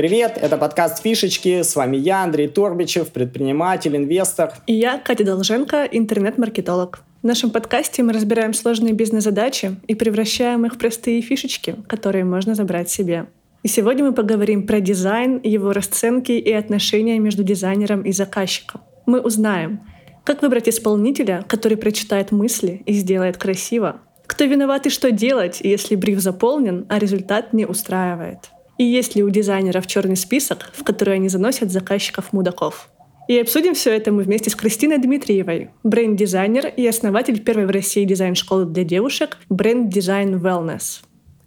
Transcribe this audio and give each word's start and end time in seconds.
Привет, 0.00 0.38
это 0.40 0.56
подкаст 0.56 1.02
«Фишечки». 1.02 1.60
С 1.60 1.76
вами 1.76 1.98
я, 1.98 2.22
Андрей 2.22 2.48
Торбичев, 2.48 3.08
предприниматель, 3.08 3.94
инвестор. 3.94 4.54
И 4.66 4.72
я, 4.72 4.96
Катя 4.96 5.24
Долженко, 5.24 5.84
интернет-маркетолог. 5.84 7.02
В 7.22 7.26
нашем 7.26 7.50
подкасте 7.50 8.02
мы 8.02 8.14
разбираем 8.14 8.54
сложные 8.54 8.94
бизнес-задачи 8.94 9.76
и 9.88 9.94
превращаем 9.94 10.64
их 10.64 10.76
в 10.76 10.78
простые 10.78 11.20
фишечки, 11.20 11.76
которые 11.86 12.24
можно 12.24 12.54
забрать 12.54 12.88
себе. 12.88 13.26
И 13.62 13.68
сегодня 13.68 14.02
мы 14.06 14.14
поговорим 14.14 14.66
про 14.66 14.80
дизайн, 14.80 15.38
его 15.42 15.74
расценки 15.74 16.32
и 16.32 16.50
отношения 16.50 17.18
между 17.18 17.44
дизайнером 17.44 18.00
и 18.00 18.12
заказчиком. 18.12 18.80
Мы 19.04 19.20
узнаем, 19.20 19.82
как 20.24 20.40
выбрать 20.40 20.70
исполнителя, 20.70 21.44
который 21.46 21.76
прочитает 21.76 22.32
мысли 22.32 22.82
и 22.86 22.94
сделает 22.94 23.36
красиво, 23.36 24.00
кто 24.26 24.44
виноват 24.44 24.86
и 24.86 24.88
что 24.88 25.10
делать, 25.10 25.60
если 25.60 25.94
бриф 25.94 26.20
заполнен, 26.20 26.86
а 26.88 26.98
результат 26.98 27.52
не 27.52 27.66
устраивает. 27.66 28.48
И 28.80 28.82
есть 28.82 29.14
ли 29.14 29.22
у 29.22 29.28
дизайнеров 29.28 29.86
черный 29.86 30.16
список, 30.16 30.70
в 30.72 30.84
который 30.84 31.16
они 31.16 31.28
заносят 31.28 31.70
заказчиков-мудаков. 31.70 32.88
И 33.28 33.38
обсудим 33.38 33.74
все 33.74 33.94
это 33.94 34.10
мы 34.10 34.22
вместе 34.22 34.48
с 34.48 34.54
Кристиной 34.54 34.96
Дмитриевой, 34.96 35.68
бренд-дизайнер 35.82 36.68
и 36.68 36.86
основатель 36.86 37.44
первой 37.44 37.66
в 37.66 37.70
России 37.70 38.06
дизайн-школы 38.06 38.64
для 38.64 38.84
девушек 38.84 39.36
Бренд 39.50 39.94
Design 39.94 40.40
Wellness. 40.40 41.02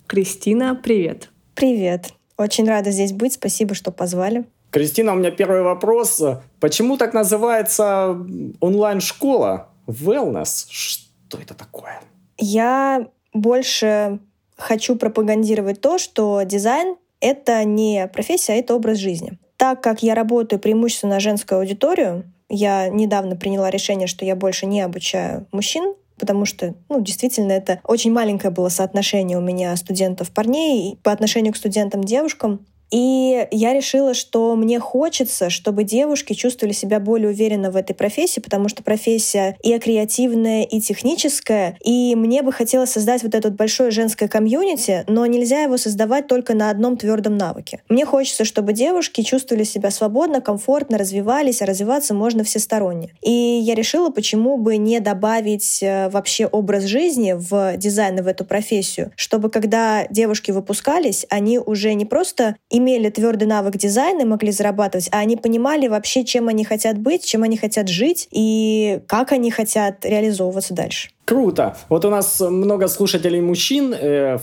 Кристина, 0.06 0.76
привет. 0.76 1.32
Привет. 1.56 2.14
Очень 2.38 2.68
рада 2.68 2.92
здесь 2.92 3.14
быть. 3.14 3.34
Спасибо, 3.34 3.74
что 3.74 3.92
позвали. 3.92 4.46
Кристина, 4.70 5.14
у 5.14 5.16
меня 5.16 5.32
первый 5.32 5.64
вопрос. 5.64 6.22
Почему 6.60 6.98
так 6.98 7.16
называется 7.16 8.16
онлайн-школа 8.60 9.70
Wellness? 9.88 10.68
Что 10.70 11.40
это 11.40 11.56
такое? 11.56 12.00
Я 12.38 13.08
больше 13.34 14.20
хочу 14.56 14.96
пропагандировать 14.96 15.82
то, 15.82 15.98
что 15.98 16.44
дизайн 16.44 16.96
это 17.24 17.64
не 17.64 18.08
профессия, 18.08 18.54
а 18.54 18.56
это 18.58 18.76
образ 18.76 18.98
жизни. 18.98 19.40
Так 19.58 19.82
как 19.82 20.04
я 20.04 20.14
работаю 20.14 20.60
преимущественно 20.60 21.16
на 21.16 21.20
женскую 21.20 21.60
аудиторию, 21.60 22.26
я 22.50 22.90
недавно 22.90 23.36
приняла 23.36 23.70
решение, 23.70 24.08
что 24.08 24.26
я 24.26 24.36
больше 24.36 24.66
не 24.66 24.82
обучаю 24.82 25.48
мужчин, 25.52 25.96
потому 26.20 26.46
что, 26.46 26.76
ну, 26.90 27.02
действительно, 27.02 27.54
это 27.54 27.80
очень 27.86 28.12
маленькое 28.12 28.52
было 28.52 28.70
соотношение 28.70 29.38
у 29.38 29.42
меня 29.42 29.76
студентов 29.78 30.32
парней 30.32 31.00
по 31.02 31.12
отношению 31.12 31.54
к 31.54 31.58
студентам 31.58 32.04
девушкам. 32.04 32.66
И 32.94 33.48
я 33.50 33.74
решила, 33.74 34.14
что 34.14 34.56
мне 34.56 34.80
хочется, 34.80 35.50
чтобы 35.50 35.84
девушки 35.84 36.34
чувствовали 36.34 36.74
себя 36.74 37.00
более 37.00 37.30
уверенно 37.30 37.72
в 37.72 37.76
этой 37.76 37.96
профессии, 37.96 38.40
потому 38.40 38.70
что 38.70 38.84
профессия 38.84 39.58
и 39.64 39.76
креативная, 39.80 40.62
и 40.64 40.80
техническая. 40.80 41.76
И 41.84 42.14
мне 42.14 42.44
бы 42.44 42.52
хотелось 42.52 42.92
создать 42.92 43.24
вот 43.24 43.34
это 43.34 43.48
вот 43.48 43.58
большое 43.58 43.90
женское 43.90 44.28
комьюнити, 44.28 45.06
но 45.08 45.26
нельзя 45.26 45.62
его 45.64 45.78
создавать 45.78 46.28
только 46.28 46.54
на 46.54 46.70
одном 46.70 46.96
твердом 46.96 47.36
навыке. 47.36 47.82
Мне 47.90 48.06
хочется, 48.06 48.46
чтобы 48.46 48.74
девушки 48.74 49.22
чувствовали 49.24 49.64
себя 49.64 49.90
свободно, 49.90 50.40
комфортно, 50.40 51.00
развивались, 51.00 51.64
а 51.64 51.66
развиваться 51.66 52.14
можно 52.14 52.44
всесторонне. 52.44 53.10
И 53.24 53.32
я 53.32 53.74
решила, 53.74 54.12
почему 54.12 54.58
бы 54.58 54.78
не 54.78 55.00
добавить 55.00 55.82
э, 55.82 56.10
вообще 56.10 56.46
образ 56.46 56.84
жизни 56.84 57.34
в 57.36 57.76
дизайн 57.78 58.20
и 58.20 58.22
в 58.22 58.28
эту 58.28 58.46
профессию, 58.46 59.12
чтобы 59.16 59.50
когда 59.50 60.06
девушки 60.12 60.52
выпускались, 60.52 61.26
они 61.32 61.58
уже 61.58 61.96
не 61.96 62.06
просто 62.06 62.56
им 62.70 62.83
имели 62.84 63.10
твердый 63.10 63.48
навык 63.48 63.78
дизайна, 63.78 64.26
могли 64.26 64.52
зарабатывать, 64.52 65.10
а 65.12 65.20
они 65.20 65.38
понимали 65.38 65.88
вообще, 65.88 66.24
чем 66.24 66.48
они 66.50 66.66
хотят 66.66 66.98
быть, 66.98 67.26
чем 67.26 67.44
они 67.44 67.58
хотят 67.58 67.88
жить 67.88 68.28
и 68.32 69.00
как 69.08 69.32
они 69.32 69.50
хотят 69.52 70.06
реализовываться 70.06 70.74
дальше. 70.74 71.10
Круто. 71.26 71.78
Вот 71.90 72.06
у 72.06 72.10
нас 72.10 72.40
много 72.42 72.88
слушателей 72.88 73.42
мужчин 73.42 73.94
э, 73.94 74.40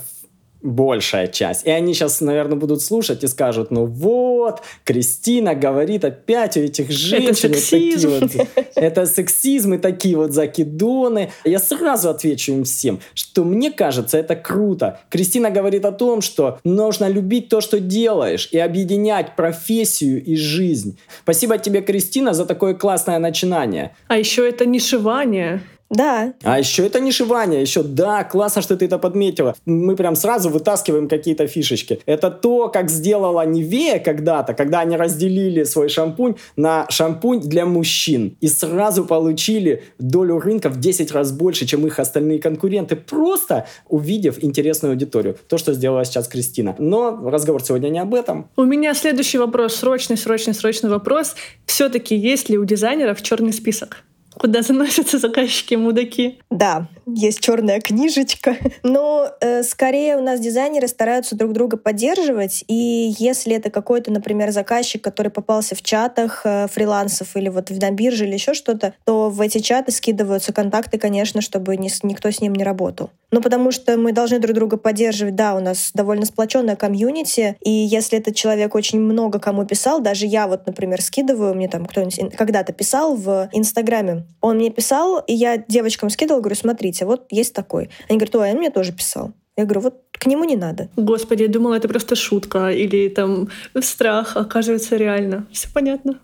большая 0.62 1.26
часть. 1.26 1.66
И 1.66 1.70
они 1.70 1.94
сейчас, 1.94 2.20
наверное, 2.20 2.56
будут 2.56 2.82
слушать 2.82 3.24
и 3.24 3.26
скажут, 3.26 3.70
ну 3.70 3.86
вот, 3.86 4.62
Кристина 4.84 5.54
говорит 5.54 6.04
опять 6.04 6.56
у 6.56 6.60
этих 6.60 6.90
женщин. 6.90 7.50
Это 7.50 7.58
сексизм. 7.58 8.10
Вот, 8.10 8.48
это 8.74 9.06
сексизм 9.06 9.74
и 9.74 9.78
такие 9.78 10.16
вот 10.16 10.32
закидоны. 10.32 11.32
Я 11.44 11.58
сразу 11.58 12.10
отвечу 12.10 12.52
им 12.52 12.64
всем, 12.64 13.00
что 13.14 13.44
мне 13.44 13.70
кажется, 13.70 14.18
это 14.18 14.36
круто. 14.36 15.00
Кристина 15.08 15.50
говорит 15.50 15.84
о 15.84 15.92
том, 15.92 16.20
что 16.20 16.58
нужно 16.64 17.08
любить 17.08 17.48
то, 17.48 17.60
что 17.60 17.80
делаешь, 17.80 18.48
и 18.52 18.58
объединять 18.58 19.36
профессию 19.36 20.22
и 20.22 20.36
жизнь. 20.36 20.98
Спасибо 21.22 21.58
тебе, 21.58 21.80
Кристина, 21.80 22.34
за 22.34 22.44
такое 22.44 22.74
классное 22.74 23.18
начинание. 23.18 23.94
А 24.08 24.18
еще 24.18 24.48
это 24.48 24.66
нишевание. 24.66 25.62
Да. 25.90 26.34
А 26.44 26.58
еще 26.58 26.86
это 26.86 27.00
не 27.00 27.10
шивание, 27.10 27.60
еще 27.60 27.82
да, 27.82 28.22
классно, 28.22 28.62
что 28.62 28.76
ты 28.76 28.84
это 28.84 28.98
подметила. 28.98 29.56
Мы 29.66 29.96
прям 29.96 30.14
сразу 30.14 30.48
вытаскиваем 30.48 31.08
какие-то 31.08 31.48
фишечки. 31.48 32.00
Это 32.06 32.30
то, 32.30 32.68
как 32.68 32.90
сделала 32.90 33.44
Невея 33.44 33.98
когда-то, 33.98 34.54
когда 34.54 34.80
они 34.80 34.96
разделили 34.96 35.64
свой 35.64 35.88
шампунь 35.88 36.36
на 36.56 36.86
шампунь 36.88 37.40
для 37.40 37.66
мужчин. 37.66 38.36
И 38.40 38.46
сразу 38.46 39.04
получили 39.04 39.82
долю 39.98 40.38
рынка 40.38 40.68
в 40.68 40.78
10 40.78 41.10
раз 41.10 41.32
больше, 41.32 41.66
чем 41.66 41.84
их 41.86 41.98
остальные 41.98 42.38
конкуренты, 42.38 42.94
просто 42.94 43.66
увидев 43.88 44.42
интересную 44.42 44.92
аудиторию. 44.92 45.36
То, 45.48 45.58
что 45.58 45.72
сделала 45.72 46.04
сейчас 46.04 46.28
Кристина. 46.28 46.76
Но 46.78 47.18
разговор 47.28 47.64
сегодня 47.64 47.88
не 47.88 47.98
об 47.98 48.14
этом. 48.14 48.48
У 48.56 48.62
меня 48.62 48.94
следующий 48.94 49.38
вопрос, 49.38 49.74
срочный, 49.74 50.16
срочный, 50.16 50.54
срочный 50.54 50.90
вопрос. 50.90 51.34
Все-таки 51.66 52.14
есть 52.14 52.48
ли 52.48 52.58
у 52.58 52.64
дизайнеров 52.64 53.20
черный 53.22 53.52
список? 53.52 54.04
Куда 54.34 54.62
заносятся 54.62 55.18
заказчики-мудаки. 55.18 56.38
Да, 56.50 56.88
есть 57.06 57.40
черная 57.40 57.80
книжечка. 57.80 58.56
Но 58.82 59.28
э, 59.40 59.62
скорее 59.62 60.16
у 60.16 60.22
нас 60.22 60.40
дизайнеры 60.40 60.88
стараются 60.88 61.36
друг 61.36 61.52
друга 61.52 61.76
поддерживать. 61.76 62.64
И 62.68 63.14
если 63.18 63.54
это 63.54 63.70
какой-то, 63.70 64.10
например, 64.10 64.50
заказчик, 64.50 65.02
который 65.02 65.30
попался 65.30 65.74
в 65.74 65.82
чатах 65.82 66.42
э, 66.44 66.68
фрилансов 66.68 67.36
или 67.36 67.48
вот 67.48 67.70
на 67.70 67.90
бирже 67.90 68.26
или 68.26 68.34
еще 68.34 68.54
что-то, 68.54 68.94
то 69.04 69.30
в 69.30 69.40
эти 69.40 69.58
чаты 69.58 69.92
скидываются 69.92 70.52
контакты, 70.52 70.98
конечно, 70.98 71.40
чтобы 71.40 71.76
ни, 71.76 71.90
никто 72.04 72.30
с 72.30 72.40
ним 72.40 72.54
не 72.54 72.64
работал. 72.64 73.10
Ну, 73.30 73.40
потому 73.40 73.70
что 73.70 73.96
мы 73.96 74.12
должны 74.12 74.38
друг 74.38 74.54
друга 74.54 74.76
поддерживать. 74.76 75.34
Да, 75.34 75.54
у 75.54 75.60
нас 75.60 75.90
довольно 75.94 76.26
сплоченная 76.26 76.76
комьюнити, 76.76 77.56
и 77.60 77.70
если 77.70 78.18
этот 78.18 78.34
человек 78.34 78.74
очень 78.74 79.00
много 79.00 79.38
кому 79.38 79.64
писал, 79.64 80.00
даже 80.00 80.26
я 80.26 80.46
вот, 80.48 80.66
например, 80.66 81.00
скидываю, 81.00 81.54
мне 81.54 81.68
там 81.68 81.86
кто-нибудь 81.86 82.36
когда-то 82.36 82.72
писал 82.72 83.14
в 83.16 83.48
Инстаграме, 83.52 84.26
он 84.40 84.56
мне 84.56 84.70
писал, 84.70 85.22
и 85.26 85.32
я 85.32 85.58
девочкам 85.58 86.10
скидывала, 86.10 86.40
говорю, 86.40 86.56
смотрите, 86.56 87.04
вот 87.04 87.26
есть 87.30 87.54
такой. 87.54 87.90
Они 88.08 88.18
говорят, 88.18 88.34
ой, 88.36 88.50
он 88.52 88.58
мне 88.58 88.70
тоже 88.70 88.92
писал. 88.92 89.32
Я 89.56 89.64
говорю, 89.64 89.80
вот 89.80 90.02
к 90.12 90.26
нему 90.26 90.44
не 90.44 90.56
надо. 90.56 90.88
Господи, 90.96 91.42
я 91.42 91.48
думала, 91.48 91.74
это 91.74 91.88
просто 91.88 92.16
шутка 92.16 92.70
или 92.70 93.08
там 93.08 93.48
страх, 93.80 94.36
оказывается, 94.36 94.96
реально. 94.96 95.46
Все 95.52 95.68
понятно. 95.72 96.18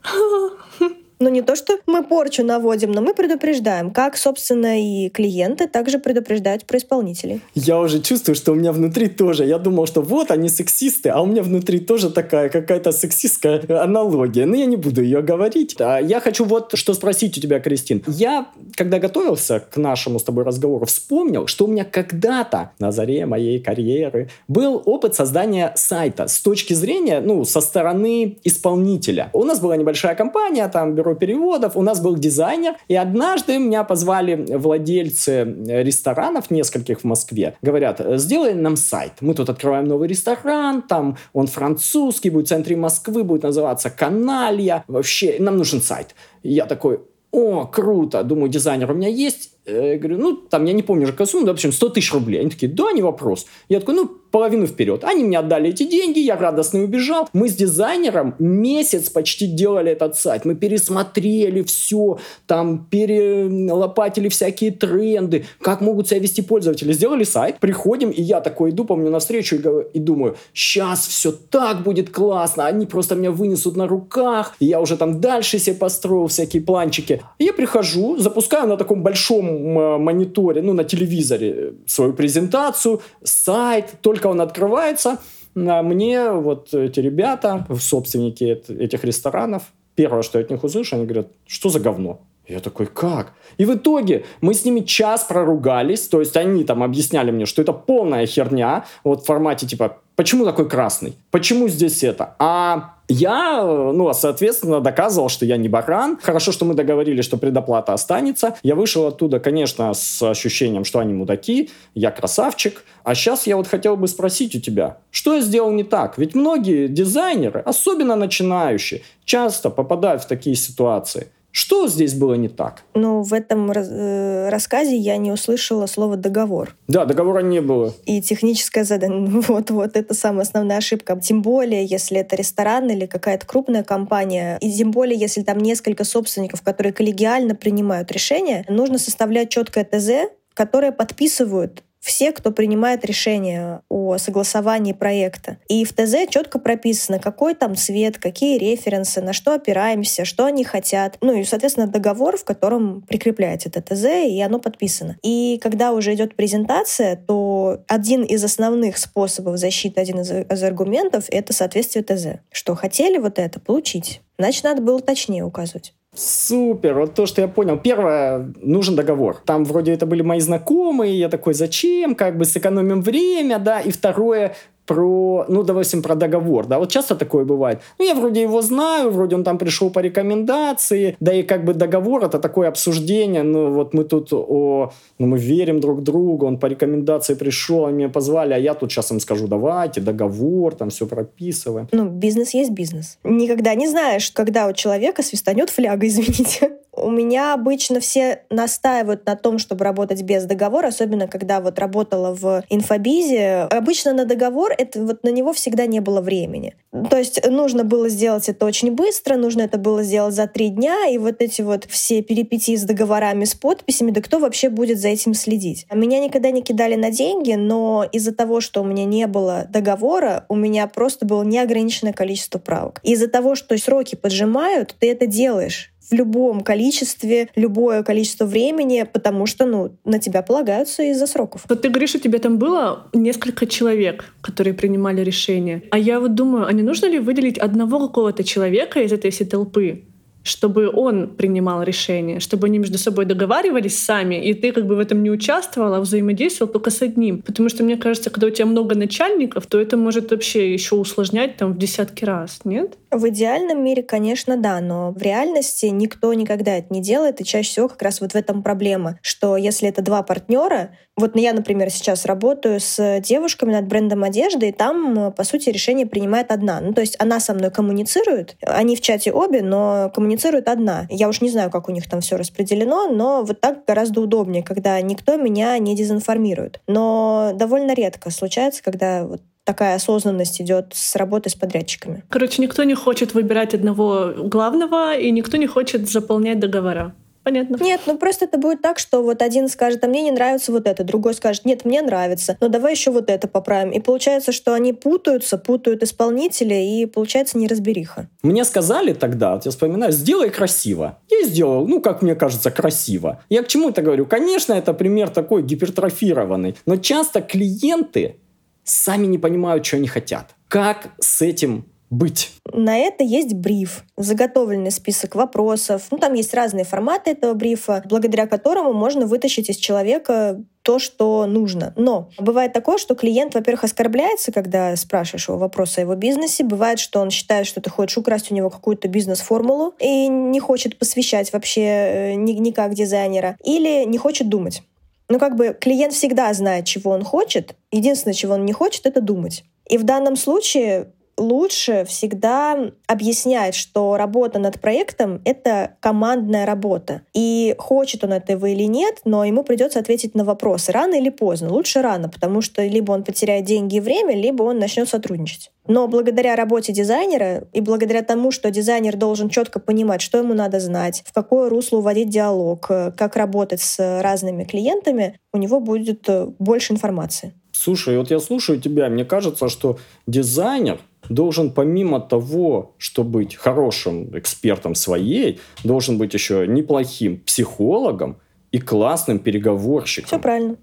Ну, 1.19 1.31
не 1.31 1.41
то, 1.41 1.57
что 1.57 1.79
мы 1.87 2.03
порчу 2.05 2.45
наводим, 2.45 2.93
но 2.93 3.01
мы 3.01 3.15
предупреждаем. 3.15 3.91
Как, 3.91 4.19
собственно, 4.19 4.81
и 4.81 5.09
клиенты 5.09 5.67
также 5.67 5.99
предупреждают 5.99 6.67
про 6.67 6.79
исполнителей. 6.79 7.41
Я 7.55 7.81
уже 7.81 8.03
чувствую, 8.03 8.35
что 8.35 8.53
у 8.53 8.55
меня 8.55 8.73
внутри 8.73 9.09
тоже. 9.09 9.47
Я 9.47 9.59
думал, 9.59 9.87
что 9.87 10.03
вот 10.03 10.31
они 10.31 10.51
сексисты, 10.51 11.09
а 11.09 11.23
у 11.23 11.27
меня 11.27 11.43
внутри 11.43 11.79
тоже 11.79 12.11
такая 12.11 12.51
какая-то 12.51 12.93
сексистская 12.93 13.63
аналогия. 13.83 14.45
Но 14.45 14.57
я 14.57 14.67
не 14.67 14.77
буду 14.77 15.03
ее 15.03 15.23
говорить. 15.23 15.77
А 15.81 15.99
я 15.99 16.21
хочу 16.21 16.45
вот 16.45 16.73
что 16.75 16.93
спросить 16.93 17.39
у 17.39 17.41
тебя, 17.41 17.61
Кристин. 17.61 18.05
Я, 18.07 18.49
когда 18.75 18.99
готовился 18.99 19.61
к 19.61 19.79
нашему 19.79 20.19
с 20.19 20.23
тобой 20.23 20.45
разговору, 20.45 20.85
вспомнил, 20.85 21.47
что 21.47 21.65
у 21.65 21.69
меня 21.69 21.85
когда-то 21.85 22.73
на 22.79 22.93
заре 22.93 23.25
моей 23.25 23.59
карьеры 23.59 24.29
был 24.49 24.83
опыт 24.85 25.15
создания 25.15 25.73
сайта 25.77 26.29
с 26.29 26.41
точки 26.41 26.75
зрения, 26.75 27.21
ну, 27.21 27.45
со 27.45 27.63
стороны 27.63 28.37
исполнителя. 28.45 29.31
У 29.33 29.45
нас 29.45 29.61
была 29.61 29.77
небольшая 29.77 30.15
компания, 30.15 30.69
там 30.69 30.95
переводов, 31.15 31.77
у 31.77 31.83
нас 31.83 32.01
был 32.01 32.17
дизайнер, 32.17 32.75
и 32.89 32.97
однажды 32.97 33.59
меня 33.59 33.85
позвали 33.85 34.35
владельцы 34.57 35.45
ресторанов 35.67 36.51
нескольких 36.51 37.01
в 37.01 37.05
Москве. 37.05 37.55
Говорят, 37.63 38.01
сделай 38.15 38.55
нам 38.55 38.77
сайт. 38.77 39.13
Мы 39.21 39.35
тут 39.35 39.49
открываем 39.49 39.87
новый 39.87 40.09
ресторан, 40.09 40.83
там 40.83 41.17
он 41.33 41.47
французский, 41.47 42.31
будет 42.31 42.47
в 42.47 42.49
центре 42.49 42.77
Москвы, 42.77 43.25
будет 43.25 43.43
называться 43.43 43.91
Каналья. 43.91 44.85
Вообще, 44.89 45.37
нам 45.39 45.57
нужен 45.57 45.81
сайт. 45.81 46.15
Я 46.43 46.67
такой, 46.67 47.01
о, 47.31 47.67
круто, 47.67 48.23
думаю, 48.23 48.49
дизайнер 48.49 48.91
у 48.91 48.95
меня 48.95 49.09
есть. 49.09 49.51
Я 49.67 49.95
э, 49.95 49.99
говорю, 49.99 50.19
ну, 50.19 50.37
там, 50.37 50.65
я 50.65 50.73
не 50.73 50.83
помню 50.83 51.07
же 51.07 51.13
какая 51.13 51.27
сумма, 51.27 51.47
да, 51.47 51.53
в 51.53 51.57
общем, 51.57 51.73
100 51.73 51.89
тысяч 51.91 52.13
рублей. 52.13 52.41
Они 52.41 52.51
такие, 52.51 52.71
да, 52.71 52.93
не 52.93 53.03
вопрос. 53.03 53.47
Я 53.69 53.81
такой, 53.81 53.95
ну, 53.95 54.11
половину 54.31 54.67
вперед. 54.67 55.03
Они 55.03 55.25
мне 55.25 55.39
отдали 55.39 55.71
эти 55.71 55.85
деньги, 55.85 56.19
я 56.19 56.37
радостно 56.37 56.83
убежал. 56.83 57.29
Мы 57.33 57.49
с 57.49 57.55
дизайнером 57.55 58.35
месяц 58.39 59.09
почти 59.09 59.47
делали 59.47 59.93
этот 59.93 60.17
сайт. 60.17 60.45
Мы 60.45 60.55
пересмотрели 60.55 61.63
все, 61.63 62.19
там 62.47 62.87
перелопатили 62.91 64.29
всякие 64.29 64.73
тренды, 64.73 65.47
как 65.61 65.81
могут 65.81 66.09
себя 66.09 66.21
вести 66.21 66.43
пользователи. 66.43 66.93
Сделали 66.93 67.25
сайт, 67.25 67.59
приходим, 67.61 68.11
и 68.11 68.23
я 68.23 68.41
такой 68.41 68.71
иду, 68.71 68.85
помню, 68.85 69.11
навстречу 69.11 69.57
и, 69.57 69.97
и 69.97 69.99
думаю, 69.99 70.37
сейчас 70.53 71.07
все 71.07 71.33
так 71.33 71.83
будет 71.83 72.11
классно, 72.11 72.67
они 72.67 72.87
просто 72.87 73.15
меня 73.15 73.31
вынесут 73.31 73.77
на 73.77 73.87
руках, 73.89 74.55
и 74.61 74.67
я 74.67 74.81
уже 74.81 74.97
там 74.97 75.21
дальше 75.21 75.59
себе 75.59 75.77
построил 75.77 76.27
всякие 76.27 76.63
планчики. 76.63 77.23
Я 77.39 77.53
прихожу, 77.53 78.19
запускаю 78.19 78.69
на 78.69 78.77
таком 78.77 79.03
большом 79.03 79.56
мониторе, 79.99 80.63
ну, 80.63 80.73
на 80.73 80.85
телевизоре 80.85 81.75
свою 81.87 82.13
презентацию, 82.13 83.01
сайт, 83.23 83.95
только 84.01 84.27
он 84.29 84.41
открывается, 84.41 85.19
а 85.55 85.83
мне 85.83 86.31
вот 86.31 86.75
эти 86.75 87.01
ребята, 87.01 87.67
собственники 87.81 88.63
этих 88.69 89.05
ресторанов, 89.05 89.63
первое, 89.95 90.23
что 90.23 90.39
я 90.39 90.45
от 90.45 90.51
них 90.51 90.63
услышу, 90.65 90.97
они 90.97 91.07
говорят, 91.07 91.29
что 91.47 91.69
за 91.69 91.81
говно? 91.81 92.21
Я 92.47 92.61
такой, 92.61 92.87
как? 92.87 93.33
И 93.59 93.65
в 93.65 93.75
итоге 93.75 94.25
мы 94.41 94.55
с 94.55 94.65
ними 94.65 94.81
час 94.81 95.25
проругались, 95.25 96.07
то 96.09 96.21
есть 96.21 96.37
они 96.37 96.63
там 96.65 96.83
объясняли 96.83 97.33
мне, 97.33 97.47
что 97.47 97.63
это 97.63 97.73
полная 97.73 98.25
херня, 98.27 98.85
вот 99.03 99.23
в 99.23 99.27
формате 99.27 99.67
типа, 99.67 99.99
почему 100.17 100.45
такой 100.45 100.69
красный? 100.69 101.17
Почему 101.31 101.69
здесь 101.69 102.03
это? 102.03 102.35
А 102.39 102.97
я, 103.09 103.63
ну, 103.63 104.13
соответственно, 104.13 104.81
доказывал, 104.81 105.29
что 105.29 105.47
я 105.47 105.57
не 105.57 105.69
баран. 105.69 106.19
Хорошо, 106.21 106.51
что 106.51 106.65
мы 106.65 106.75
договорились, 106.75 107.25
что 107.25 107.37
предоплата 107.37 107.93
останется. 107.93 108.57
Я 108.65 108.75
вышел 108.75 109.07
оттуда, 109.07 109.39
конечно, 109.39 109.95
с 109.95 110.21
ощущением, 110.23 110.85
что 110.85 110.99
они 110.99 111.15
мудаки, 111.15 111.71
я 111.95 112.11
красавчик. 112.11 112.83
А 113.05 113.15
сейчас 113.15 113.47
я 113.47 113.57
вот 113.57 113.69
хотел 113.69 113.97
бы 113.97 114.09
спросить 114.09 114.57
у 114.57 114.61
тебя, 114.61 114.99
что 115.13 115.35
я 115.35 115.41
сделал 115.41 115.71
не 115.71 115.85
так? 115.85 116.19
Ведь 116.19 116.35
многие 116.35 116.89
дизайнеры, 116.89 117.61
особенно 117.61 118.17
начинающие, 118.17 119.03
часто 119.25 119.71
попадают 119.71 120.23
в 120.23 120.27
такие 120.27 120.57
ситуации. 120.57 121.29
Что 121.57 121.89
здесь 121.89 122.13
было 122.13 122.35
не 122.35 122.49
так? 122.49 122.83
Ну, 122.93 123.23
в 123.23 123.33
этом 123.33 123.73
э, 123.73 124.51
рассказе 124.51 124.95
я 124.95 125.17
не 125.17 125.33
услышала 125.33 125.87
слово 125.87 126.19
«договор». 126.19 126.77
Да, 126.87 127.07
договора 127.07 127.41
не 127.41 127.63
было. 127.63 127.95
И 128.05 128.21
техническое 128.21 128.85
задание. 128.85 129.27
Вот-вот, 129.49 129.97
это 129.97 130.13
самая 130.13 130.43
основная 130.43 130.77
ошибка. 130.77 131.19
Тем 131.19 131.41
более, 131.41 131.87
если 131.87 132.19
это 132.19 132.37
ресторан 132.37 132.91
или 132.91 133.07
какая-то 133.07 133.47
крупная 133.47 133.85
компания, 133.85 134.59
и 134.61 134.71
тем 134.71 134.91
более, 134.91 135.19
если 135.19 135.43
там 135.43 135.57
несколько 135.57 136.05
собственников, 136.05 136.61
которые 136.61 136.93
коллегиально 136.93 137.55
принимают 137.55 138.13
решения, 138.13 138.67
нужно 138.69 138.99
составлять 138.99 139.49
четкое 139.49 139.85
ТЗ, 139.85 140.31
которое 140.53 140.93
подписывают 140.93 141.83
все, 142.07 142.31
кто 142.31 142.53
принимает 142.53 143.05
решение 143.05 143.81
о 143.89 144.17
согласовании 144.19 144.93
проекта. 144.93 145.59
И 145.69 145.85
в 145.85 145.93
ТЗ 145.93 146.31
четко 146.31 146.61
прописано, 146.61 147.19
какой 147.19 147.57
там 147.57 147.75
цвет, 147.75 148.19
какие 148.19 148.59
референсы, 148.59 149.21
на 149.21 149.33
что 149.33 149.55
опираемся, 149.55 150.25
что 150.25 150.45
они 150.45 150.63
хотят. 150.63 151.19
Ну 151.21 151.37
и, 151.37 151.43
соответственно, 151.43 151.89
договор, 151.89 152.37
в 152.37 152.45
котором 152.45 153.03
прикрепляется 153.03 153.71
это 153.71 153.83
ТЗ, 153.83 154.05
и 154.29 154.41
оно 154.41 154.61
подписано. 154.61 155.17
И 155.25 155.59
когда 155.61 155.91
уже 155.91 156.15
идет 156.15 156.37
презентация, 156.37 157.17
то 157.17 157.81
один 157.89 158.23
из 158.23 158.45
основных 158.45 158.99
способов 158.99 159.59
защиты, 159.59 160.01
один 160.01 160.21
из, 160.21 160.31
из 160.31 160.63
аргументов— 160.63 161.25
это 161.29 161.53
соответствие 161.53 162.05
ТЗ. 162.05 162.41
Что 162.53 162.77
хотели 162.77 163.19
вот 163.19 163.41
это 163.41 163.59
получить, 163.59 164.21
значит, 164.39 164.63
надо 164.63 164.81
было 164.81 165.01
точнее 165.01 165.43
указывать. 165.45 165.93
Супер, 166.17 166.95
вот 166.95 167.15
то, 167.15 167.27
что 167.27 167.43
я 167.43 167.49
понял. 167.49 167.79
Первое, 167.79 168.53
нужен 168.63 168.97
договор. 168.97 169.37
Там 169.45 169.65
вроде 169.65 169.93
это 169.93 170.07
были 170.07 170.23
мои 170.23 170.41
знакомые, 170.41 171.19
я 171.19 171.29
такой, 171.29 171.53
зачем, 171.55 172.15
как 172.15 172.39
бы 172.39 172.45
сэкономим 172.45 173.03
время, 173.03 173.59
да. 173.59 173.81
И 173.81 173.91
второе, 173.91 174.57
про, 174.87 175.45
ну, 175.49 175.63
допустим, 175.63 176.03
про 176.03 176.15
договор, 176.15 176.67
да, 176.67 176.79
вот 176.79 176.91
часто 176.91 177.15
такое 177.15 177.45
бывает. 177.45 177.81
Ну, 177.99 178.07
я 178.07 178.15
вроде 178.15 178.43
его 178.43 178.63
знаю, 178.63 179.11
вроде 179.11 179.37
он 179.37 179.45
там 179.45 179.59
пришел 179.59 179.91
по 179.91 180.01
рекомендации, 180.01 181.17
да 181.21 181.35
и 181.35 181.43
как 181.43 181.65
бы 181.65 181.75
договор 181.75 182.25
это 182.25 182.39
такое 182.39 182.69
обсуждение, 182.69 183.43
ну, 183.43 183.73
вот 183.73 183.95
мы 183.95 184.05
тут, 184.05 184.33
о, 184.33 184.93
ну, 185.19 185.27
мы 185.27 185.39
верим 185.39 185.81
друг 185.81 186.03
другу, 186.03 186.47
он 186.47 186.59
по 186.59 186.67
рекомендации 186.67 187.35
пришел, 187.35 187.87
они 187.87 187.97
меня 187.97 188.09
позвали, 188.09 188.55
а 188.55 188.59
я 188.59 188.75
тут 188.75 188.93
сейчас 188.93 189.11
им 189.13 189.21
скажу, 189.21 189.49
давайте, 189.49 190.01
договор, 190.01 190.75
там 190.75 190.89
все 190.89 191.07
прописываем. 191.07 191.89
Ну, 191.93 192.09
бизнес 192.09 192.55
есть 192.55 192.71
бизнес. 192.71 193.19
Никогда 193.25 193.75
не 193.75 193.89
знаешь, 193.89 194.31
когда 194.31 194.67
у 194.67 194.73
человека 194.73 195.23
свистанет 195.23 195.71
фляга, 195.71 196.07
извините. 196.07 196.71
У 196.97 197.11
меня 197.11 197.55
обычно 197.55 198.01
все 198.01 198.43
настаивают 198.51 199.27
на 199.27 199.37
том, 199.37 199.59
чтобы 199.59 199.85
работать 199.85 200.23
без 200.23 200.45
договора, 200.45 200.89
особенно 200.89 201.29
когда 201.29 201.61
вот 201.61 201.79
работала 201.79 202.35
в 202.35 202.65
инфобизе. 202.69 203.69
Обычно 203.71 204.13
на 204.13 204.25
договор 204.25 204.73
это 204.77 205.03
вот 205.03 205.23
на 205.23 205.29
него 205.29 205.53
всегда 205.53 205.87
не 205.87 206.01
было 206.01 206.21
времени. 206.21 206.75
То 207.11 207.19
есть 207.19 207.47
нужно 207.49 207.85
было 207.85 208.09
сделать 208.09 208.49
это 208.49 208.65
очень 208.65 208.93
быстро, 208.93 209.37
нужно 209.37 209.63
это 209.63 209.79
было 209.79 210.03
сделать 210.03 210.35
за 210.35 210.47
три 210.47 210.69
дня, 210.69 211.07
и 211.09 211.19
вот 211.19 211.37
эти 211.41 211.63
вот 211.63 211.85
все 211.85 212.23
перипетии 212.23 212.77
с 212.77 212.85
договорами, 212.85 213.45
с 213.45 213.55
подписями, 213.55 214.11
да 214.11 214.23
кто 214.23 214.39
вообще 214.39 214.71
будет 214.71 214.99
за 214.99 215.09
этим 215.09 215.35
следить? 215.35 215.87
Меня 215.93 216.21
никогда 216.21 216.51
не 216.51 216.63
кидали 216.63 216.95
на 216.95 217.11
деньги, 217.11 217.53
но 217.53 218.07
из-за 218.11 218.33
того, 218.35 218.61
что 218.61 218.81
у 218.81 218.85
меня 218.85 219.05
не 219.05 219.27
было 219.27 219.67
договора, 219.69 220.47
у 220.49 220.57
меня 220.57 220.87
просто 220.87 221.27
было 221.27 221.43
неограниченное 221.43 222.13
количество 222.13 222.59
правок. 222.59 223.01
Из-за 223.03 223.29
того, 223.29 223.55
что 223.55 223.77
сроки 223.77 224.15
поджимают, 224.15 224.95
ты 224.99 225.11
это 225.11 225.27
делаешь 225.27 225.93
в 226.11 226.15
любом 226.15 226.61
количестве, 226.61 227.49
любое 227.57 228.03
количество 228.03 228.45
времени, 228.45 229.07
потому 229.11 229.47
что, 229.47 229.67
ну, 229.67 229.97
на 230.05 230.19
тебя 230.19 230.43
полагаются 230.43 231.03
из-за 231.03 231.27
сроков. 231.27 231.65
Вот 231.69 231.83
ты 231.83 231.89
говоришь, 231.89 232.15
у 232.15 232.19
тебя 232.19 232.39
там 232.39 232.59
было 232.59 233.09
несколько 233.13 233.67
человек, 233.67 234.33
которые 234.41 234.75
принимали 234.75 235.23
решения. 235.23 235.83
А 235.91 235.99
я 235.99 236.21
вот 236.21 236.35
думаю, 236.35 236.67
а 236.67 236.73
не 236.73 236.83
нужно 236.83 237.07
ли 237.07 237.19
выделить 237.19 237.59
одного 237.59 238.01
какого-то 238.07 238.45
человека 238.45 239.01
из 239.01 239.13
этой 239.13 239.31
всей 239.31 239.47
толпы, 239.47 240.05
чтобы 240.47 240.89
он 240.89 241.29
принимал 241.29 241.83
решение, 241.83 242.41
чтобы 242.41 242.69
они 242.69 242.79
между 242.79 242.99
собой 242.99 243.25
договаривались 243.25 243.99
сами, 243.99 244.37
и 244.37 244.55
ты 244.55 244.73
как 244.73 244.87
бы 244.87 244.95
в 244.95 245.01
этом 245.01 245.23
не 245.23 245.31
участвовал, 245.31 245.95
а 245.95 246.01
взаимодействовал 246.01 246.73
только 246.73 246.91
с 246.91 247.03
одним. 247.03 247.43
Потому 247.43 247.69
что 247.69 247.83
мне 247.83 247.97
кажется, 247.97 248.31
когда 248.31 248.47
у 248.47 248.51
тебя 248.51 248.67
много 248.67 248.95
начальников, 248.95 249.67
то 249.67 249.81
это 249.81 249.97
может 249.97 250.31
вообще 250.31 250.73
еще 250.73 250.95
усложнять 250.95 251.57
там 251.57 251.73
в 251.73 251.79
десятки 251.79 252.25
раз, 252.25 252.61
нет? 252.65 252.97
В 253.11 253.29
идеальном 253.29 253.85
мире, 253.85 254.03
конечно, 254.03 254.57
да, 254.57 254.81
но 254.81 255.11
в 255.13 255.21
реальности 255.21 255.87
никто 255.87 256.33
никогда 256.35 256.77
это 256.79 256.93
не 256.95 257.03
делает, 257.03 257.41
и 257.41 257.45
чаще 257.45 257.69
всего 257.69 257.89
как 257.89 258.03
раз 258.03 258.21
вот 258.21 258.33
в 258.33 258.37
этом 258.37 258.63
проблема, 258.63 259.19
что 259.23 259.57
если 259.57 259.89
это 259.89 260.03
два 260.03 260.23
партнера, 260.23 260.91
вот 261.17 261.35
я, 261.35 261.53
например, 261.55 261.91
сейчас 261.91 262.27
работаю 262.27 262.79
с 262.79 263.21
девушками 263.21 263.73
над 263.73 263.87
брендом 263.87 264.23
одежды, 264.23 264.69
и 264.69 264.73
там, 264.73 265.33
по 265.33 265.45
сути, 265.45 265.71
решение 265.71 266.07
принимает 266.07 266.53
одна. 266.53 266.81
Ну, 266.81 266.93
то 266.93 267.01
есть 267.01 267.17
она 267.19 267.41
со 267.41 267.55
мной 267.55 267.71
коммуницирует, 267.71 268.57
они 268.61 268.97
в 268.97 269.01
чате 269.01 269.33
обе, 269.33 269.63
но 269.63 270.11
коммуницирует 270.15 270.69
одна. 270.69 271.07
Я 271.09 271.29
уж 271.29 271.41
не 271.41 271.49
знаю, 271.49 271.71
как 271.71 271.89
у 271.89 271.93
них 271.93 272.09
там 272.09 272.21
все 272.21 272.37
распределено, 272.37 273.09
но 273.09 273.43
вот 273.43 273.61
так 273.61 273.85
гораздо 273.87 274.21
удобнее, 274.21 274.63
когда 274.63 275.01
никто 275.01 275.37
меня 275.37 275.79
не 275.79 275.97
дезинформирует. 275.97 276.81
Но 276.87 277.53
довольно 277.55 277.95
редко 277.95 278.31
случается, 278.31 278.83
когда 278.83 279.25
вот 279.25 279.41
такая 279.65 279.97
осознанность 279.97 280.61
идет 280.61 280.93
с 280.93 281.17
работы 281.17 281.51
с 281.51 281.55
подрядчиками. 281.55 282.23
Короче, 282.29 282.63
никто 282.63 282.85
не 282.85 282.95
хочет 282.95 283.35
выбирать 283.35 283.75
одного 283.75 284.33
главного, 284.37 285.17
и 285.17 285.31
никто 285.31 285.57
не 285.57 285.67
хочет 285.67 286.09
заполнять 286.09 286.61
договора. 286.61 287.15
Понятно. 287.47 287.77
Нет, 287.81 288.01
ну 288.07 288.19
просто 288.19 288.47
это 288.47 288.59
будет 288.59 288.83
так, 288.83 288.99
что 288.99 289.23
вот 289.23 289.41
один 289.41 289.69
скажет, 289.69 290.03
а 290.03 290.09
мне 290.09 290.23
не 290.23 290.33
нравится 290.33 290.73
вот 290.73 290.89
это, 290.89 291.05
другой 291.05 291.33
скажет, 291.33 291.65
нет, 291.65 291.85
мне 291.85 292.03
нравится, 292.03 292.57
но 292.61 292.67
давай 292.67 292.95
еще 292.95 293.13
вот 293.13 293.31
это 293.31 293.47
поправим. 293.47 293.93
И 293.93 294.01
получается, 294.01 294.51
что 294.51 294.75
они 294.75 294.93
путаются, 294.93 295.57
путают 295.57 296.03
исполнителя, 296.03 296.83
и 296.83 297.07
получается 297.07 297.57
неразбериха. 297.57 298.29
Мне 298.43 298.65
сказали 298.65 299.13
тогда, 299.13 299.55
вот 299.55 299.65
я 299.65 299.71
вспоминаю, 299.71 300.11
сделай 300.11 300.51
красиво. 300.51 301.21
Я 301.31 301.47
сделал, 301.47 301.87
ну, 301.87 302.01
как 302.01 302.21
мне 302.21 302.35
кажется, 302.35 302.73
красиво. 302.73 303.41
Я 303.49 303.63
к 303.63 303.69
чему 303.69 303.91
это 303.91 304.03
говорю? 304.03 304.27
Конечно, 304.27 304.73
это 304.73 304.93
пример 304.93 305.29
такой 305.29 305.63
гипертрофированный, 305.63 306.75
но 306.85 306.97
часто 306.97 307.43
клиенты 307.43 308.41
сами 308.83 309.27
не 309.27 309.39
понимают, 309.39 309.87
что 309.87 309.99
они 309.99 310.09
хотят. 310.09 310.57
Как 310.67 311.11
с 311.21 311.43
этим 311.43 311.85
быть? 312.11 312.53
На 312.73 312.99
это 312.99 313.25
есть 313.25 313.55
бриф, 313.55 314.05
заготовленный 314.17 314.91
список 314.91 315.35
вопросов. 315.35 316.03
Ну, 316.11 316.19
там 316.19 316.35
есть 316.35 316.55
разные 316.55 316.85
форматы 316.85 317.31
этого 317.31 317.55
брифа, 317.55 318.03
благодаря 318.09 318.47
которому 318.47 318.93
можно 318.93 319.27
вытащить 319.27 319.71
из 319.71 319.77
человека 319.77 320.63
то, 320.83 321.01
что 321.01 321.47
нужно. 321.47 321.93
Но 321.97 322.31
бывает 322.39 322.73
такое, 322.73 322.99
что 322.99 323.17
клиент, 323.17 323.55
во-первых, 323.55 323.85
оскорбляется, 323.85 324.53
когда 324.53 324.95
спрашиваешь 324.95 325.49
его 325.49 325.59
вопросы 325.59 325.99
о 325.99 326.03
его 326.03 326.15
бизнесе. 326.15 326.63
Бывает, 326.63 327.01
что 327.01 327.21
он 327.21 327.31
считает, 327.31 327.67
что 327.67 327.81
ты 327.81 327.91
хочешь 327.91 328.19
украсть 328.19 328.53
у 328.53 328.55
него 328.55 328.71
какую-то 328.71 329.09
бизнес-формулу 329.09 329.95
и 329.99 330.29
не 330.29 330.61
хочет 330.61 330.99
посвящать 330.99 331.53
вообще 331.53 331.81
э, 331.81 332.35
никак 332.35 332.95
дизайнера. 332.95 333.57
Или 333.65 334.05
не 334.05 334.19
хочет 334.19 334.49
думать. 334.49 334.83
Ну, 335.29 335.41
как 335.41 335.57
бы 335.57 335.77
клиент 335.79 336.13
всегда 336.13 336.53
знает, 336.55 336.85
чего 336.85 337.11
он 337.11 337.25
хочет. 337.25 337.75
Единственное, 337.91 338.35
чего 338.35 338.55
он 338.55 338.65
не 338.65 338.73
хочет, 338.73 339.07
это 339.07 339.21
думать. 339.21 339.65
И 339.89 339.99
в 339.99 340.05
данном 340.05 340.37
случае 340.37 341.13
лучше 341.37 342.05
всегда 342.07 342.91
объяснять, 343.07 343.75
что 343.75 344.17
работа 344.17 344.59
над 344.59 344.81
проектом— 344.81 345.41
это 345.45 345.97
командная 346.01 346.67
работа. 346.67 347.23
И 347.35 347.75
хочет 347.79 348.25
он 348.25 348.33
этого 348.33 348.67
или 348.67 348.85
нет, 348.85 349.21
но 349.25 349.45
ему 349.45 349.63
придется 349.63 349.99
ответить 349.99 350.35
на 350.35 350.45
вопросы 350.45 350.93
рано 350.93 351.15
или 351.15 351.29
поздно. 351.29 351.73
Лучше 351.73 352.03
рано, 352.03 352.29
потому 352.29 352.61
что 352.61 352.85
либо 352.85 353.13
он 353.13 353.25
потеряет 353.25 353.65
деньги 353.65 353.97
и 353.97 354.01
время, 354.01 354.35
либо 354.35 354.63
он 354.63 354.79
начнет 354.79 355.09
сотрудничать. 355.09 355.71
Но 355.89 356.09
благодаря 356.09 356.57
работе 356.57 356.93
дизайнера 356.93 357.65
и 357.73 357.81
благодаря 357.81 358.23
тому, 358.23 358.51
что 358.51 358.71
дизайнер 358.71 359.17
должен 359.17 359.49
четко 359.49 359.79
понимать, 359.79 360.21
что 360.21 360.39
ему 360.39 360.55
надо 360.55 360.81
знать, 360.81 361.23
в 361.25 361.33
какое 361.33 361.69
русло 361.69 361.99
уводить 361.99 362.29
диалог, 362.29 362.87
как 362.87 363.37
работать 363.37 363.81
с 363.81 364.21
разными 364.21 364.65
клиентами, 364.65 365.39
у 365.53 365.59
него 365.59 365.81
будет 365.81 366.29
э, 366.29 366.49
больше 366.59 366.93
информации. 366.93 367.55
Слушай, 367.73 368.19
вот 368.19 368.31
я 368.31 368.41
слушаю 368.41 368.81
тебя, 368.81 369.09
мне 369.09 369.25
кажется, 369.25 369.69
что 369.69 369.99
дизайнер 370.27 370.99
должен 371.29 371.71
помимо 371.71 372.21
того, 372.21 372.95
что 372.99 373.25
быть 373.25 373.57
хорошим 373.57 374.37
экспертом 374.37 374.95
своей, 374.95 375.61
должен 375.85 376.19
быть 376.19 376.35
еще 376.35 376.67
неплохим 376.67 377.41
психологом, 377.41 378.37
и 378.73 378.79
классным 378.79 379.39
переговорщиком. 379.39 380.27
Все 380.27 380.39
правильно. 380.39 380.77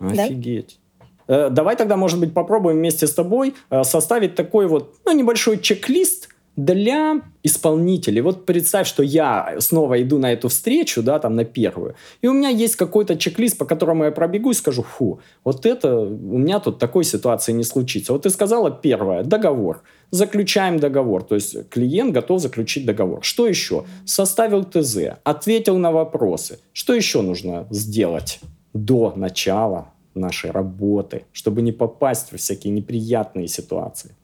Офигеть. 0.00 0.78
Да? 1.26 1.50
Давай 1.50 1.76
тогда, 1.76 1.96
может 1.96 2.20
быть, 2.20 2.34
попробуем 2.34 2.78
вместе 2.78 3.06
с 3.06 3.14
тобой 3.14 3.54
э, 3.70 3.84
составить 3.84 4.34
такой 4.34 4.66
вот 4.66 4.94
ну, 5.04 5.12
небольшой 5.12 5.58
чек-лист 5.58 6.28
для 6.56 7.20
исполнителей. 7.42 8.20
Вот 8.20 8.46
представь, 8.46 8.86
что 8.86 9.02
я 9.02 9.56
снова 9.58 10.00
иду 10.00 10.18
на 10.18 10.32
эту 10.32 10.48
встречу, 10.48 11.02
да, 11.02 11.18
там 11.18 11.34
на 11.34 11.44
первую, 11.44 11.94
и 12.22 12.28
у 12.28 12.32
меня 12.32 12.48
есть 12.48 12.76
какой-то 12.76 13.16
чек-лист, 13.16 13.58
по 13.58 13.64
которому 13.64 14.04
я 14.04 14.12
пробегу 14.12 14.50
и 14.50 14.54
скажу, 14.54 14.82
фу, 14.82 15.20
вот 15.44 15.66
это 15.66 15.98
у 15.98 16.38
меня 16.38 16.60
тут 16.60 16.78
такой 16.78 17.04
ситуации 17.04 17.52
не 17.52 17.64
случится. 17.64 18.12
Вот 18.12 18.22
ты 18.22 18.30
сказала 18.30 18.70
первое, 18.70 19.24
договор. 19.24 19.82
Заключаем 20.10 20.78
договор, 20.78 21.24
то 21.24 21.34
есть 21.34 21.68
клиент 21.70 22.12
готов 22.12 22.40
заключить 22.40 22.86
договор. 22.86 23.24
Что 23.24 23.48
еще? 23.48 23.84
Составил 24.04 24.64
ТЗ, 24.64 25.18
ответил 25.24 25.76
на 25.78 25.90
вопросы. 25.90 26.60
Что 26.72 26.94
еще 26.94 27.22
нужно 27.22 27.66
сделать 27.70 28.40
до 28.72 29.12
начала 29.16 29.88
нашей 30.14 30.52
работы, 30.52 31.24
чтобы 31.32 31.62
не 31.62 31.72
попасть 31.72 32.32
в 32.32 32.36
всякие 32.36 32.72
неприятные 32.72 33.48
ситуации? 33.48 34.14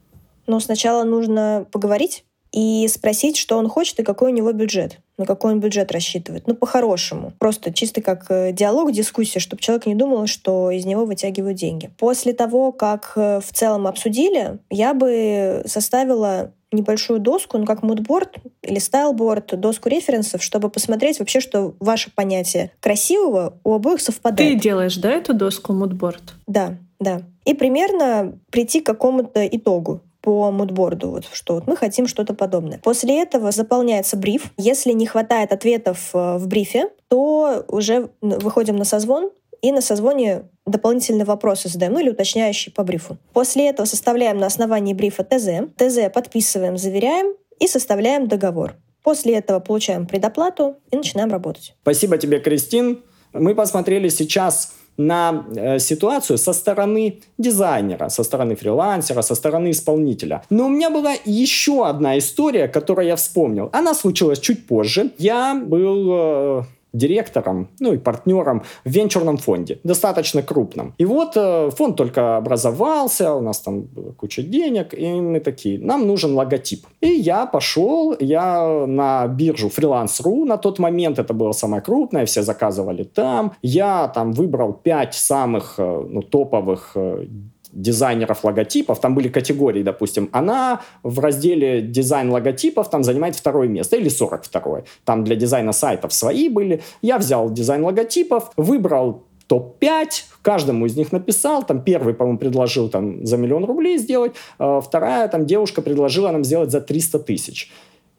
Но 0.51 0.59
сначала 0.59 1.05
нужно 1.05 1.65
поговорить 1.71 2.25
и 2.51 2.89
спросить, 2.89 3.37
что 3.37 3.57
он 3.57 3.69
хочет 3.69 4.01
и 4.01 4.03
какой 4.03 4.33
у 4.33 4.35
него 4.35 4.51
бюджет, 4.51 4.99
на 5.17 5.25
какой 5.25 5.53
он 5.53 5.61
бюджет 5.61 5.93
рассчитывает. 5.93 6.49
Ну, 6.49 6.57
по-хорошему. 6.57 7.33
Просто 7.39 7.73
чисто 7.73 8.03
как 8.03 8.27
э, 8.31 8.51
диалог, 8.51 8.91
дискуссия, 8.91 9.39
чтобы 9.39 9.63
человек 9.63 9.87
не 9.87 9.95
думал, 9.95 10.27
что 10.27 10.73
из 10.73 10.85
него 10.87 11.05
вытягивают 11.05 11.57
деньги. 11.57 11.89
После 11.99 12.33
того, 12.33 12.73
как 12.73 13.13
э, 13.15 13.41
в 13.41 13.53
целом 13.53 13.87
обсудили, 13.87 14.59
я 14.71 14.93
бы 14.93 15.63
составила 15.67 16.53
небольшую 16.73 17.21
доску, 17.21 17.57
ну 17.57 17.65
как 17.65 17.85
мудборд 17.85 18.39
или 18.63 18.81
styleboard, 18.81 19.61
доску 19.61 19.89
референсов, 19.89 20.43
чтобы 20.43 20.69
посмотреть 20.69 21.21
вообще, 21.21 21.39
что 21.39 21.77
ваше 21.79 22.11
понятие 22.11 22.73
красивого 22.81 23.55
у 23.63 23.73
обоих 23.73 24.01
совпадает. 24.01 24.55
Ты 24.55 24.61
делаешь, 24.61 24.97
да, 24.97 25.13
эту 25.13 25.33
доску 25.33 25.73
мудборд? 25.73 26.35
Да, 26.49 26.77
да. 26.99 27.23
И 27.45 27.55
примерно 27.55 28.37
прийти 28.51 28.81
к 28.81 28.87
какому-то 28.87 29.47
итогу 29.47 30.01
по 30.21 30.51
мудборду, 30.51 31.11
вот, 31.11 31.25
что 31.33 31.55
вот 31.55 31.67
мы 31.67 31.77
хотим 31.77 32.07
что-то 32.07 32.35
подобное. 32.35 32.79
После 32.79 33.23
этого 33.23 33.51
заполняется 33.51 34.17
бриф. 34.17 34.53
Если 34.57 34.93
не 34.93 35.07
хватает 35.07 35.53
ответов 35.53 36.11
э, 36.13 36.37
в 36.37 36.47
брифе, 36.47 36.91
то 37.09 37.65
уже 37.69 38.11
выходим 38.21 38.77
на 38.77 38.85
созвон, 38.85 39.31
и 39.63 39.73
на 39.73 39.81
созвоне 39.83 40.45
дополнительные 40.67 41.25
вопросы 41.25 41.69
задаем, 41.69 41.93
ну 41.93 42.01
или 42.01 42.11
уточняющие 42.11 42.73
по 42.73 42.83
брифу. 42.83 43.19
После 43.33 43.69
этого 43.69 43.87
составляем 43.87 44.39
на 44.39 44.47
основании 44.47 44.95
брифа 44.95 45.23
ТЗ. 45.25 45.69
ТЗ 45.77 46.11
подписываем, 46.13 46.79
заверяем 46.79 47.35
и 47.59 47.67
составляем 47.67 48.27
договор. 48.27 48.77
После 49.03 49.35
этого 49.35 49.61
получаем 49.61 50.07
предоплату 50.07 50.77
и 50.91 50.97
начинаем 50.97 51.31
работать. 51.31 51.75
Спасибо 51.83 52.19
тебе, 52.19 52.41
Кристин. 52.41 53.03
Мы 53.33 53.55
посмотрели 53.55 54.09
сейчас 54.09 54.75
на 55.01 55.45
э, 55.57 55.79
ситуацию 55.79 56.39
со 56.39 56.53
стороны 56.53 57.21
дизайнера, 57.39 58.09
со 58.09 58.23
стороны 58.23 58.55
фрилансера, 58.55 59.23
со 59.23 59.35
стороны 59.35 59.71
исполнителя. 59.71 60.43
Но 60.51 60.67
у 60.67 60.69
меня 60.69 60.91
была 60.91 61.15
еще 61.25 61.87
одна 61.87 62.19
история, 62.19 62.69
которую 62.69 63.07
я 63.07 63.17
вспомнил. 63.17 63.71
Она 63.73 63.95
случилась 63.95 64.39
чуть 64.41 64.67
позже. 64.67 65.11
Я 65.19 65.55
был 65.55 66.09
э, 66.13 66.63
директором, 66.93 67.69
ну 67.81 67.93
и 67.93 67.99
партнером 67.99 68.63
в 68.85 68.91
венчурном 68.91 69.37
фонде, 69.37 69.79
достаточно 69.85 70.43
крупном. 70.43 70.95
И 70.99 71.05
вот 71.05 71.33
э, 71.37 71.71
фонд 71.71 71.97
только 71.97 72.37
образовался, 72.37 73.35
у 73.35 73.41
нас 73.41 73.61
там 73.61 73.89
куча 74.17 74.43
денег, 74.43 74.95
и 74.95 75.21
мы 75.21 75.41
такие, 75.41 75.79
нам 75.79 76.07
нужен 76.07 76.35
логотип. 76.35 76.87
И 77.01 77.09
я 77.09 77.47
пошел, 77.47 78.17
я 78.19 78.87
на 78.87 79.27
биржу 79.29 79.69
Freelance.ru, 79.69 80.45
на 80.45 80.57
тот 80.57 80.79
момент 80.79 81.19
это 81.19 81.35
было 81.35 81.53
самое 81.53 81.83
крупное, 81.83 82.25
все 82.27 82.43
заказывали 82.43 83.05
там. 83.05 83.53
Я 83.63 84.09
там 84.09 84.33
выбрал 84.33 84.73
пять 84.73 85.15
самых 85.15 85.75
э, 85.79 86.07
ну, 86.09 86.23
топовых 86.23 86.93
э, 86.95 87.27
дизайнеров 87.73 88.45
логотипов, 88.45 89.01
там 89.01 89.15
были 89.15 89.29
категории, 89.29 89.83
допустим, 89.83 90.29
она 90.33 90.81
в 91.03 91.19
разделе 91.21 91.83
дизайн 91.83 92.31
логотипов 92.31 92.91
там 92.91 93.05
занимает 93.05 93.37
второе 93.37 93.69
место 93.69 93.97
или 93.97 94.09
42 94.09 94.83
Там 95.05 95.25
для 95.25 95.37
дизайна 95.37 95.73
сайтов 95.73 96.13
свои 96.13 96.49
были. 96.49 96.83
Я 97.03 97.19
взял 97.19 97.51
дизайн 97.51 97.85
логотипов, 97.85 98.51
выбрал 98.57 99.25
топ-5, 99.47 100.09
каждому 100.43 100.87
из 100.87 100.97
них 100.97 101.11
написал, 101.11 101.65
там 101.65 101.83
первый, 101.83 102.15
по-моему, 102.15 102.39
предложил 102.39 102.89
там 102.89 103.27
за 103.27 103.37
миллион 103.37 103.65
рублей 103.65 103.99
сделать, 103.99 104.33
а 104.59 104.81
вторая 104.81 105.27
там 105.27 105.45
девушка 105.45 105.83
предложила 105.83 106.31
нам 106.31 106.45
сделать 106.45 106.71
за 106.71 106.81
300 106.81 107.19
тысяч. 107.19 107.71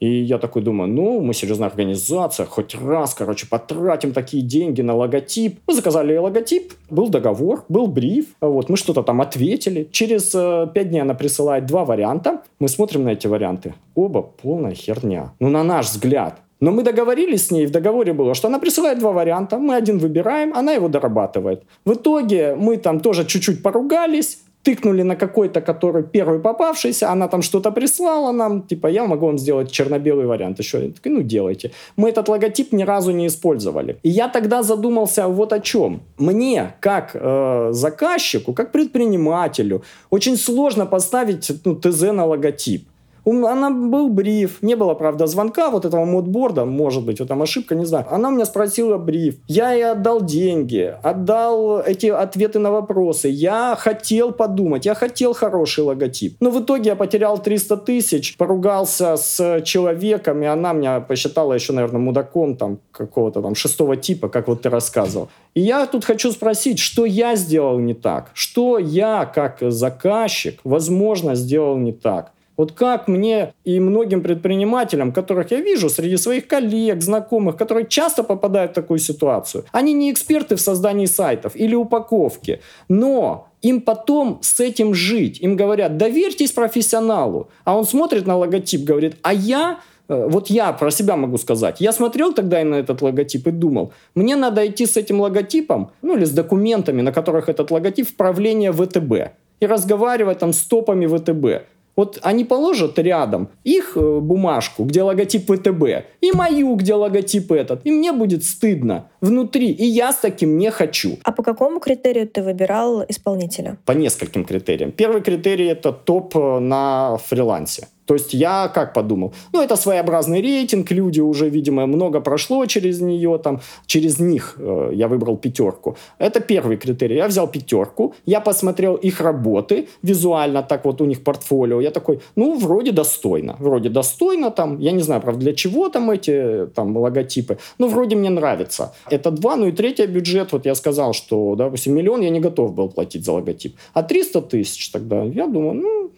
И 0.01 0.23
я 0.23 0.39
такой 0.39 0.63
думаю, 0.63 0.89
ну, 0.89 1.21
мы 1.21 1.33
серьезная 1.35 1.69
организация, 1.69 2.47
хоть 2.47 2.75
раз, 2.75 3.13
короче, 3.13 3.45
потратим 3.47 4.13
такие 4.13 4.41
деньги 4.41 4.81
на 4.81 4.95
логотип. 4.95 5.59
Мы 5.67 5.73
заказали 5.75 6.17
логотип, 6.17 6.73
был 6.89 7.09
договор, 7.09 7.63
был 7.69 7.85
бриф, 7.85 8.25
вот, 8.41 8.67
мы 8.69 8.77
что-то 8.77 9.03
там 9.03 9.21
ответили. 9.21 9.87
Через 9.91 10.33
э, 10.33 10.67
дней 10.73 11.01
она 11.01 11.13
присылает 11.13 11.67
два 11.67 11.85
варианта, 11.85 12.41
мы 12.59 12.67
смотрим 12.67 13.03
на 13.03 13.09
эти 13.09 13.27
варианты. 13.27 13.75
Оба 13.93 14.23
полная 14.23 14.73
херня. 14.73 15.33
Ну, 15.39 15.49
на 15.49 15.63
наш 15.63 15.85
взгляд. 15.85 16.41
Но 16.59 16.71
мы 16.71 16.83
договорились 16.83 17.47
с 17.47 17.51
ней, 17.51 17.67
в 17.67 17.71
договоре 17.71 18.13
было, 18.13 18.33
что 18.33 18.47
она 18.47 18.59
присылает 18.59 18.99
два 18.99 19.11
варианта, 19.11 19.57
мы 19.57 19.75
один 19.75 19.99
выбираем, 19.99 20.53
она 20.53 20.73
его 20.73 20.87
дорабатывает. 20.87 21.63
В 21.85 21.93
итоге 21.93 22.55
мы 22.55 22.77
там 22.77 22.99
тоже 22.99 23.25
чуть-чуть 23.25 23.61
поругались, 23.63 24.39
тыкнули 24.63 25.03
на 25.03 25.15
какой-то, 25.15 25.61
который 25.61 26.03
первый 26.03 26.39
попавшийся, 26.39 27.09
она 27.09 27.27
там 27.27 27.41
что-то 27.41 27.71
прислала 27.71 28.31
нам, 28.31 28.61
типа, 28.61 28.87
я 28.87 29.05
могу 29.05 29.25
вам 29.25 29.37
сделать 29.37 29.71
черно-белый 29.71 30.25
вариант 30.25 30.59
еще. 30.59 30.85
Я 30.85 30.91
такой, 30.91 31.11
ну, 31.11 31.21
делайте. 31.21 31.71
Мы 31.97 32.09
этот 32.09 32.29
логотип 32.29 32.73
ни 32.73 32.83
разу 32.83 33.11
не 33.11 33.27
использовали. 33.27 33.97
И 34.03 34.09
я 34.09 34.27
тогда 34.27 34.63
задумался 34.63 35.27
вот 35.27 35.53
о 35.53 35.59
чем. 35.59 36.01
Мне, 36.17 36.75
как 36.79 37.11
э, 37.13 37.69
заказчику, 37.71 38.53
как 38.53 38.71
предпринимателю, 38.71 39.83
очень 40.09 40.37
сложно 40.37 40.85
поставить 40.85 41.51
ну, 41.65 41.75
ТЗ 41.75 42.01
на 42.13 42.25
логотип. 42.25 42.87
Она 43.25 43.69
был 43.69 44.09
бриф, 44.09 44.61
не 44.61 44.75
было, 44.75 44.93
правда, 44.93 45.27
звонка 45.27 45.69
вот 45.69 45.85
этого 45.85 46.05
модборда, 46.05 46.65
может 46.65 47.05
быть, 47.05 47.19
вот 47.19 47.27
там 47.27 47.41
ошибка, 47.41 47.75
не 47.75 47.85
знаю. 47.85 48.05
Она 48.09 48.31
меня 48.31 48.45
спросила 48.45 48.97
бриф. 48.97 49.35
Я 49.47 49.73
ей 49.73 49.91
отдал 49.91 50.21
деньги, 50.21 50.95
отдал 51.03 51.81
эти 51.81 52.07
ответы 52.07 52.59
на 52.59 52.71
вопросы. 52.71 53.27
Я 53.27 53.75
хотел 53.79 54.31
подумать, 54.31 54.85
я 54.85 54.95
хотел 54.95 55.33
хороший 55.33 55.83
логотип. 55.83 56.37
Но 56.39 56.49
в 56.49 56.61
итоге 56.61 56.89
я 56.91 56.95
потерял 56.95 57.37
300 57.37 57.77
тысяч, 57.77 58.37
поругался 58.37 59.17
с 59.17 59.61
человеком, 59.63 60.41
и 60.41 60.45
она 60.45 60.73
меня 60.73 60.99
посчитала 60.99 61.53
еще, 61.53 61.73
наверное, 61.73 62.01
мудаком 62.01 62.55
там 62.55 62.79
какого-то 62.91 63.41
там 63.41 63.55
шестого 63.55 63.97
типа, 63.97 64.29
как 64.29 64.47
вот 64.47 64.63
ты 64.63 64.69
рассказывал. 64.69 65.29
И 65.53 65.61
я 65.61 65.85
тут 65.85 66.05
хочу 66.05 66.31
спросить, 66.31 66.79
что 66.79 67.05
я 67.05 67.35
сделал 67.35 67.77
не 67.79 67.93
так? 67.93 68.31
Что 68.33 68.79
я, 68.79 69.25
как 69.25 69.57
заказчик, 69.61 70.59
возможно, 70.63 71.35
сделал 71.35 71.77
не 71.77 71.91
так? 71.91 72.31
Вот 72.61 72.73
как 72.73 73.07
мне 73.07 73.55
и 73.63 73.79
многим 73.79 74.21
предпринимателям, 74.21 75.11
которых 75.11 75.49
я 75.49 75.61
вижу 75.61 75.89
среди 75.89 76.15
своих 76.17 76.45
коллег, 76.45 77.01
знакомых, 77.01 77.57
которые 77.57 77.87
часто 77.87 78.23
попадают 78.23 78.71
в 78.71 78.73
такую 78.75 78.99
ситуацию, 78.99 79.63
они 79.71 79.93
не 79.93 80.11
эксперты 80.11 80.55
в 80.55 80.61
создании 80.61 81.07
сайтов 81.07 81.55
или 81.55 81.73
упаковки, 81.73 82.59
но 82.87 83.47
им 83.63 83.81
потом 83.81 84.37
с 84.43 84.59
этим 84.59 84.93
жить. 84.93 85.41
Им 85.41 85.55
говорят, 85.55 85.97
доверьтесь 85.97 86.51
профессионалу. 86.51 87.49
А 87.63 87.75
он 87.75 87.83
смотрит 87.83 88.27
на 88.27 88.37
логотип, 88.37 88.83
говорит, 88.83 89.15
а 89.23 89.33
я 89.33 89.79
э, 90.07 90.27
вот 90.29 90.51
я 90.51 90.71
про 90.71 90.91
себя 90.91 91.15
могу 91.15 91.37
сказать. 91.39 91.81
Я 91.81 91.91
смотрел 91.93 92.31
тогда 92.31 92.63
на 92.63 92.75
этот 92.75 93.01
логотип 93.01 93.47
и 93.47 93.51
думал, 93.51 93.91
мне 94.13 94.35
надо 94.35 94.67
идти 94.67 94.85
с 94.85 94.97
этим 94.97 95.19
логотипом, 95.19 95.89
ну 96.03 96.15
или 96.15 96.25
с 96.25 96.31
документами, 96.31 97.01
на 97.01 97.11
которых 97.11 97.49
этот 97.49 97.71
логотип, 97.71 98.07
в 98.07 98.15
правление 98.15 98.71
ВТБ 98.71 99.31
и 99.61 99.67
разговаривать 99.67 100.39
там 100.39 100.53
с 100.53 100.61
топами 100.63 101.05
ВТБ. 101.05 101.67
Вот 101.95 102.19
они 102.21 102.45
положат 102.45 102.99
рядом 102.99 103.49
их 103.63 103.93
э, 103.95 104.19
бумажку, 104.19 104.83
где 104.83 105.03
логотип 105.03 105.51
ВТБ, 105.51 105.83
и 106.21 106.31
мою, 106.33 106.75
где 106.75 106.93
логотип 106.93 107.51
этот. 107.51 107.81
И 107.85 107.91
мне 107.91 108.11
будет 108.11 108.43
стыдно 108.43 109.09
внутри. 109.21 109.71
И 109.71 109.85
я 109.85 110.11
с 110.11 110.17
таким 110.17 110.57
не 110.57 110.71
хочу. 110.71 111.17
А 111.23 111.31
по 111.31 111.43
какому 111.43 111.79
критерию 111.79 112.27
ты 112.27 112.43
выбирал 112.43 113.03
исполнителя? 113.07 113.77
По 113.85 113.91
нескольким 113.91 114.45
критериям. 114.45 114.91
Первый 114.91 115.21
критерий— 115.21 115.65
это 115.67 115.91
топ 115.91 116.35
э, 116.35 116.59
на 116.59 117.17
фрилансе. 117.17 117.87
То 118.11 118.15
есть 118.15 118.33
я 118.33 118.67
как 118.67 118.93
подумал? 118.93 119.33
Ну, 119.53 119.61
это 119.61 119.77
своеобразный 119.77 120.41
рейтинг, 120.41 120.91
люди 120.91 121.21
уже, 121.21 121.49
видимо, 121.49 121.87
много 121.87 122.19
прошло 122.19 122.65
через 122.65 122.99
нее, 122.99 123.37
там, 123.37 123.61
через 123.85 124.19
них 124.19 124.55
э, 124.57 124.91
я 124.93 125.07
выбрал 125.07 125.37
пятерку. 125.37 125.95
Это 126.19 126.41
первый 126.41 126.75
критерий. 126.75 127.15
Я 127.15 127.27
взял 127.27 127.47
пятерку, 127.47 128.13
я 128.25 128.41
посмотрел 128.41 128.95
их 128.95 129.21
работы 129.21 129.87
визуально, 130.03 130.61
так 130.61 130.83
вот 130.83 131.01
у 131.01 131.05
них 131.05 131.23
портфолио. 131.23 131.79
Я 131.79 131.91
такой, 131.91 132.19
ну, 132.35 132.59
вроде 132.59 132.91
достойно, 132.91 133.55
вроде 133.59 133.89
достойно, 133.89 134.51
там, 134.51 134.77
я 134.79 134.91
не 134.91 135.03
знаю, 135.03 135.21
правда, 135.21 135.39
для 135.39 135.53
чего 135.53 135.87
там 135.87 136.11
эти 136.11 136.67
там 136.75 136.97
логотипы, 136.97 137.59
но 137.79 137.87
вроде 137.87 138.17
мне 138.17 138.29
нравится. 138.29 138.91
Это 139.09 139.31
два, 139.31 139.55
ну 139.55 139.67
и 139.67 139.71
третий 139.71 140.05
бюджет, 140.07 140.51
вот 140.51 140.65
я 140.65 140.75
сказал, 140.75 141.13
что, 141.13 141.55
допустим, 141.55 141.95
миллион 141.95 142.21
я 142.21 142.29
не 142.29 142.41
готов 142.41 142.73
был 142.73 142.89
платить 142.89 143.23
за 143.23 143.31
логотип, 143.31 143.77
а 143.93 144.03
300 144.03 144.41
тысяч 144.41 144.89
тогда, 144.89 145.23
я 145.23 145.47
думаю, 145.47 145.75
ну, 145.75 146.11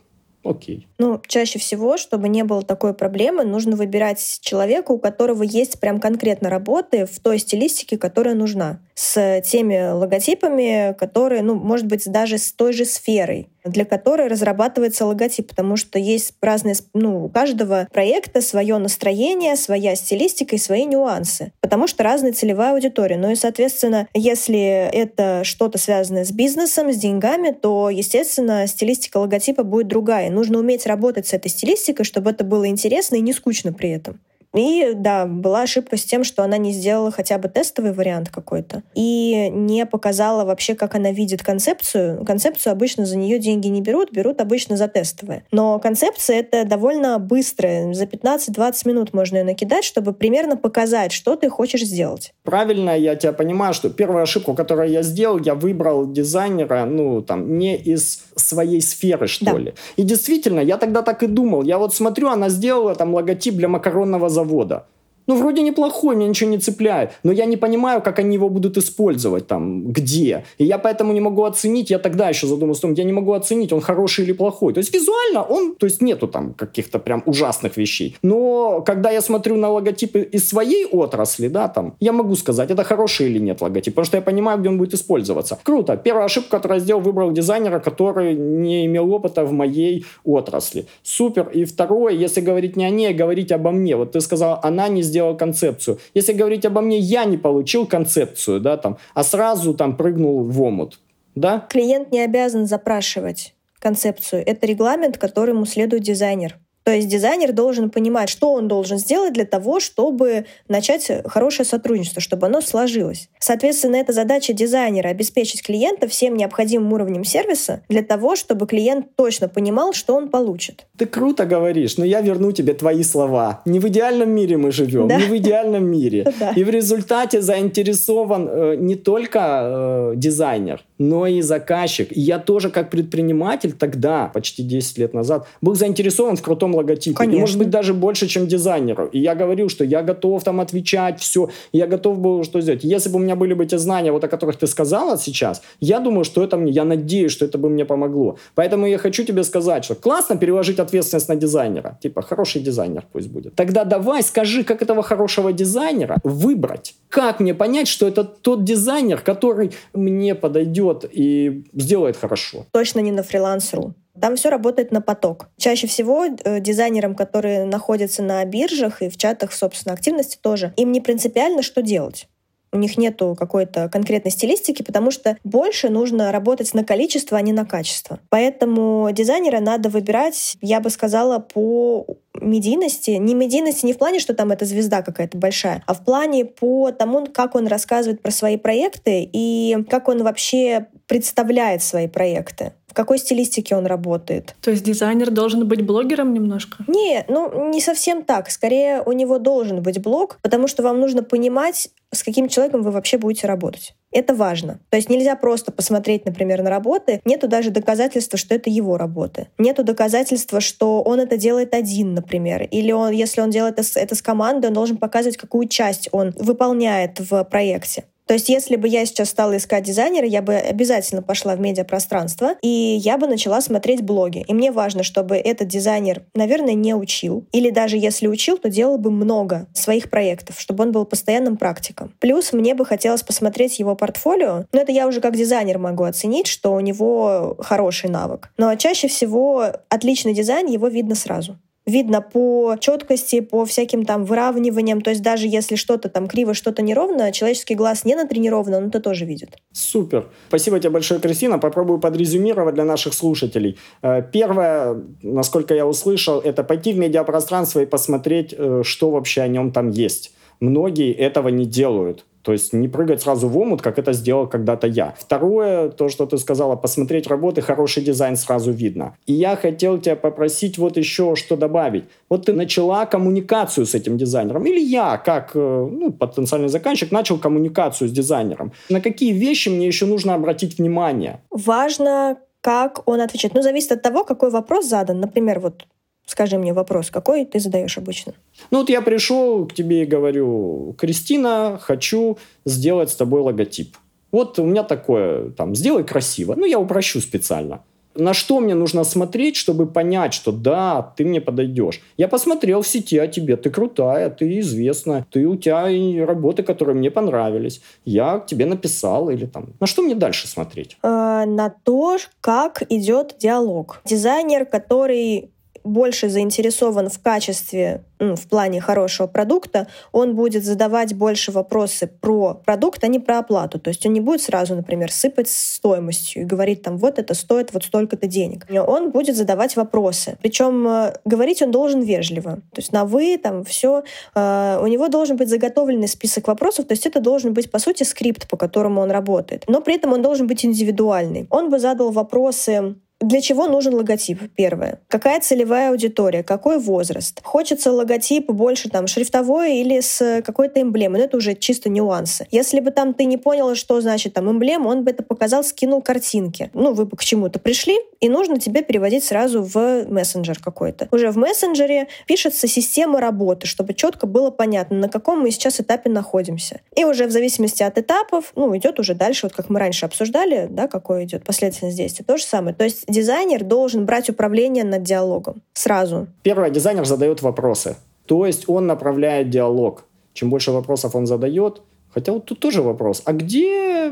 Окей. 0.44 0.88
Ну, 0.98 1.22
чаще 1.28 1.60
всего, 1.60 1.98
чтобы 1.98 2.28
не 2.30 2.44
было 2.44 2.62
такой 2.62 2.94
проблемы, 2.94 3.44
нужно 3.44 3.76
выбирать 3.76 4.40
человека, 4.42 4.92
у 4.92 5.00
которого 5.00 5.44
есть 5.44 5.80
прям 5.80 6.00
конкретно 6.00 6.50
работы 6.50 7.06
в 7.06 7.20
той 7.20 7.40
стилистике, 7.40 7.98
которая 7.98 8.36
нужна. 8.36 8.80
С 8.94 9.42
теми 9.42 9.92
логотипами, 9.92 10.96
которые, 10.98 11.42
ну, 11.42 11.56
может 11.56 11.88
быть, 11.88 12.10
даже 12.12 12.38
с 12.38 12.52
той 12.52 12.74
же 12.74 12.86
сферой 12.86 13.50
для 13.66 13.86
которой 13.86 14.28
разрабатывается 14.28 15.06
логотип, 15.06 15.50
потому 15.50 15.78
что 15.78 15.98
есть 16.00 16.34
разные, 16.42 16.76
ну, 16.94 17.26
у 17.26 17.30
каждого 17.30 17.88
проекта 17.92 18.42
свое 18.42 18.78
настроение, 18.78 19.56
своя 19.56 19.96
стилистика 19.96 20.56
и 20.56 20.60
свои 20.60 20.86
нюансы, 20.86 21.54
потому 21.62 21.88
что 21.88 22.04
разная 22.04 22.34
целевая 22.34 22.74
аудитория. 22.74 23.18
Ну 23.18 23.32
и, 23.32 23.36
соответственно, 23.36 24.08
если 24.14 24.60
это 24.60 25.44
что-то 25.44 25.78
связанное 25.78 26.26
с 26.26 26.32
бизнесом, 26.32 26.92
с 26.92 26.98
деньгами, 26.98 27.52
то, 27.52 27.90
естественно, 27.90 28.68
стилистика 28.68 29.18
логотипа 29.18 29.64
будет 29.64 29.88
другая. 29.88 30.30
Нужно 30.34 30.60
уметь 30.60 30.86
работать 30.86 31.28
с 31.28 31.34
этой 31.34 31.50
стилистикой, 31.50 32.06
чтобы 32.06 32.32
это 32.32 32.44
было 32.44 32.68
интересно 32.68 33.16
и 33.16 33.22
не 33.22 33.34
скучно 33.34 33.72
при 33.72 33.90
этом. 33.90 34.20
И 34.53 34.91
да, 34.95 35.25
была 35.25 35.63
ошибка 35.63 35.98
с 35.98 36.05
тем, 36.05 36.24
что 36.24 36.43
она 36.43 36.57
не 36.57 36.72
сделала 36.72 37.12
хотя 37.12 37.38
бы 37.38 37.50
тестовый 37.50 37.91
вариант 37.91 38.29
какой-то 38.29 38.83
и 38.93 39.50
не 39.51 39.86
показала 39.86 40.45
вообще, 40.45 40.75
как 40.75 40.95
она 40.95 41.12
видит 41.12 41.43
концепцию. 41.43 42.24
Концепцию 42.25 42.72
обычно 42.72 43.05
за 43.05 43.17
нее 43.17 43.39
деньги 43.39 43.67
не 43.67 43.81
берут, 43.81 44.12
берут 44.12 44.41
обычно 44.41 44.77
за 44.77 44.88
тестовые. 44.88 45.43
Но 45.51 45.79
концепция 45.79 46.39
это 46.39 46.65
довольно 46.65 47.17
быстрая. 47.19 47.93
За 47.93 48.05
15-20 48.05 48.88
минут 48.88 49.13
можно 49.13 49.38
ее 49.38 49.43
накидать, 49.43 49.83
чтобы 49.83 50.13
примерно 50.13 50.55
показать, 50.55 51.12
что 51.12 51.36
ты 51.36 51.50
хочешь 51.50 51.83
сделать. 51.83 52.33
Правильно 52.43 52.98
я 52.98 53.15
тебя 53.15 53.33
понимаю, 53.33 53.74
что 53.74 53.89
первую 53.89 54.22
ошибку, 54.22 54.53
которую 54.53 54.89
я 54.89 55.01
сделал, 55.01 55.39
я 55.39 55.55
выбрал 55.55 56.12
дизайнера, 56.12 56.86
ну, 56.86 57.22
там, 57.22 57.57
не 57.57 57.75
из 57.75 58.24
своей 58.36 58.81
сферы, 58.81 59.27
что 59.27 59.45
да. 59.45 59.57
ли. 59.57 59.74
И 59.95 60.03
действительно, 60.03 60.60
я 60.60 60.77
тогда 60.77 61.01
так 61.01 61.24
и 61.24 61.27
думал. 61.27 61.63
Я 61.63 61.77
вот 61.77 61.95
смотрю, 61.95 62.29
она 62.29 62.50
сделала 62.50 62.95
там 62.95 63.13
логотип 63.13 63.55
для 63.55 63.67
макаронного 63.67 64.29
завода 64.29 64.43
завода. 64.44 64.86
Ну, 65.27 65.36
вроде 65.36 65.62
неплохой, 65.62 66.15
меня 66.15 66.27
ничего 66.27 66.50
не 66.50 66.58
цепляет, 66.58 67.12
но 67.24 67.32
я 67.32 67.46
не 67.46 67.58
понимаю, 67.58 68.01
как 68.01 68.20
они 68.20 68.36
его 68.36 68.50
будут 68.50 68.77
использовать 68.77 69.48
там, 69.48 69.92
где. 69.92 70.46
И 70.58 70.65
я 70.65 70.77
поэтому 70.77 71.13
не 71.13 71.22
могу 71.22 71.44
оценить, 71.44 71.89
я 71.89 72.00
тогда 72.00 72.30
еще 72.30 72.48
задумался 72.48 72.80
о 72.80 72.82
том, 72.82 72.94
я 72.94 73.03
не 73.03 73.13
могу 73.13 73.34
оценить, 73.34 73.74
он 73.74 73.82
хороший 73.82 74.25
или 74.25 74.34
плохой. 74.34 74.74
То 74.74 74.80
есть 74.80 74.94
визуально 74.94 75.44
он, 75.44 75.75
то 75.75 75.86
есть 75.86 76.01
нету 76.01 76.27
там 76.27 76.53
каких-то 76.53 77.00
прям 77.00 77.24
ужасных 77.25 77.77
вещей. 77.77 78.18
Но 78.24 78.82
когда 78.86 79.12
я 79.12 79.22
смотрю 79.22 79.56
на 79.58 79.70
логотипы 79.70 80.22
из 80.22 80.48
своей 80.48 80.86
отрасли, 80.86 81.48
да, 81.48 81.68
там, 81.68 81.96
я 82.00 82.12
могу 82.12 82.36
сказать, 82.36 82.72
это 82.72 82.84
хороший 82.84 83.27
или 83.27 83.39
нет 83.39 83.62
логотип, 83.62 83.94
потому 83.94 84.06
что 84.06 84.18
я 84.18 84.22
понимаю, 84.22 84.60
где 84.60 84.70
он 84.70 84.77
будет 84.77 84.94
использоваться. 84.94 85.58
Круто. 85.63 85.98
Первая 85.98 86.25
ошибка, 86.25 86.58
которую 86.58 86.80
я 86.80 86.84
сделал, 86.84 87.01
выбрал 87.01 87.32
дизайнера, 87.32 87.80
который 87.80 88.34
не 88.36 88.86
имел 88.86 89.12
опыта 89.13 89.46
в 89.46 89.51
моей 89.51 90.06
отрасли. 90.24 90.86
Супер. 91.03 91.50
И 91.53 91.65
второе, 91.65 92.13
если 92.13 92.42
говорить 92.42 92.75
не 92.75 92.86
о 92.86 92.89
ней, 92.89 93.12
а 93.12 93.13
говорить 93.13 93.51
обо 93.51 93.72
мне. 93.72 93.96
Вот 93.96 94.12
ты 94.12 94.22
сказал, 94.22 94.60
она 94.63 94.88
не 94.88 95.01
сделал 95.13 95.38
концепцию. 95.38 96.00
Если 96.15 96.34
говорить 96.34 96.65
обо 96.65 96.82
мне, 96.82 96.98
я 96.98 97.25
не 97.25 97.38
получил 97.38 97.86
концепцию, 97.86 98.60
да, 98.60 98.77
там, 98.77 98.98
а 99.13 99.24
сразу 99.24 99.75
там 99.75 99.96
прыгнул 99.96 100.43
в 100.43 100.62
омут. 100.62 101.00
Да? 101.36 101.67
Клиент 101.70 102.12
не 102.12 102.22
обязан 102.22 102.65
запрашивать 102.65 103.53
концепцию. 103.79 104.43
Это 104.46 104.65
регламент, 104.65 105.20
которому 105.20 105.65
следует 105.65 106.01
дизайнер. 106.01 106.58
То 106.84 106.92
есть 106.92 107.08
дизайнер 107.08 107.54
должен 107.54 107.90
понимать, 107.90 108.30
что 108.30 108.54
он 108.54 108.68
должен 108.68 108.98
сделать 108.98 109.34
для 109.34 109.46
того, 109.46 109.80
чтобы 109.80 110.46
начать 110.68 111.10
хорошее 111.25 111.66
сотрудничество, 111.66 112.22
чтобы 112.22 112.48
оно 112.48 112.62
сложилось. 112.62 113.30
Соответственно, 113.40 113.96
это 113.98 114.13
задача 114.13 114.54
дизайнера— 114.54 115.08
обеспечить 115.10 115.63
клиента 115.63 116.08
всем 116.08 116.36
необходимым 116.36 116.94
уровнем 116.94 117.24
сервиса 117.24 117.84
для 117.90 118.04
того, 118.04 118.36
чтобы 118.36 118.68
клиент 118.68 119.16
точно 119.16 119.48
понимал, 119.48 119.94
что 119.94 120.16
он 120.16 120.30
получит. 120.30 120.86
Ты 120.98 121.06
круто 121.06 121.46
говоришь, 121.46 121.98
но 121.98 122.06
я 122.06 122.22
верну 122.22 122.52
тебе 122.52 122.74
твои 122.74 123.04
слова. 123.04 123.62
Не 123.66 123.80
в 123.80 123.88
идеальном 123.88 124.30
мире 124.30 124.58
мы 124.58 124.72
живем, 124.72 125.08
да? 125.08 125.18
не 125.18 125.24
в 125.24 125.38
идеальном 125.38 125.86
мире. 125.86 126.25
И 126.56 126.63
в 126.63 126.70
результате 126.70 127.42
заинтересован 127.42 128.50
э, 128.50 128.75
не 128.75 128.96
только 128.96 129.40
э, 129.40 130.13
дизайнер, 130.16 130.84
но 130.98 131.28
и 131.28 131.42
заказчик. 131.42 132.16
И 132.16 132.20
я 132.20 132.40
тоже 132.40 132.70
как 132.70 132.90
предприниматель 132.90 133.74
тогда, 133.74 134.30
почти 134.34 134.63
10 134.63 134.98
лет 134.98 135.13
назад, 135.13 135.48
был 135.62 135.75
заинтересован 135.75 136.36
в 136.38 136.42
крутом 136.42 136.73
логотипе. 136.74 137.16
Конечно. 137.16 137.38
И, 137.38 137.42
может 137.42 137.57
быть, 137.57 137.70
даже 137.70 137.94
больше, 137.94 138.27
чем 138.27 138.48
дизайнеру. 138.48 139.07
И 139.07 139.20
я 139.20 139.36
говорил, 139.36 139.70
что 139.70 139.83
я 139.83 140.01
готов 140.01 140.44
там 140.44 140.59
отвечать, 140.59 141.20
все. 141.20 141.50
Я 141.72 141.88
готов 141.88 142.20
был 142.20 142.44
что 142.44 142.62
сделать. 142.62 142.83
Если 142.83 143.09
бы 143.09 143.16
у 143.16 143.20
меня 143.20 143.36
были 143.36 143.53
бы 143.53 143.66
те 143.66 143.77
знания, 143.77 144.12
вот 144.12 144.24
о 144.24 144.27
которых 144.27 144.57
ты 144.57 144.68
сказала 144.68 145.18
сейчас, 145.18 145.62
я 145.79 146.00
думаю, 146.00 146.24
что 146.24 146.44
это 146.44 146.57
мне, 146.57 146.72
я 146.72 146.83
надеюсь, 146.86 147.31
что 147.31 147.46
это 147.46 147.57
бы 147.57 147.70
мне 147.70 147.86
помогло. 147.86 148.38
Поэтому 148.55 148.88
я 148.88 148.98
хочу 148.98 149.24
тебе 149.24 149.44
сказать, 149.44 149.86
что 149.86 149.96
классно 149.96 150.38
переложить 150.38 150.79
ответственность 150.79 151.29
на 151.29 151.36
дизайнера. 151.36 151.98
Типа, 152.01 152.22
хороший 152.22 152.62
дизайнер 152.62 153.05
пусть 153.12 153.29
будет. 153.29 153.55
Тогда 153.55 153.83
давай 153.83 154.24
скажи, 154.24 154.64
как 154.64 154.81
этого 154.81 155.03
хорошего 155.03 155.53
дизайнера 155.53 156.18
выбрать. 156.24 156.96
Как 157.09 157.40
мне 157.40 157.53
понять, 157.53 157.88
что 157.88 158.07
это 158.07 158.24
тот 158.24 158.64
дизайнер, 158.64 159.22
который 159.22 159.72
мне 159.94 160.36
подойдет 160.36 161.05
и 161.12 161.64
сделает 161.74 162.18
хорошо? 162.18 162.66
Точно 162.72 163.00
не 163.00 163.12
на 163.12 163.24
фриланс.ру. 163.24 163.94
Там 164.24 164.38
все 164.38 164.50
работает 164.50 164.94
на 164.94 165.01
поток. 165.01 165.50
Чаще 165.57 165.86
всего 165.86 166.24
э, 166.24 166.62
дизайнерам, 166.62 167.14
которые 167.14 167.66
находятся 167.66 168.24
на 168.24 168.46
биржах 168.46 169.01
и 169.01 169.09
в 169.09 169.18
чатах, 169.18 169.51
собственно, 169.51 169.94
активности 169.94 170.38
тоже, 170.42 170.72
им 170.77 170.94
не 170.94 171.01
принципиально, 171.01 171.62
что 171.62 171.81
делать 171.81 172.29
у 172.72 172.77
них 172.77 172.98
нету 172.98 173.36
какой-то 173.38 173.88
конкретной 173.88 174.31
стилистики, 174.31 174.81
потому 174.81 175.12
что 175.12 175.38
больше 175.44 175.90
нужно 175.90 176.31
работать 176.31 176.74
на 176.74 176.83
количество, 176.83 177.38
а 177.38 177.42
не 177.42 177.53
на 177.53 177.66
качество. 177.66 178.20
Поэтому 178.29 179.09
дизайнера 179.12 179.59
надо 179.59 179.90
выбирать, 179.90 180.57
я 180.59 180.79
бы 180.79 180.90
сказала, 180.90 181.38
по 181.38 182.07
медийности. 182.42 183.12
Не 183.12 183.36
медийности 183.36 183.86
не 183.86 183.94
в 183.94 184.00
плане, 184.00 184.20
что 184.20 184.33
там 184.33 184.51
эта 184.51 184.66
звезда 184.66 185.03
какая-то 185.03 185.38
большая, 185.38 185.83
а 185.86 185.94
в 185.94 186.03
плане 186.03 186.46
по 186.46 186.92
тому, 186.92 187.27
как 187.27 187.53
он 187.53 187.68
рассказывает 187.68 188.24
про 188.24 188.31
свои 188.31 188.57
проекты 188.57 189.29
и 189.31 189.77
как 189.90 190.07
он 190.07 190.24
вообще 190.24 190.88
представляет 191.05 191.83
свои 191.83 192.07
проекты 192.07 192.74
в 192.94 192.96
какой 192.96 193.18
стилистике 193.18 193.75
он 193.75 193.88
работает. 193.88 194.56
То 194.62 194.70
есть 194.70 194.84
дизайнер 194.84 195.32
должен 195.32 195.68
быть 195.68 195.84
блогером 195.84 196.32
немножко? 196.32 196.84
Не, 196.86 197.25
ну 197.27 197.72
не 197.72 197.82
совсем 197.82 198.24
так. 198.24 198.51
Скорее 198.51 199.01
у 199.01 199.14
него 199.14 199.40
должен 199.40 199.82
быть 199.82 200.00
блог, 200.00 200.38
потому 200.44 200.68
что 200.68 200.84
вам 200.84 201.00
нужно 201.00 201.24
понимать, 201.24 201.90
с 202.12 202.22
каким 202.22 202.48
человеком 202.48 202.84
вы 202.84 202.92
вообще 202.92 203.18
будете 203.18 203.48
работать. 203.48 203.96
Это 204.12 204.36
важно. 204.36 204.79
То 204.92 204.98
есть 204.98 205.10
нельзя 205.10 205.36
просто 205.36 205.72
посмотреть, 205.72 206.25
например, 206.25 206.62
на 206.62 206.70
работы. 206.70 207.20
Нету 207.25 207.48
даже 207.48 207.72
доказательства, 207.72 208.38
что 208.38 208.53
это 208.53 208.70
его 208.70 208.96
работы. 208.96 209.48
Нету 209.58 209.84
доказательства, 209.84 210.62
что 210.62 211.01
он 211.01 211.20
это 211.20 211.36
делает 211.36 211.74
один, 211.74 212.14
например. 212.14 212.68
Или 212.70 212.92
он, 212.92 213.10
если 213.10 213.42
он 213.42 213.50
делает 213.50 213.79
это 213.79 213.84
с, 213.84 213.98
это 213.98 214.14
с 214.14 214.22
командой, 214.22 214.68
он 214.68 214.74
должен 214.74 214.98
показывать, 214.98 215.38
какую 215.38 215.68
часть 215.68 216.10
он 216.12 216.32
выполняет 216.38 217.20
в 217.20 217.44
проекте. 217.46 218.03
То 218.25 218.33
есть, 218.33 218.50
если 218.50 218.75
бы 218.75 218.88
я 218.88 219.05
сейчас 219.05 219.29
стала 219.29 219.57
искать 219.57 219.83
дизайнера, 219.83 220.25
я 220.25 220.42
бы 220.42 220.55
обязательно 220.55 221.22
пошла 221.22 221.55
в 221.55 221.59
медиапространство, 221.59 222.55
и 222.62 222.68
я 222.68 223.18
бы 223.18 223.27
начала 223.27 223.62
смотреть 223.62 224.01
блоги. 224.01 224.44
И 224.48 224.53
мне 224.53 224.72
важно, 224.72 225.03
чтобы 225.03 225.36
этот 225.36 225.68
дизайнер, 225.68 226.24
наверное, 226.33 226.74
не 226.74 226.94
учил. 226.94 227.46
Или 227.51 227.70
даже 227.70 227.98
если 227.98 228.27
учил, 228.27 228.57
то 228.57 228.70
делал 228.70 228.98
бы 228.98 229.12
много 229.12 229.68
своих 229.74 230.09
проектов, 230.09 230.59
чтобы 230.59 230.83
он 230.83 230.92
был 230.92 231.05
постоянным 231.05 231.57
практиком. 231.57 232.14
Плюс 232.20 232.53
мне 232.53 232.75
бы 232.75 232.86
хотелось 232.86 233.24
посмотреть 233.24 233.79
его 233.79 233.96
портфолио. 233.96 234.66
Но 234.72 234.81
это 234.81 234.92
я 234.92 235.07
уже 235.07 235.22
как 235.22 235.36
дизайнер 235.36 235.77
могу 235.77 236.03
оценить, 236.03 236.48
что 236.48 236.74
у 236.74 236.79
него 236.79 237.55
хороший 237.59 238.09
навык. 238.09 238.51
Но 238.57 238.74
чаще 238.75 239.07
всего 239.07 239.66
отличный 239.90 240.33
дизайн, 240.33 240.68
его 240.68 240.88
видно 240.88 241.16
сразу 241.16 241.57
видно 241.85 242.22
по 242.22 242.75
четкости, 242.79 243.41
по 243.41 243.65
всяким 243.65 244.05
там 244.05 244.25
выравниваниям. 244.25 245.01
То 245.01 245.09
есть 245.09 245.22
даже 245.22 245.48
если 245.48 245.75
что-то 245.75 246.09
там 246.09 246.27
криво, 246.27 246.53
что-то 246.53 246.81
неровно, 246.81 247.31
человеческий 247.31 247.75
глаз 247.75 248.05
не 248.05 248.15
натренирован, 248.15 248.74
он 248.74 248.87
это 248.87 249.00
тоже 249.00 249.25
видит. 249.25 249.57
Супер. 249.72 250.29
Спасибо 250.48 250.79
тебе 250.79 250.91
большое, 250.91 251.19
Кристина. 251.19 251.59
Попробую 251.59 252.00
подрезюмировать 252.00 252.75
для 252.75 252.85
наших 252.85 253.13
слушателей. 253.13 253.77
Э, 254.01 254.22
первое, 254.22 255.01
насколько 255.22 255.74
я 255.74 255.85
услышал, 255.85 256.39
это 256.39 256.63
пойти 256.63 256.93
в 256.93 256.98
медиапространство 256.98 257.81
и 257.81 257.85
посмотреть, 257.85 258.53
э, 258.57 258.81
что 258.83 259.11
вообще 259.11 259.41
о 259.41 259.48
нем 259.48 259.72
там 259.72 259.89
есть. 259.89 260.33
Многие 260.59 261.11
этого 261.13 261.50
не 261.50 261.65
делают. 261.65 262.25
То 262.44 262.51
есть 262.51 262.74
не 262.74 262.88
прыгать 262.88 263.22
сразу 263.22 263.48
в 263.48 263.58
омут, 263.58 263.82
как 263.82 263.98
это 263.98 264.14
сделал 264.14 264.48
когда-то 264.48 264.86
я. 264.88 265.16
Второе, 265.18 265.90
то, 265.90 266.10
что 266.10 266.25
ты 266.25 266.38
сказала, 266.38 266.75
посмотреть 266.75 267.27
работы, 267.27 267.62
хороший 267.62 268.03
дизайн 268.03 268.36
сразу 268.36 268.72
видно. 268.72 269.16
И 269.25 269.34
я 269.34 269.56
хотел 269.56 269.98
тебя 269.98 270.16
попросить 270.16 270.77
вот 270.77 270.98
еще 270.98 271.36
что 271.36 271.56
добавить. 271.56 272.03
Вот 272.29 272.46
ты 272.46 272.53
начала 272.53 273.06
коммуникацию 273.06 273.86
с 273.86 273.96
этим 273.96 274.18
дизайнером. 274.18 274.66
Или 274.66 274.79
я, 274.79 275.18
как 275.18 275.51
э, 275.56 275.60
ну, 275.92 276.12
потенциальный 276.12 276.68
заказчик, 276.68 277.12
начал 277.12 277.38
коммуникацию 277.38 278.10
с 278.10 278.12
дизайнером. 278.12 278.74
На 278.90 279.00
какие 279.00 279.32
вещи 279.32 279.70
мне 279.70 279.88
еще 279.88 280.06
нужно 280.06 280.36
обратить 280.36 280.77
внимание? 280.77 281.40
Важно, 281.50 282.38
как 282.62 283.08
он 283.08 283.22
отвечает. 283.22 283.53
Ну, 283.53 283.62
зависит 283.62 283.94
от 283.94 284.01
того, 284.01 284.24
какой 284.24 284.50
вопрос 284.50 284.88
задан. 284.88 285.20
Например, 285.20 285.60
вот 285.60 285.86
Скажи 286.25 286.57
мне 286.57 286.74
вопрос, 286.74 287.09
какой 287.09 287.46
ты 287.46 287.59
задаешь 287.59 287.98
обычно? 287.98 288.33
Ну 288.72 288.79
вот 288.79 288.90
я 288.90 289.01
пришел 289.01 289.66
к 289.68 289.74
тебе 289.74 290.03
и 290.03 290.05
говорю, 290.05 290.96
Кристина, 290.98 291.77
хочу 291.81 292.38
сделать 292.66 293.09
с 293.09 293.16
тобой 293.16 293.42
логотип. 293.42 293.96
Вот 294.31 294.57
у 294.57 294.66
меня 294.66 294.83
такое, 294.83 295.51
там, 295.51 295.75
сделай 295.75 296.03
красиво. 296.03 296.55
Ну, 296.55 296.66
я 296.66 296.79
упрощу 296.79 297.22
специально. 297.22 297.83
На 298.16 298.33
что 298.33 298.59
мне 298.59 298.75
нужно 298.75 299.03
смотреть, 299.03 299.55
чтобы 299.55 299.88
понять, 299.88 300.33
что 300.33 300.51
да, 300.51 301.14
ты 301.16 301.25
мне 301.25 301.42
подойдешь? 301.42 302.01
Я 302.18 302.27
посмотрел 302.27 302.81
в 302.81 302.88
сети 302.88 303.18
о 303.18 303.27
тебе, 303.27 303.55
ты 303.57 303.70
крутая, 303.70 304.29
ты 304.29 304.59
известная, 304.59 305.25
ты 305.31 305.48
у 305.48 305.55
тебя 305.55 305.90
и 305.90 306.20
работы, 306.20 306.64
которые 306.64 306.96
мне 306.96 307.09
понравились. 307.09 307.81
Я 308.05 308.40
к 308.40 308.46
тебе 308.46 308.66
написал 308.66 309.29
или 309.29 309.46
там. 309.46 309.74
На 309.79 309.88
что 309.88 310.03
мне 310.03 310.16
дальше 310.16 310.48
смотреть? 310.48 310.98
Э, 311.01 311.46
на 311.46 311.74
то, 311.83 312.18
как 312.42 312.83
идет 312.90 313.36
диалог. 313.40 314.01
Дизайнер, 314.05 314.66
который 314.66 315.52
больше 315.83 316.29
заинтересован 316.29 317.09
в 317.09 317.19
качестве, 317.22 318.03
ну, 318.19 318.35
в 318.35 318.48
плане 318.48 318.79
хорошего 318.79 319.27
продукта, 319.27 319.87
он 320.11 320.35
будет 320.35 320.63
задавать 320.63 321.13
больше 321.13 321.51
вопросы 321.51 322.07
про 322.07 322.53
продукт, 322.65 323.03
а 323.03 323.07
не 323.07 323.19
про 323.19 323.39
оплату. 323.39 323.79
То 323.79 323.89
есть 323.89 324.05
он 324.05 324.13
не 324.13 324.22
будет 324.22 324.41
сразу, 324.41 324.75
например, 324.75 325.11
сыпать 325.11 325.50
стоимостью 325.50 326.43
и 326.43 326.46
говорить 326.46 326.81
там, 326.81 326.98
вот 326.98 327.19
это 327.19 327.33
стоит 327.33 327.74
вот 327.74 327.83
столько-то 327.83 328.27
денег. 328.27 328.65
Он 328.69 329.11
будет 329.11 329.35
задавать 329.35 329.75
вопросы. 329.75 330.37
Причем 330.41 330.87
э, 330.87 331.13
говорить 331.25 331.61
он 331.61 331.72
должен 331.72 332.01
вежливо. 332.01 332.55
То 332.74 332.77
есть 332.77 332.91
на 332.93 333.05
«вы», 333.05 333.37
там 333.37 333.63
все. 333.63 334.03
Э, 334.35 334.79
у 334.81 334.87
него 334.87 335.09
должен 335.09 335.37
быть 335.37 335.50
заготовленный 335.50 336.07
список 336.07 336.48
вопросов, 336.48 336.85
то 336.85 336.93
есть 336.93 337.05
это 337.05 337.19
должен 337.19 337.53
быть, 337.53 337.72
по 337.72 337.79
сути, 337.79 338.03
скрипт, 338.03 338.48
по 338.48 338.57
которому 338.57 339.01
он 339.01 339.11
работает. 339.11 339.65
Но 339.67 339.81
при 339.81 339.96
этом 339.96 340.13
он 340.13 340.22
должен 340.22 340.48
быть 340.48 340.65
индивидуальный. 340.65 341.48
Он 341.50 341.69
бы 341.69 341.79
задал 341.79 342.11
вопросы 342.11 342.96
для 343.24 343.42
чего 343.42 343.68
нужен 343.68 343.94
логотип? 343.94 344.40
Первое. 344.55 345.00
Какая 345.07 345.40
целевая 345.40 345.92
аудитория? 345.92 346.44
Какой 346.44 346.77
возраст? 346.77 347.40
Хочется 347.44 347.92
логотип 347.92 348.51
больше 348.51 348.90
там 348.90 349.07
шрифтовой 349.07 349.77
или 349.77 350.01
с 350.01 350.42
какой-то 350.46 350.81
эмблемой? 350.81 351.20
Но 351.20 351.25
это 351.25 351.38
уже 351.38 351.55
чисто 351.55 351.90
нюансы. 351.90 352.48
Если 352.51 352.79
бы 352.81 352.92
там 352.92 353.14
ты 353.14 353.25
не 353.25 353.38
поняла, 353.38 353.75
что 353.75 354.01
значит 354.01 354.33
там 354.33 354.51
эмблема, 354.51 354.90
он 354.90 355.03
бы 355.03 355.12
это 355.12 355.24
показал, 355.24 355.64
скинул 355.64 356.01
картинки. 356.01 356.70
Ну, 356.74 356.94
вы 356.94 357.05
бы 357.05 357.16
к 357.16 357.24
чему-то 357.24 357.59
пришли, 357.59 357.98
и 358.20 358.27
нужно 358.27 358.59
тебе 358.59 358.81
переводить 358.81 359.24
сразу 359.24 359.64
в 359.64 360.05
мессенджер 360.05 360.59
какой-то. 360.59 361.07
Уже 361.12 361.31
в 361.31 361.38
мессенджере 361.38 362.07
пишется 362.27 362.68
система 362.68 363.22
работы, 363.22 363.68
чтобы 363.68 363.94
четко 363.94 364.27
было 364.27 364.50
понятно, 364.50 364.98
на 364.98 365.09
каком 365.09 365.40
мы 365.40 365.51
сейчас 365.51 365.79
этапе 365.79 366.09
находимся. 366.09 366.81
И 366.96 367.05
уже 367.05 367.25
в 367.25 367.31
зависимости 367.31 367.83
от 367.83 367.98
этапов, 367.98 368.51
ну, 368.55 368.75
идет 368.75 369.00
уже 369.00 369.14
дальше, 369.14 369.46
вот 369.46 369.53
как 369.53 369.70
мы 369.70 369.79
раньше 369.79 370.05
обсуждали, 370.05 370.68
да, 370.70 370.88
какой 370.88 371.24
идет 371.24 371.44
последовательность 371.46 371.98
действий. 371.98 372.25
То 372.25 372.38
же 372.38 372.44
самое. 372.44 372.75
То 372.75 372.83
есть 372.83 373.05
дизайнер 373.14 373.64
должен 373.64 374.06
брать 374.06 374.30
управление 374.30 374.84
над 374.84 375.04
диалогом 375.04 375.62
сразу. 375.74 376.28
Первое, 376.44 376.70
дизайнер 376.70 377.06
задает 377.06 377.42
вопросы. 377.42 377.96
То 378.26 378.46
есть 378.46 378.68
он 378.68 378.88
направляет 378.88 379.50
диалог. 379.50 380.04
Чем 380.34 380.50
больше 380.50 380.72
вопросов 380.72 381.16
он 381.16 381.26
задает, 381.26 381.82
хотя 382.14 382.34
вот 382.34 382.46
тут 382.46 382.60
тоже 382.60 382.82
вопрос, 382.82 383.22
а 383.26 383.34
где 383.34 384.12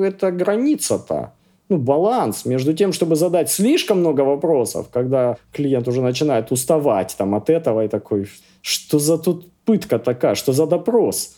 эта 0.00 0.30
граница-то? 0.30 1.32
ну, 1.68 1.78
баланс 1.78 2.44
между 2.44 2.72
тем, 2.72 2.92
чтобы 2.92 3.16
задать 3.16 3.50
слишком 3.50 3.98
много 3.98 4.20
вопросов, 4.20 4.86
когда 4.92 5.36
клиент 5.52 5.88
уже 5.88 6.00
начинает 6.00 6.52
уставать 6.52 7.14
там, 7.18 7.34
от 7.34 7.50
этого 7.50 7.84
и 7.84 7.88
такой, 7.88 8.28
что 8.62 8.98
за 8.98 9.18
тут 9.18 9.50
пытка 9.64 9.98
такая, 9.98 10.34
что 10.34 10.52
за 10.52 10.66
допрос? 10.66 11.36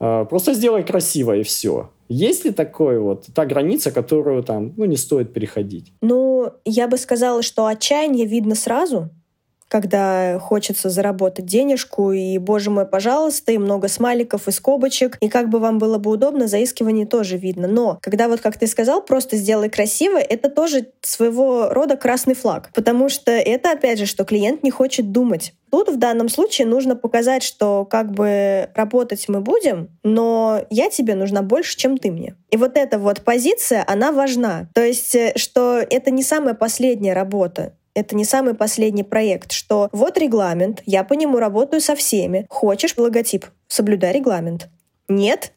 А, 0.00 0.24
просто 0.24 0.54
сделай 0.54 0.82
красиво 0.82 1.36
и 1.36 1.42
все. 1.42 1.90
Есть 2.08 2.44
ли 2.44 2.50
такой 2.52 2.98
вот 2.98 3.26
та 3.34 3.44
граница, 3.44 3.90
которую 3.90 4.42
там, 4.42 4.72
ну, 4.76 4.84
не 4.86 4.96
стоит 4.96 5.32
переходить? 5.32 5.92
Ну, 6.00 6.52
я 6.64 6.88
бы 6.88 6.96
сказала, 6.96 7.42
что 7.42 7.66
отчаяние 7.66 8.26
видно 8.26 8.54
сразу, 8.54 9.10
когда 9.68 10.38
хочется 10.38 10.90
заработать 10.90 11.46
денежку, 11.46 12.12
и, 12.12 12.38
боже 12.38 12.70
мой, 12.70 12.86
пожалуйста, 12.86 13.52
и 13.52 13.58
много 13.58 13.88
смайликов 13.88 14.48
и 14.48 14.52
скобочек, 14.52 15.16
и 15.20 15.28
как 15.28 15.48
бы 15.48 15.58
вам 15.58 15.78
было 15.78 15.98
бы 15.98 16.10
удобно, 16.10 16.48
заискивание 16.48 17.06
тоже 17.06 17.36
видно. 17.36 17.68
Но 17.68 17.98
когда 18.02 18.28
вот, 18.28 18.40
как 18.40 18.58
ты 18.58 18.66
сказал, 18.66 19.02
просто 19.02 19.36
сделай 19.36 19.68
красиво, 19.68 20.18
это 20.18 20.48
тоже 20.48 20.88
своего 21.02 21.68
рода 21.70 21.96
красный 21.96 22.34
флаг, 22.34 22.70
потому 22.74 23.08
что 23.08 23.30
это, 23.30 23.72
опять 23.72 23.98
же, 23.98 24.06
что 24.06 24.24
клиент 24.24 24.62
не 24.62 24.70
хочет 24.70 25.12
думать. 25.12 25.52
Тут 25.70 25.90
в 25.90 25.98
данном 25.98 26.28
случае 26.28 26.66
нужно 26.66 26.96
показать, 26.96 27.42
что 27.42 27.84
как 27.84 28.10
бы 28.12 28.70
работать 28.74 29.26
мы 29.28 29.40
будем, 29.40 29.90
но 30.02 30.64
я 30.70 30.88
тебе 30.88 31.14
нужна 31.14 31.42
больше, 31.42 31.76
чем 31.76 31.98
ты 31.98 32.10
мне. 32.10 32.36
И 32.50 32.56
вот 32.56 32.76
эта 32.76 32.98
вот 32.98 33.20
позиция, 33.20 33.84
она 33.86 34.12
важна. 34.12 34.68
То 34.74 34.82
есть, 34.82 35.14
э, 35.14 35.34
что 35.36 35.78
это 35.78 36.10
не 36.10 36.22
самая 36.22 36.54
последняя 36.54 37.12
работа 37.12 37.74
это 37.98 38.14
не 38.14 38.24
самый 38.24 38.54
последний 38.54 39.02
проект, 39.02 39.52
что 39.52 39.88
вот 39.92 40.18
регламент, 40.18 40.82
я 40.86 41.02
по 41.02 41.14
нему 41.14 41.38
работаю 41.38 41.80
со 41.80 41.96
всеми. 41.96 42.46
Хочешь 42.48 42.94
логотип? 42.96 43.46
Соблюдай 43.66 44.12
регламент. 44.12 44.68
Нет? 45.08 45.52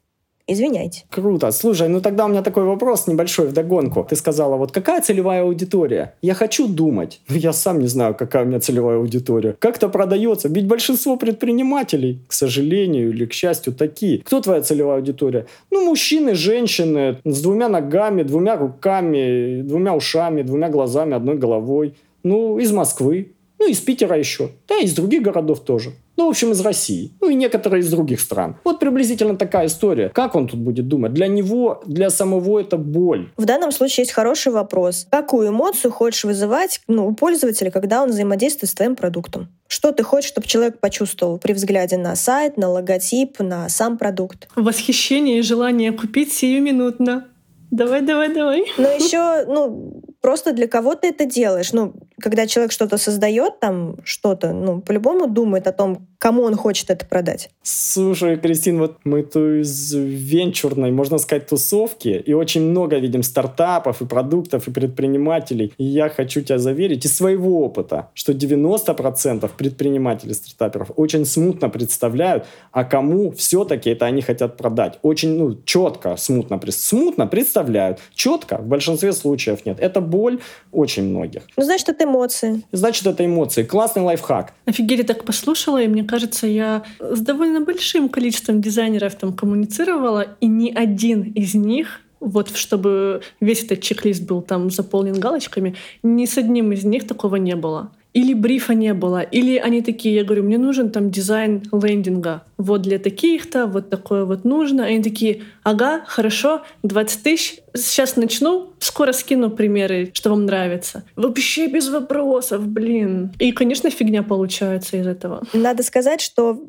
Извиняйте. 0.47 1.05
Круто. 1.11 1.51
Слушай, 1.51 1.87
ну 1.87 2.01
тогда 2.01 2.25
у 2.25 2.27
меня 2.27 2.41
такой 2.41 2.63
вопрос 2.63 3.07
небольшой 3.07 3.47
в 3.47 3.53
догонку. 3.53 4.05
Ты 4.09 4.15
сказала, 4.15 4.57
вот 4.57 4.71
какая 4.71 5.01
целевая 5.01 5.43
аудитория? 5.43 6.15
Я 6.21 6.33
хочу 6.33 6.67
думать. 6.67 7.21
Но 7.29 7.35
я 7.35 7.53
сам 7.53 7.79
не 7.79 7.87
знаю, 7.87 8.15
какая 8.15 8.43
у 8.43 8.47
меня 8.47 8.59
целевая 8.59 8.97
аудитория. 8.97 9.55
Как-то 9.59 9.87
продается. 9.87 10.49
Ведь 10.49 10.67
большинство 10.67 11.15
предпринимателей, 11.15 12.21
к 12.27 12.33
сожалению 12.33 13.11
или 13.11 13.25
к 13.25 13.33
счастью, 13.33 13.73
такие. 13.73 14.17
Кто 14.23 14.41
твоя 14.41 14.61
целевая 14.61 14.97
аудитория? 14.97 15.45
Ну, 15.69 15.85
мужчины, 15.85 16.33
женщины 16.33 17.17
с 17.23 17.41
двумя 17.41 17.69
ногами, 17.69 18.23
двумя 18.23 18.57
руками, 18.57 19.61
двумя 19.61 19.95
ушами, 19.95 20.41
двумя 20.41 20.69
глазами, 20.69 21.13
одной 21.15 21.37
головой. 21.37 21.93
Ну, 22.23 22.57
из 22.59 22.71
Москвы. 22.71 23.33
Ну, 23.61 23.67
из 23.67 23.79
Питера 23.79 24.17
еще. 24.17 24.49
Да, 24.67 24.79
из 24.79 24.95
других 24.95 25.21
городов 25.21 25.59
тоже. 25.59 25.91
Ну, 26.17 26.25
в 26.25 26.29
общем, 26.29 26.51
из 26.51 26.61
России. 26.61 27.11
Ну, 27.21 27.29
и 27.29 27.35
некоторые 27.35 27.81
из 27.81 27.91
других 27.91 28.19
стран. 28.19 28.55
Вот 28.63 28.79
приблизительно 28.79 29.37
такая 29.37 29.67
история. 29.67 30.09
Как 30.09 30.33
он 30.33 30.47
тут 30.47 30.59
будет 30.59 30.87
думать? 30.87 31.13
Для 31.13 31.27
него, 31.27 31.83
для 31.85 32.09
самого 32.09 32.59
это 32.59 32.77
боль. 32.77 33.29
В 33.37 33.45
данном 33.45 33.71
случае 33.71 34.03
есть 34.03 34.13
хороший 34.13 34.51
вопрос. 34.51 35.05
Какую 35.11 35.49
эмоцию 35.49 35.91
хочешь 35.91 36.23
вызывать 36.23 36.81
ну, 36.87 37.07
у 37.07 37.13
пользователя, 37.13 37.69
когда 37.69 38.01
он 38.01 38.09
взаимодействует 38.09 38.71
с 38.71 38.73
твоим 38.73 38.95
продуктом? 38.95 39.49
Что 39.67 39.91
ты 39.91 40.01
хочешь, 40.01 40.29
чтобы 40.29 40.47
человек 40.47 40.79
почувствовал 40.79 41.37
при 41.37 41.53
взгляде 41.53 41.97
на 41.97 42.15
сайт, 42.15 42.57
на 42.57 42.67
логотип, 42.67 43.39
на 43.39 43.69
сам 43.69 43.99
продукт? 43.99 44.47
Восхищение 44.55 45.37
и 45.37 45.41
желание 45.43 45.91
купить 45.91 46.33
сиюминутно. 46.33 47.27
Давай, 47.69 48.01
давай, 48.01 48.33
давай. 48.33 48.65
Но 48.77 48.89
еще, 48.89 49.45
ну, 49.45 50.03
просто 50.21 50.53
для 50.53 50.67
кого 50.67 50.95
ты 50.95 51.07
это 51.07 51.25
делаешь. 51.25 51.73
Ну, 51.73 51.93
когда 52.21 52.47
человек 52.47 52.71
что-то 52.71 52.97
создает, 52.97 53.59
там 53.59 53.97
что-то, 54.03 54.53
ну, 54.53 54.81
по-любому 54.81 55.27
думает 55.27 55.67
о 55.67 55.71
том, 55.71 56.07
кому 56.17 56.43
он 56.43 56.55
хочет 56.55 56.91
это 56.91 57.05
продать. 57.05 57.49
Слушай, 57.63 58.37
Кристин, 58.37 58.77
вот 58.77 58.97
мы 59.03 59.23
то 59.23 59.61
из 59.61 59.93
венчурной, 59.93 60.91
можно 60.91 61.17
сказать, 61.17 61.47
тусовки, 61.47 62.09
и 62.09 62.33
очень 62.33 62.61
много 62.61 62.99
видим 62.99 63.23
стартапов 63.23 64.01
и 64.01 64.05
продуктов, 64.05 64.67
и 64.67 64.71
предпринимателей. 64.71 65.73
И 65.77 65.83
я 65.83 66.09
хочу 66.09 66.41
тебя 66.41 66.59
заверить 66.59 67.05
из 67.05 67.17
своего 67.17 67.65
опыта, 67.65 68.09
что 68.13 68.33
90% 68.33 69.49
предпринимателей, 69.57 70.33
стартаперов 70.33 70.91
очень 70.95 71.25
смутно 71.25 71.69
представляют, 71.69 72.45
а 72.71 72.83
кому 72.83 73.31
все-таки 73.31 73.89
это 73.89 74.05
они 74.05 74.21
хотят 74.21 74.57
продать. 74.57 74.99
Очень, 75.01 75.37
ну, 75.37 75.57
четко, 75.65 76.15
смутно, 76.17 76.59
смутно 76.69 77.25
представляют. 77.25 77.99
Четко 78.13 78.57
в 78.57 78.67
большинстве 78.67 79.13
случаев 79.13 79.65
нет. 79.65 79.79
Это 79.79 80.01
боль 80.11 80.39
очень 80.71 81.03
многих. 81.03 81.41
Ну, 81.57 81.63
значит, 81.63 81.89
это 81.89 82.03
эмоции. 82.03 82.61
Значит, 82.71 83.07
это 83.07 83.25
эмоции. 83.25 83.63
Классный 83.63 84.03
лайфхак. 84.03 84.53
Офигеть, 84.65 85.07
так 85.07 85.23
послушала, 85.23 85.81
и 85.81 85.87
мне 85.87 86.03
кажется, 86.03 86.45
я 86.47 86.83
с 86.99 87.21
довольно 87.21 87.61
большим 87.61 88.09
количеством 88.09 88.61
дизайнеров 88.61 89.15
там 89.15 89.33
коммуницировала, 89.33 90.27
и 90.41 90.47
ни 90.47 90.71
один 90.71 91.23
из 91.23 91.55
них 91.55 92.01
вот 92.19 92.55
чтобы 92.55 93.21
весь 93.39 93.63
этот 93.63 93.81
чек-лист 93.81 94.23
был 94.23 94.43
там 94.43 94.69
заполнен 94.69 95.19
галочками, 95.19 95.75
ни 96.03 96.25
с 96.25 96.37
одним 96.37 96.71
из 96.71 96.83
них 96.83 97.07
такого 97.07 97.37
не 97.37 97.55
было 97.55 97.91
или 98.13 98.33
брифа 98.33 98.73
не 98.73 98.93
было, 98.93 99.21
или 99.21 99.57
они 99.57 99.81
такие, 99.81 100.15
я 100.15 100.23
говорю, 100.23 100.43
мне 100.43 100.57
нужен 100.57 100.89
там 100.89 101.11
дизайн 101.11 101.63
лендинга, 101.71 102.43
вот 102.57 102.81
для 102.81 102.99
таких-то, 102.99 103.67
вот 103.67 103.89
такое 103.89 104.25
вот 104.25 104.43
нужно. 104.43 104.85
Они 104.85 105.01
такие, 105.01 105.43
ага, 105.63 106.03
хорошо, 106.05 106.61
20 106.83 107.23
тысяч, 107.23 107.59
сейчас 107.73 108.15
начну, 108.15 108.73
скоро 108.79 109.13
скину 109.13 109.49
примеры, 109.49 110.11
что 110.13 110.29
вам 110.29 110.45
нравится. 110.45 111.03
Вообще 111.15 111.67
без 111.67 111.89
вопросов, 111.89 112.67
блин. 112.67 113.31
И, 113.39 113.51
конечно, 113.51 113.89
фигня 113.89 114.23
получается 114.23 114.97
из 114.97 115.07
этого. 115.07 115.43
Надо 115.53 115.83
сказать, 115.83 116.21
что 116.21 116.61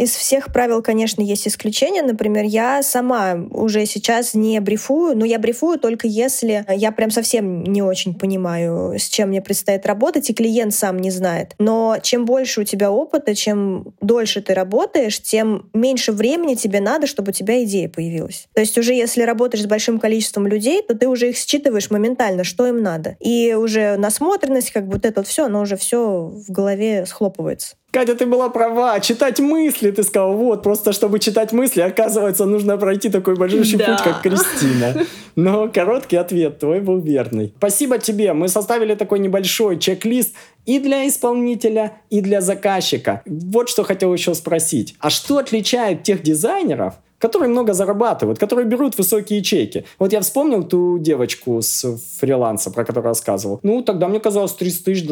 из 0.00 0.14
всех 0.14 0.52
правил, 0.52 0.82
конечно, 0.82 1.20
есть 1.20 1.46
исключения. 1.46 2.02
Например, 2.02 2.44
я 2.44 2.82
сама 2.82 3.34
уже 3.50 3.84
сейчас 3.84 4.32
не 4.34 4.58
брифую, 4.60 5.16
но 5.16 5.26
я 5.26 5.38
брифую 5.38 5.78
только 5.78 6.06
если 6.06 6.64
я 6.68 6.90
прям 6.90 7.10
совсем 7.10 7.62
не 7.62 7.82
очень 7.82 8.14
понимаю, 8.14 8.98
с 8.98 9.08
чем 9.08 9.28
мне 9.28 9.42
предстоит 9.42 9.84
работать, 9.84 10.30
и 10.30 10.34
клиент 10.34 10.74
сам 10.74 10.98
не 10.98 11.10
знает. 11.10 11.54
Но 11.58 11.98
чем 12.02 12.24
больше 12.24 12.62
у 12.62 12.64
тебя 12.64 12.90
опыта, 12.90 13.34
чем 13.34 13.92
дольше 14.00 14.40
ты 14.40 14.54
работаешь, 14.54 15.20
тем 15.20 15.70
меньше 15.74 16.12
времени 16.12 16.54
тебе 16.54 16.80
надо, 16.80 17.06
чтобы 17.06 17.30
у 17.30 17.32
тебя 17.32 17.62
идея 17.64 17.88
появилась. 17.88 18.48
То 18.54 18.60
есть 18.60 18.78
уже 18.78 18.94
если 18.94 19.22
работаешь 19.22 19.64
с 19.64 19.66
большим 19.66 20.00
количеством 20.00 20.46
людей, 20.46 20.82
то 20.82 20.96
ты 20.96 21.08
уже 21.08 21.28
их 21.28 21.36
считываешь 21.36 21.90
моментально, 21.90 22.44
что 22.44 22.66
им 22.66 22.82
надо. 22.82 23.16
И 23.20 23.52
уже 23.52 23.96
насмотренность, 23.98 24.70
как 24.70 24.86
бы 24.86 24.94
вот 24.94 25.04
это 25.04 25.20
вот 25.20 25.28
все, 25.28 25.44
оно 25.44 25.60
уже 25.60 25.76
все 25.76 26.24
в 26.24 26.50
голове 26.50 27.04
схлопывается. 27.04 27.76
Катя, 27.92 28.14
ты 28.14 28.24
была 28.24 28.48
права. 28.50 29.00
Читать 29.00 29.40
мысли, 29.40 29.90
ты 29.90 30.04
сказал, 30.04 30.36
вот, 30.36 30.62
просто 30.62 30.92
чтобы 30.92 31.18
читать 31.18 31.52
мысли, 31.52 31.80
оказывается, 31.80 32.44
нужно 32.46 32.76
пройти 32.76 33.08
такой 33.08 33.34
большущий 33.34 33.78
да. 33.78 33.96
путь, 33.96 34.04
как 34.04 34.22
Кристина. 34.22 35.04
Но 35.34 35.68
короткий 35.68 36.16
ответ 36.16 36.60
твой 36.60 36.80
был 36.80 37.00
верный. 37.00 37.52
Спасибо 37.58 37.98
тебе. 37.98 38.32
Мы 38.32 38.46
составили 38.46 38.94
такой 38.94 39.18
небольшой 39.18 39.78
чек-лист 39.78 40.34
и 40.66 40.78
для 40.78 41.08
исполнителя, 41.08 41.94
и 42.10 42.20
для 42.20 42.40
заказчика. 42.40 43.22
Вот 43.26 43.68
что 43.68 43.82
хотел 43.82 44.12
еще 44.14 44.34
спросить. 44.34 44.94
А 45.00 45.10
что 45.10 45.38
отличает 45.38 46.04
тех 46.04 46.22
дизайнеров, 46.22 46.94
которые 47.20 47.48
много 47.50 47.74
зарабатывают, 47.74 48.38
которые 48.38 48.66
берут 48.66 48.98
высокие 48.98 49.42
чеки. 49.42 49.84
Вот 49.98 50.12
я 50.12 50.20
вспомнил 50.20 50.64
ту 50.64 50.98
девочку 50.98 51.60
с 51.60 51.98
фриланса, 52.18 52.70
про 52.70 52.84
которую 52.84 53.10
рассказывал. 53.10 53.60
Ну, 53.62 53.82
тогда 53.82 54.08
мне 54.08 54.18
казалось 54.18 54.52
30 54.52 54.84
тысяч 54.84 55.08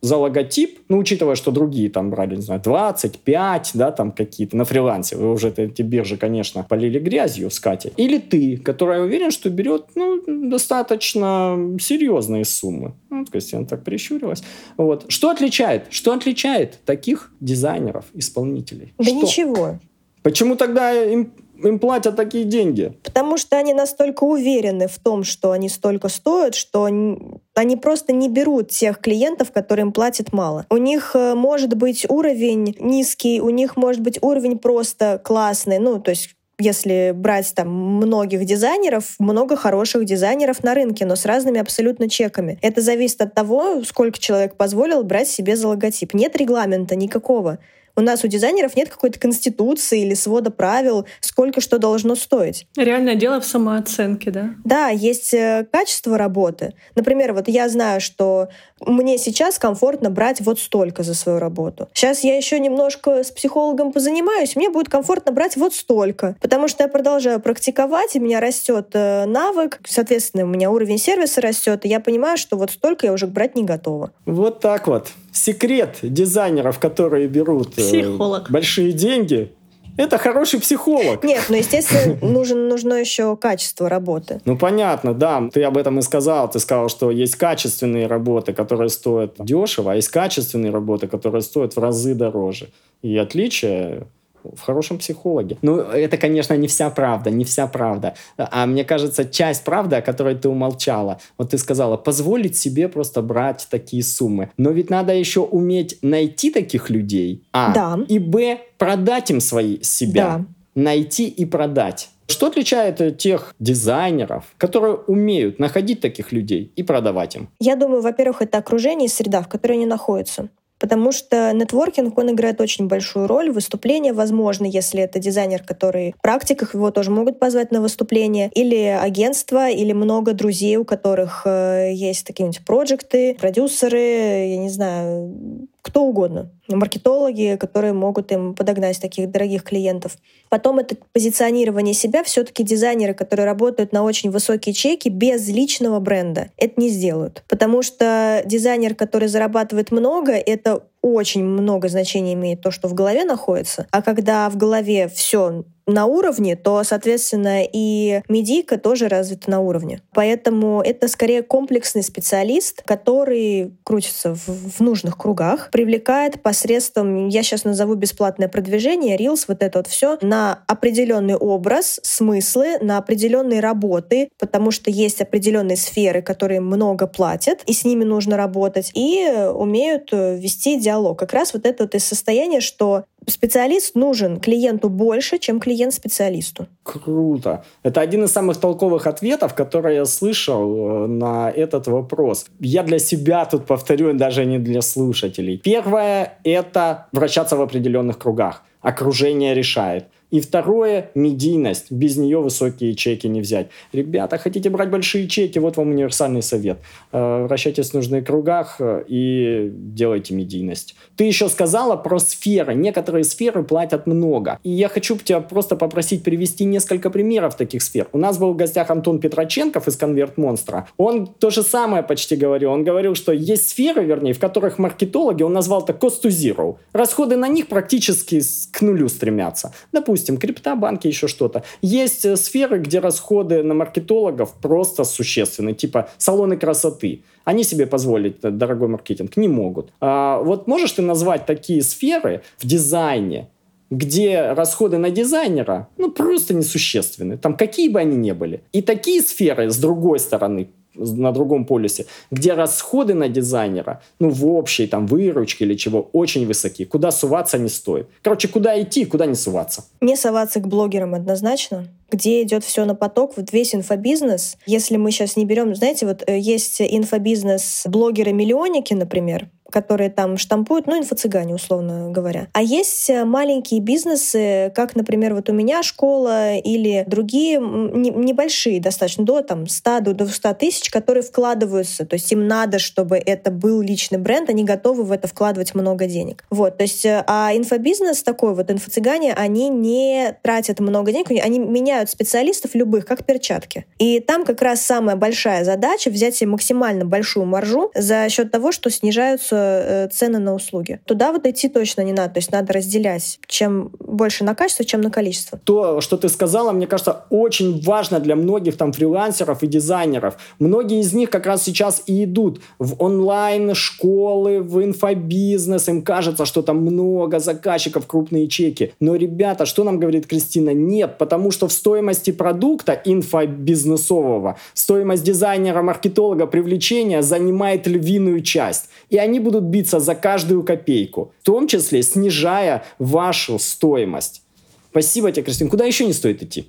за 0.00 0.16
логотип, 0.16 0.80
ну, 0.88 0.98
учитывая, 0.98 1.36
что 1.36 1.52
другие 1.52 1.88
там 1.88 2.10
брали, 2.10 2.36
не 2.36 2.42
знаю, 2.42 2.60
25, 2.62 3.70
да, 3.74 3.92
там 3.92 4.12
какие-то 4.12 4.56
на 4.56 4.64
фрилансе. 4.64 5.16
Вы 5.16 5.32
уже 5.32 5.52
эти 5.56 5.82
биржи, 5.82 6.16
конечно, 6.16 6.64
полили 6.64 6.98
грязью 6.98 7.50
с 7.50 7.60
Катей. 7.60 7.92
Или 7.96 8.18
ты, 8.18 8.56
которая 8.56 9.02
уверен, 9.02 9.30
что 9.30 9.48
берет, 9.48 9.86
ну, 9.94 10.22
достаточно 10.26 11.76
серьезные 11.80 12.44
суммы. 12.44 12.94
Ну, 13.10 13.24
Кристина 13.26 13.64
так 13.64 13.84
прищурилась. 13.84 14.42
Вот. 14.76 15.04
Что 15.08 15.30
отличает? 15.30 15.86
Что 15.90 16.12
отличает 16.12 16.80
таких 16.84 17.32
дизайнеров, 17.38 18.06
исполнителей? 18.14 18.92
Да 18.98 19.04
что? 19.04 19.14
ничего. 19.14 19.78
Почему 20.24 20.56
тогда 20.56 20.92
им 20.92 21.32
им 21.68 21.78
платят 21.78 22.16
такие 22.16 22.44
деньги? 22.44 22.92
Потому 23.02 23.36
что 23.36 23.56
они 23.56 23.74
настолько 23.74 24.24
уверены 24.24 24.88
в 24.88 24.98
том, 24.98 25.24
что 25.24 25.52
они 25.52 25.68
столько 25.68 26.08
стоят, 26.08 26.54
что 26.54 26.84
они 26.84 27.76
просто 27.76 28.12
не 28.12 28.28
берут 28.28 28.70
тех 28.70 28.98
клиентов, 29.00 29.52
которым 29.52 29.92
платят 29.92 30.32
мало. 30.32 30.66
У 30.70 30.76
них 30.76 31.12
э, 31.14 31.34
может 31.34 31.74
быть 31.74 32.06
уровень 32.08 32.76
низкий, 32.80 33.40
у 33.40 33.50
них 33.50 33.76
может 33.76 34.02
быть 34.02 34.18
уровень 34.22 34.58
просто 34.58 35.20
классный, 35.22 35.78
ну, 35.78 36.00
то 36.00 36.10
есть 36.10 36.34
если 36.58 37.12
брать 37.14 37.52
там 37.54 37.68
многих 37.68 38.44
дизайнеров, 38.44 39.16
много 39.18 39.56
хороших 39.56 40.04
дизайнеров 40.04 40.62
на 40.62 40.74
рынке, 40.74 41.04
но 41.04 41.16
с 41.16 41.26
разными 41.26 41.60
абсолютно 41.60 42.08
чеками. 42.08 42.58
Это 42.62 42.80
зависит 42.80 43.20
от 43.22 43.34
того, 43.34 43.82
сколько 43.84 44.18
человек 44.18 44.56
позволил 44.56 45.02
брать 45.02 45.28
себе 45.28 45.56
за 45.56 45.68
логотип. 45.68 46.14
Нет 46.14 46.36
регламента 46.36 46.94
никакого. 46.94 47.58
У 47.96 48.00
нас 48.00 48.24
у 48.24 48.26
дизайнеров 48.26 48.76
нет 48.76 48.88
какой-то 48.88 49.20
конституции 49.20 50.02
или 50.02 50.14
свода 50.14 50.50
правил, 50.50 51.06
сколько 51.20 51.60
что 51.60 51.78
должно 51.78 52.16
стоить. 52.16 52.66
Реальное 52.76 53.14
дело 53.14 53.40
в 53.40 53.44
самооценке, 53.44 54.30
да? 54.30 54.50
Да, 54.64 54.88
есть 54.88 55.32
э, 55.32 55.66
качество 55.70 56.18
работы. 56.18 56.74
Например, 56.96 57.32
вот 57.32 57.48
я 57.48 57.68
знаю, 57.68 58.00
что 58.00 58.48
мне 58.80 59.18
сейчас 59.18 59.58
комфортно 59.58 60.10
брать 60.10 60.40
вот 60.40 60.58
столько 60.58 61.02
за 61.02 61.14
свою 61.14 61.38
работу. 61.38 61.88
Сейчас 61.92 62.24
я 62.24 62.36
еще 62.36 62.58
немножко 62.58 63.22
с 63.22 63.30
психологом 63.30 63.92
позанимаюсь, 63.92 64.56
мне 64.56 64.70
будет 64.70 64.88
комфортно 64.88 65.32
брать 65.32 65.56
вот 65.56 65.74
столько, 65.74 66.36
потому 66.40 66.68
что 66.68 66.82
я 66.82 66.88
продолжаю 66.88 67.40
практиковать, 67.40 68.16
и 68.16 68.18
у 68.18 68.22
меня 68.22 68.40
растет 68.40 68.88
э, 68.94 69.24
навык, 69.26 69.78
соответственно, 69.86 70.44
у 70.44 70.48
меня 70.48 70.70
уровень 70.70 70.98
сервиса 70.98 71.40
растет, 71.40 71.84
и 71.84 71.88
я 71.88 72.00
понимаю, 72.00 72.36
что 72.36 72.56
вот 72.56 72.72
столько 72.72 73.06
я 73.06 73.12
уже 73.12 73.26
брать 73.26 73.54
не 73.54 73.64
готова. 73.64 74.10
Вот 74.26 74.60
так 74.60 74.86
вот 74.88 75.08
секрет 75.34 75.98
дизайнеров, 76.02 76.78
которые 76.78 77.28
берут 77.28 77.76
э, 77.76 77.82
Психолог. 77.82 78.50
большие 78.50 78.92
деньги, 78.92 79.52
это 79.96 80.18
хороший 80.18 80.60
психолог. 80.60 81.22
Нет, 81.22 81.44
ну, 81.48 81.56
естественно, 81.56 82.16
нужен, 82.22 82.68
нужно 82.68 82.94
еще 82.94 83.36
качество 83.36 83.88
работы. 83.88 84.40
Ну, 84.44 84.58
понятно, 84.58 85.14
да. 85.14 85.48
Ты 85.52 85.62
об 85.62 85.76
этом 85.76 85.98
и 85.98 86.02
сказал. 86.02 86.50
Ты 86.50 86.58
сказал, 86.58 86.88
что 86.88 87.10
есть 87.10 87.36
качественные 87.36 88.08
работы, 88.08 88.52
которые 88.52 88.88
стоят 88.88 89.36
дешево, 89.38 89.92
а 89.92 89.94
есть 89.94 90.08
качественные 90.08 90.72
работы, 90.72 91.06
которые 91.06 91.42
стоят 91.42 91.76
в 91.76 91.78
разы 91.78 92.14
дороже. 92.14 92.70
И 93.02 93.16
отличие 93.16 94.06
в 94.52 94.60
хорошем 94.60 94.98
психологе. 94.98 95.56
Ну, 95.62 95.76
это, 95.76 96.16
конечно, 96.16 96.54
не 96.54 96.68
вся 96.68 96.90
правда, 96.90 97.30
не 97.30 97.44
вся 97.44 97.66
правда. 97.66 98.14
А 98.36 98.66
мне 98.66 98.84
кажется, 98.84 99.24
часть 99.24 99.64
правды, 99.64 99.96
о 99.96 100.02
которой 100.02 100.34
ты 100.34 100.48
умолчала. 100.48 101.18
Вот 101.38 101.50
ты 101.50 101.58
сказала, 101.58 101.96
позволить 101.96 102.56
себе 102.56 102.88
просто 102.88 103.22
брать 103.22 103.66
такие 103.70 104.02
суммы. 104.02 104.50
Но 104.56 104.70
ведь 104.70 104.90
надо 104.90 105.14
еще 105.14 105.40
уметь 105.40 105.98
найти 106.02 106.50
таких 106.50 106.90
людей, 106.90 107.44
а, 107.52 107.72
да. 107.72 107.98
и, 108.08 108.18
б, 108.18 108.60
продать 108.78 109.30
им 109.30 109.40
свои 109.40 109.82
себя. 109.82 110.38
Да. 110.38 110.44
Найти 110.74 111.28
и 111.28 111.44
продать. 111.44 112.10
Что 112.26 112.46
отличает 112.46 113.18
тех 113.18 113.54
дизайнеров, 113.58 114.44
которые 114.56 114.94
умеют 114.94 115.58
находить 115.58 116.00
таких 116.00 116.32
людей 116.32 116.72
и 116.74 116.82
продавать 116.82 117.36
им? 117.36 117.48
Я 117.60 117.76
думаю, 117.76 118.00
во-первых, 118.00 118.42
это 118.42 118.58
окружение 118.58 119.06
и 119.06 119.10
среда, 119.10 119.42
в 119.42 119.48
которой 119.48 119.74
они 119.74 119.86
находятся 119.86 120.48
потому 120.84 121.12
что 121.12 121.50
нетворкинг, 121.54 122.18
он 122.18 122.32
играет 122.32 122.60
очень 122.60 122.88
большую 122.88 123.26
роль. 123.26 123.50
Выступление 123.50 124.12
возможно, 124.12 124.66
если 124.66 125.00
это 125.00 125.18
дизайнер, 125.18 125.62
который 125.62 126.14
в 126.18 126.20
практиках, 126.20 126.74
его 126.74 126.90
тоже 126.90 127.10
могут 127.10 127.38
позвать 127.38 127.70
на 127.70 127.80
выступление, 127.80 128.50
или 128.54 128.76
агентство, 128.76 129.70
или 129.70 129.94
много 129.94 130.34
друзей, 130.34 130.76
у 130.76 130.84
которых 130.84 131.46
э, 131.46 131.94
есть 131.94 132.26
такие-нибудь 132.26 132.66
проекты, 132.66 133.34
продюсеры, 133.40 133.98
я 133.98 134.58
не 134.58 134.68
знаю, 134.68 135.68
кто 135.84 136.02
угодно. 136.02 136.50
Маркетологи, 136.66 137.58
которые 137.60 137.92
могут 137.92 138.32
им 138.32 138.54
подогнать 138.54 138.98
таких 138.98 139.30
дорогих 139.30 139.64
клиентов. 139.64 140.16
Потом 140.48 140.78
это 140.78 140.96
позиционирование 141.12 141.92
себя. 141.92 142.24
Все-таки 142.24 142.64
дизайнеры, 142.64 143.12
которые 143.12 143.44
работают 143.44 143.92
на 143.92 144.02
очень 144.02 144.30
высокие 144.30 144.72
чеки 144.72 145.10
без 145.10 145.46
личного 145.46 146.00
бренда, 146.00 146.48
это 146.56 146.80
не 146.80 146.88
сделают. 146.88 147.44
Потому 147.48 147.82
что 147.82 148.42
дизайнер, 148.46 148.94
который 148.94 149.28
зарабатывает 149.28 149.92
много, 149.92 150.32
это 150.32 150.84
очень 151.02 151.44
много 151.44 151.90
значения 151.90 152.32
имеет 152.32 152.62
то, 152.62 152.70
что 152.70 152.88
в 152.88 152.94
голове 152.94 153.26
находится. 153.26 153.86
А 153.90 154.00
когда 154.00 154.48
в 154.48 154.56
голове 154.56 155.08
все 155.08 155.64
на 155.86 156.06
уровне, 156.06 156.56
то, 156.56 156.82
соответственно, 156.84 157.62
и 157.64 158.22
медийка 158.28 158.78
тоже 158.78 159.08
развита 159.08 159.50
на 159.50 159.60
уровне. 159.60 160.00
Поэтому 160.12 160.80
это 160.80 161.08
скорее 161.08 161.42
комплексный 161.42 162.02
специалист, 162.02 162.82
который 162.84 163.74
крутится 163.84 164.34
в, 164.34 164.46
в 164.46 164.80
нужных 164.80 165.18
кругах, 165.18 165.70
привлекает 165.70 166.42
посредством, 166.42 167.28
я 167.28 167.42
сейчас 167.42 167.64
назову 167.64 167.94
бесплатное 167.94 168.48
продвижение, 168.48 169.16
Reels, 169.16 169.44
вот 169.48 169.62
это 169.62 169.78
вот 169.78 169.86
все, 169.86 170.18
на 170.22 170.62
определенный 170.66 171.36
образ, 171.36 172.00
смыслы, 172.02 172.78
на 172.80 172.98
определенные 172.98 173.60
работы, 173.60 174.28
потому 174.38 174.70
что 174.70 174.90
есть 174.90 175.20
определенные 175.20 175.76
сферы, 175.76 176.22
которые 176.22 176.60
много 176.60 177.06
платят, 177.06 177.62
и 177.66 177.72
с 177.72 177.84
ними 177.84 178.04
нужно 178.04 178.36
работать, 178.36 178.90
и 178.94 179.26
умеют 179.54 180.10
вести 180.12 180.78
диалог. 180.78 181.18
Как 181.18 181.32
раз 181.32 181.52
вот 181.52 181.66
это 181.66 181.84
вот 181.84 181.94
из 181.94 182.04
состояния, 182.04 182.60
что 182.60 183.04
специалист 183.26 183.94
нужен 183.94 184.40
клиенту 184.40 184.88
больше, 184.88 185.38
чем 185.38 185.60
клиент 185.60 185.94
специалисту. 185.94 186.66
Круто. 186.82 187.64
Это 187.82 188.00
один 188.00 188.24
из 188.24 188.32
самых 188.32 188.58
толковых 188.58 189.06
ответов, 189.06 189.54
которые 189.54 189.96
я 189.96 190.04
слышал 190.04 191.04
э, 191.04 191.06
на 191.06 191.50
этот 191.50 191.86
вопрос. 191.86 192.46
Я 192.60 192.82
для 192.82 192.98
себя 192.98 193.44
тут 193.44 193.66
повторю, 193.66 194.12
даже 194.14 194.44
не 194.44 194.58
для 194.58 194.82
слушателей. 194.82 195.58
Первое— 195.58 196.38
это 196.44 197.06
вращаться 197.12 197.56
в 197.56 197.62
определенных 197.62 198.18
кругах. 198.18 198.62
Окружение 198.80 199.54
решает. 199.54 200.04
И 200.34 200.40
второе– 200.40 201.12
медийность. 201.14 201.92
Без 201.92 202.16
нее 202.16 202.40
высокие 202.40 202.96
чеки 202.96 203.28
не 203.28 203.40
взять. 203.40 203.68
Ребята, 203.92 204.36
хотите 204.36 204.68
брать 204.68 204.90
большие 204.90 205.28
чеки? 205.28 205.60
Вот 205.60 205.76
вам 205.76 205.90
универсальный 205.90 206.42
совет. 206.42 206.78
Э, 207.12 207.44
вращайтесь 207.46 207.90
в 207.90 207.94
нужных 207.94 208.26
кругах 208.26 208.80
э, 208.80 209.04
и 209.06 209.70
делайте 209.72 210.34
медийность. 210.34 210.96
Ты 211.14 211.22
еще 211.22 211.48
сказала 211.48 211.94
про 211.94 212.18
сферы. 212.18 212.74
Некоторые 212.74 213.22
сферы 213.22 213.62
платят 213.62 214.08
много. 214.08 214.58
И 214.64 214.70
я 214.70 214.88
хочу 214.88 215.16
тебя 215.18 215.38
просто 215.38 215.76
попросить 215.76 216.24
привести 216.24 216.64
несколько 216.64 217.10
примеров 217.10 217.56
таких 217.56 217.80
сфер. 217.80 218.08
У 218.10 218.18
нас 218.18 218.36
был 218.36 218.54
в 218.54 218.56
гостях 218.56 218.90
Антон 218.90 219.20
Петроченков 219.20 219.86
из 219.86 219.96
«Конверт 219.96 220.36
Монстра». 220.36 220.88
Он 220.96 221.28
то 221.28 221.50
же 221.50 221.62
самое 221.62 222.02
почти 222.02 222.34
говорил. 222.34 222.72
Он 222.72 222.82
говорил, 222.82 223.14
что 223.14 223.30
есть 223.30 223.68
сферы, 223.68 224.02
вернее, 224.02 224.32
в 224.32 224.40
которых 224.40 224.78
маркетологи, 224.78 225.44
он 225.44 225.52
назвал 225.52 225.84
это 225.84 225.92
cost 225.92 226.24
to 226.24 226.30
zero. 226.30 226.78
Расходы 226.92 227.36
на 227.36 227.46
них 227.46 227.68
практически 227.68 228.40
к 228.72 228.82
нулю 228.82 229.08
стремятся. 229.08 229.72
Допустим, 229.92 230.23
допустим, 230.24 230.36
крипта, 230.38 230.76
банки, 230.76 231.08
еще 231.08 231.28
что-то. 231.28 231.62
Есть 231.82 232.24
э, 232.24 232.36
сферы, 232.36 232.78
где 232.78 233.00
расходы 233.00 233.62
на 233.62 233.74
маркетологов 233.74 234.54
просто 234.62 235.04
существенны, 235.04 235.74
типа 235.74 236.08
салоны 236.18 236.56
красоты. 236.56 237.22
Они 237.44 237.64
себе 237.64 237.86
позволить 237.86 238.36
э, 238.42 238.50
дорогой 238.50 238.88
маркетинг 238.88 239.36
не 239.36 239.48
могут. 239.48 239.92
А, 240.00 240.38
вот 240.38 240.66
можешь 240.66 240.92
ты 240.92 241.02
назвать 241.02 241.46
такие 241.46 241.82
сферы 241.82 242.40
в 242.58 242.66
дизайне, 242.66 243.48
где 243.90 244.52
расходы 244.56 244.98
на 244.98 245.10
дизайнера 245.10 245.88
ну, 245.98 246.10
просто 246.10 246.54
несущественны, 246.54 247.36
там 247.36 247.56
какие 247.56 247.88
бы 247.88 248.00
они 248.00 248.16
ни 248.16 248.32
были. 248.32 248.60
И 248.72 248.82
такие 248.82 249.20
сферы, 249.20 249.70
с 249.70 249.76
другой 249.76 250.18
стороны, 250.18 250.68
на 250.94 251.32
другом 251.32 251.64
полюсе, 251.64 252.06
где 252.30 252.54
расходы 252.54 253.14
на 253.14 253.28
дизайнера, 253.28 254.02
ну, 254.18 254.30
в 254.30 254.46
общей 254.46 254.86
там 254.86 255.06
выручке 255.06 255.64
или 255.64 255.74
чего, 255.74 256.08
очень 256.12 256.46
высоки. 256.46 256.84
Куда 256.84 257.10
суваться 257.10 257.58
не 257.58 257.68
стоит. 257.68 258.08
Короче, 258.22 258.48
куда 258.48 258.80
идти, 258.80 259.04
куда 259.04 259.26
не 259.26 259.34
суваться. 259.34 259.84
Не 260.00 260.16
соваться 260.16 260.60
к 260.60 260.68
блогерам 260.68 261.14
однозначно 261.14 261.88
где 262.10 262.42
идет 262.42 262.62
все 262.62 262.84
на 262.84 262.94
поток, 262.94 263.32
вот 263.36 263.52
весь 263.52 263.74
инфобизнес. 263.74 264.56
Если 264.66 264.96
мы 264.96 265.10
сейчас 265.10 265.36
не 265.36 265.44
берем, 265.44 265.74
знаете, 265.74 266.06
вот 266.06 266.22
э, 266.26 266.38
есть 266.38 266.80
инфобизнес 266.80 267.82
блогеры-миллионники, 267.86 268.94
например, 268.94 269.48
которые 269.70 270.10
там 270.10 270.36
штампуют, 270.36 270.86
ну, 270.86 270.98
инфо-цыгане, 270.98 271.54
условно 271.54 272.10
говоря. 272.10 272.48
А 272.52 272.62
есть 272.62 273.08
э, 273.10 273.24
маленькие 273.24 273.80
бизнесы, 273.80 274.72
как, 274.74 274.94
например, 274.94 275.34
вот 275.34 275.48
у 275.48 275.52
меня 275.52 275.82
школа 275.82 276.56
или 276.56 277.04
другие 277.06 277.58
небольшие 277.58 278.80
достаточно, 278.80 279.24
до 279.24 279.42
там 279.42 279.66
100 279.66 280.00
до 280.00 280.14
200 280.14 280.54
тысяч, 280.54 280.90
которые 280.90 281.22
вкладываются. 281.22 282.06
То 282.06 282.14
есть 282.14 282.30
им 282.30 282.46
надо, 282.46 282.78
чтобы 282.78 283.16
это 283.16 283.50
был 283.50 283.80
личный 283.80 284.18
бренд, 284.18 284.50
они 284.50 284.64
готовы 284.64 285.02
в 285.02 285.12
это 285.12 285.28
вкладывать 285.28 285.74
много 285.74 286.06
денег. 286.06 286.44
Вот, 286.50 286.76
то 286.76 286.82
есть, 286.82 287.04
э, 287.04 287.24
а 287.26 287.50
инфобизнес 287.54 288.22
такой, 288.22 288.54
вот 288.54 288.70
инфо-цыгане, 288.70 289.32
они 289.32 289.70
не 289.70 290.36
тратят 290.42 290.80
много 290.80 291.10
денег, 291.10 291.30
они 291.42 291.58
меняют 291.58 292.10
специалистов 292.10 292.74
любых, 292.74 293.06
как 293.06 293.24
перчатки. 293.24 293.86
И 293.98 294.20
там 294.20 294.44
как 294.44 294.60
раз 294.62 294.82
самая 294.82 295.16
большая 295.16 295.64
задача 295.64 296.10
взять 296.10 296.36
себе 296.36 296.50
максимально 296.50 297.04
большую 297.04 297.46
маржу 297.46 297.90
за 297.94 298.28
счет 298.28 298.50
того, 298.50 298.70
что 298.70 298.90
снижаются 298.90 299.63
э, 299.64 300.08
цены 300.12 300.38
на 300.38 300.54
услуги. 300.54 301.00
Туда 301.04 301.32
вот 301.32 301.46
идти 301.46 301.68
точно 301.68 302.02
не 302.02 302.12
надо. 302.12 302.34
То 302.34 302.38
есть 302.38 302.52
надо 302.52 302.72
разделять. 302.72 303.38
Чем 303.46 303.90
больше 303.98 304.44
на 304.44 304.54
качество, 304.54 304.84
чем 304.84 305.00
на 305.00 305.10
количество. 305.10 305.58
То, 305.64 306.00
что 306.00 306.16
ты 306.16 306.28
сказала, 306.28 306.72
мне 306.72 306.86
кажется, 306.86 307.24
очень 307.30 307.82
важно 307.82 308.20
для 308.20 308.36
многих 308.36 308.76
там 308.76 308.92
фрилансеров 308.92 309.62
и 309.62 309.66
дизайнеров. 309.66 310.36
Многие 310.58 311.00
из 311.00 311.12
них 311.12 311.30
как 311.30 311.46
раз 311.46 311.62
сейчас 311.62 312.02
и 312.06 312.24
идут 312.24 312.60
в 312.78 313.02
онлайн-школы, 313.02 314.60
в 314.60 314.82
инфобизнес. 314.82 315.88
Им 315.88 316.02
кажется, 316.02 316.44
что 316.44 316.62
там 316.62 316.78
много 316.78 317.38
заказчиков, 317.38 318.06
крупные 318.06 318.48
чеки. 318.48 318.92
Но, 319.00 319.16
ребята, 319.16 319.66
что 319.66 319.84
нам 319.84 319.98
говорит 319.98 320.26
Кристина? 320.26 320.70
Нет, 320.74 321.18
потому 321.18 321.50
что 321.50 321.68
в 321.68 321.72
стоимости 321.72 322.30
продукта 322.30 323.00
инфобизнесового 323.04 324.56
стоимость 324.74 325.24
дизайнера, 325.24 325.82
маркетолога, 325.82 326.46
привлечения 326.46 327.22
занимает 327.22 327.86
львиную 327.86 328.42
часть. 328.42 328.88
И 329.10 329.16
они 329.16 329.40
будут 329.44 329.64
биться 329.64 330.00
за 330.00 330.14
каждую 330.14 330.64
копейку, 330.64 331.32
в 331.40 331.44
том 331.44 331.68
числе 331.68 332.02
снижая 332.02 332.84
вашу 332.98 333.58
стоимость. 333.58 334.42
Спасибо 334.90 335.30
тебе, 335.32 335.44
Кристина. 335.44 335.70
Куда 335.70 335.84
еще 335.84 336.06
не 336.06 336.12
стоит 336.12 336.42
идти? 336.42 336.68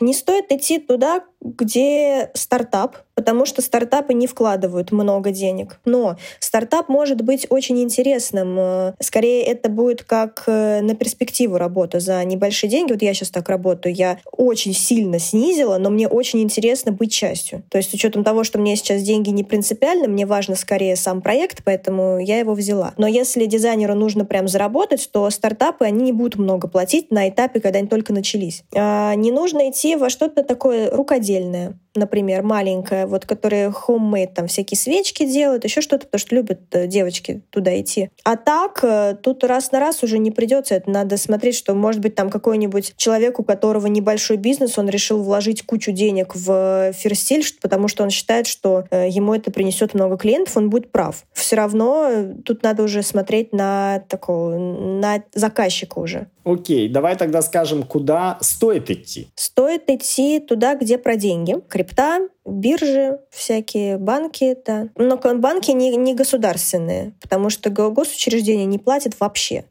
Не 0.00 0.14
стоит 0.14 0.50
идти 0.50 0.78
туда, 0.78 1.22
где 1.44 2.30
стартап, 2.34 2.96
потому 3.14 3.44
что 3.44 3.60
стартапы 3.60 4.14
не 4.14 4.26
вкладывают 4.26 4.92
много 4.92 5.30
денег. 5.30 5.78
Но 5.84 6.16
стартап 6.40 6.88
может 6.88 7.20
быть 7.20 7.46
очень 7.50 7.82
интересным. 7.82 8.56
Э, 8.58 8.94
скорее, 9.00 9.44
это 9.44 9.68
будет 9.68 10.02
как 10.02 10.44
э, 10.46 10.80
на 10.80 10.94
перспективу 10.94 11.58
работа 11.58 12.00
за 12.00 12.24
небольшие 12.24 12.70
деньги. 12.70 12.92
Вот 12.92 13.02
я 13.02 13.12
сейчас 13.12 13.28
так 13.28 13.48
работаю. 13.50 13.94
Я 13.94 14.18
очень 14.32 14.72
сильно 14.72 15.18
снизила, 15.18 15.76
но 15.76 15.90
мне 15.90 16.08
очень 16.08 16.40
интересно 16.40 16.92
быть 16.92 17.12
частью. 17.12 17.62
То 17.68 17.78
есть 17.78 17.90
с 17.90 17.94
учетом 17.94 18.24
того, 18.24 18.42
что 18.42 18.58
мне 18.58 18.74
сейчас 18.74 19.02
деньги 19.02 19.28
не 19.28 19.44
принципиально, 19.44 20.08
мне 20.08 20.24
важно 20.24 20.56
скорее 20.56 20.96
сам 20.96 21.20
проект, 21.20 21.62
поэтому 21.62 22.18
я 22.18 22.38
его 22.38 22.54
взяла. 22.54 22.94
Но 22.96 23.06
если 23.06 23.44
дизайнеру 23.44 23.94
нужно 23.94 24.24
прям 24.24 24.48
заработать, 24.48 25.10
то 25.12 25.28
стартапы, 25.28 25.84
они 25.84 26.04
не 26.04 26.12
будут 26.12 26.36
много 26.36 26.68
платить 26.68 27.10
на 27.10 27.28
этапе, 27.28 27.60
когда 27.60 27.80
они 27.80 27.88
только 27.88 28.14
начались. 28.14 28.64
А 28.74 29.14
не 29.14 29.30
нужно 29.34 29.68
идти 29.70 29.96
во 29.96 30.08
что-то 30.08 30.42
такое 30.42 30.90
рукоделие 30.90 31.34
отдельная, 31.34 31.78
например, 31.94 32.42
маленькая, 32.42 33.06
вот, 33.06 33.26
которые 33.26 33.68
homemade, 33.68 34.32
там 34.34 34.46
всякие 34.46 34.78
свечки 34.78 35.24
делают, 35.26 35.64
еще 35.64 35.80
что-то, 35.80 36.06
потому 36.06 36.18
что 36.18 36.34
любят 36.34 36.60
э, 36.72 36.86
девочки 36.86 37.42
туда 37.50 37.78
идти. 37.80 38.10
А 38.24 38.36
так, 38.36 38.80
э, 38.82 39.16
тут 39.22 39.44
раз 39.44 39.72
на 39.72 39.80
раз 39.80 40.02
уже 40.02 40.18
не 40.18 40.30
придется. 40.30 40.74
Это 40.74 40.90
надо 40.90 41.16
смотреть, 41.16 41.56
что, 41.56 41.74
может 41.74 42.00
быть, 42.00 42.14
там 42.14 42.30
какой-нибудь 42.30 42.94
человек, 42.96 43.38
у 43.38 43.44
которого 43.44 43.86
небольшой 43.86 44.36
бизнес, 44.36 44.78
он 44.78 44.88
решил 44.88 45.22
вложить 45.22 45.62
кучу 45.62 45.92
денег 45.92 46.34
в 46.34 46.92
ферстиль, 46.92 47.44
потому 47.60 47.88
что 47.88 48.02
он 48.02 48.10
считает, 48.10 48.46
что 48.46 48.84
э, 48.90 49.08
ему 49.08 49.34
это 49.34 49.50
принесет 49.50 49.94
много 49.94 50.16
клиентов, 50.16 50.56
он 50.56 50.70
будет 50.70 50.90
прав. 50.90 51.24
Все 51.32 51.56
равно 51.56 52.10
тут 52.44 52.62
надо 52.62 52.82
уже 52.82 53.02
смотреть 53.02 53.52
на 53.52 54.02
такого, 54.08 54.56
на 54.58 55.22
заказчика 55.34 55.98
уже. 55.98 56.28
Окей, 56.44 56.88
давай 56.88 57.16
тогда 57.16 57.40
скажем, 57.40 57.82
куда 57.82 58.38
стоит 58.40 58.90
идти. 58.90 59.28
Стоит 59.34 59.88
идти 59.88 60.40
туда, 60.40 60.74
где 60.74 60.98
про 60.98 61.16
деньги. 61.16 61.56
Крипта, 61.84 62.20
биржи, 62.46 63.18
всякие 63.30 63.98
банки, 63.98 64.56
да. 64.64 64.88
Но 64.96 65.18
банки 65.18 65.70
не, 65.70 65.94
не 65.96 66.14
государственные, 66.14 67.12
потому 67.20 67.50
что 67.50 67.68
госучреждения 67.68 68.64
не 68.64 68.78
платят 68.78 69.20
вообще 69.20 69.64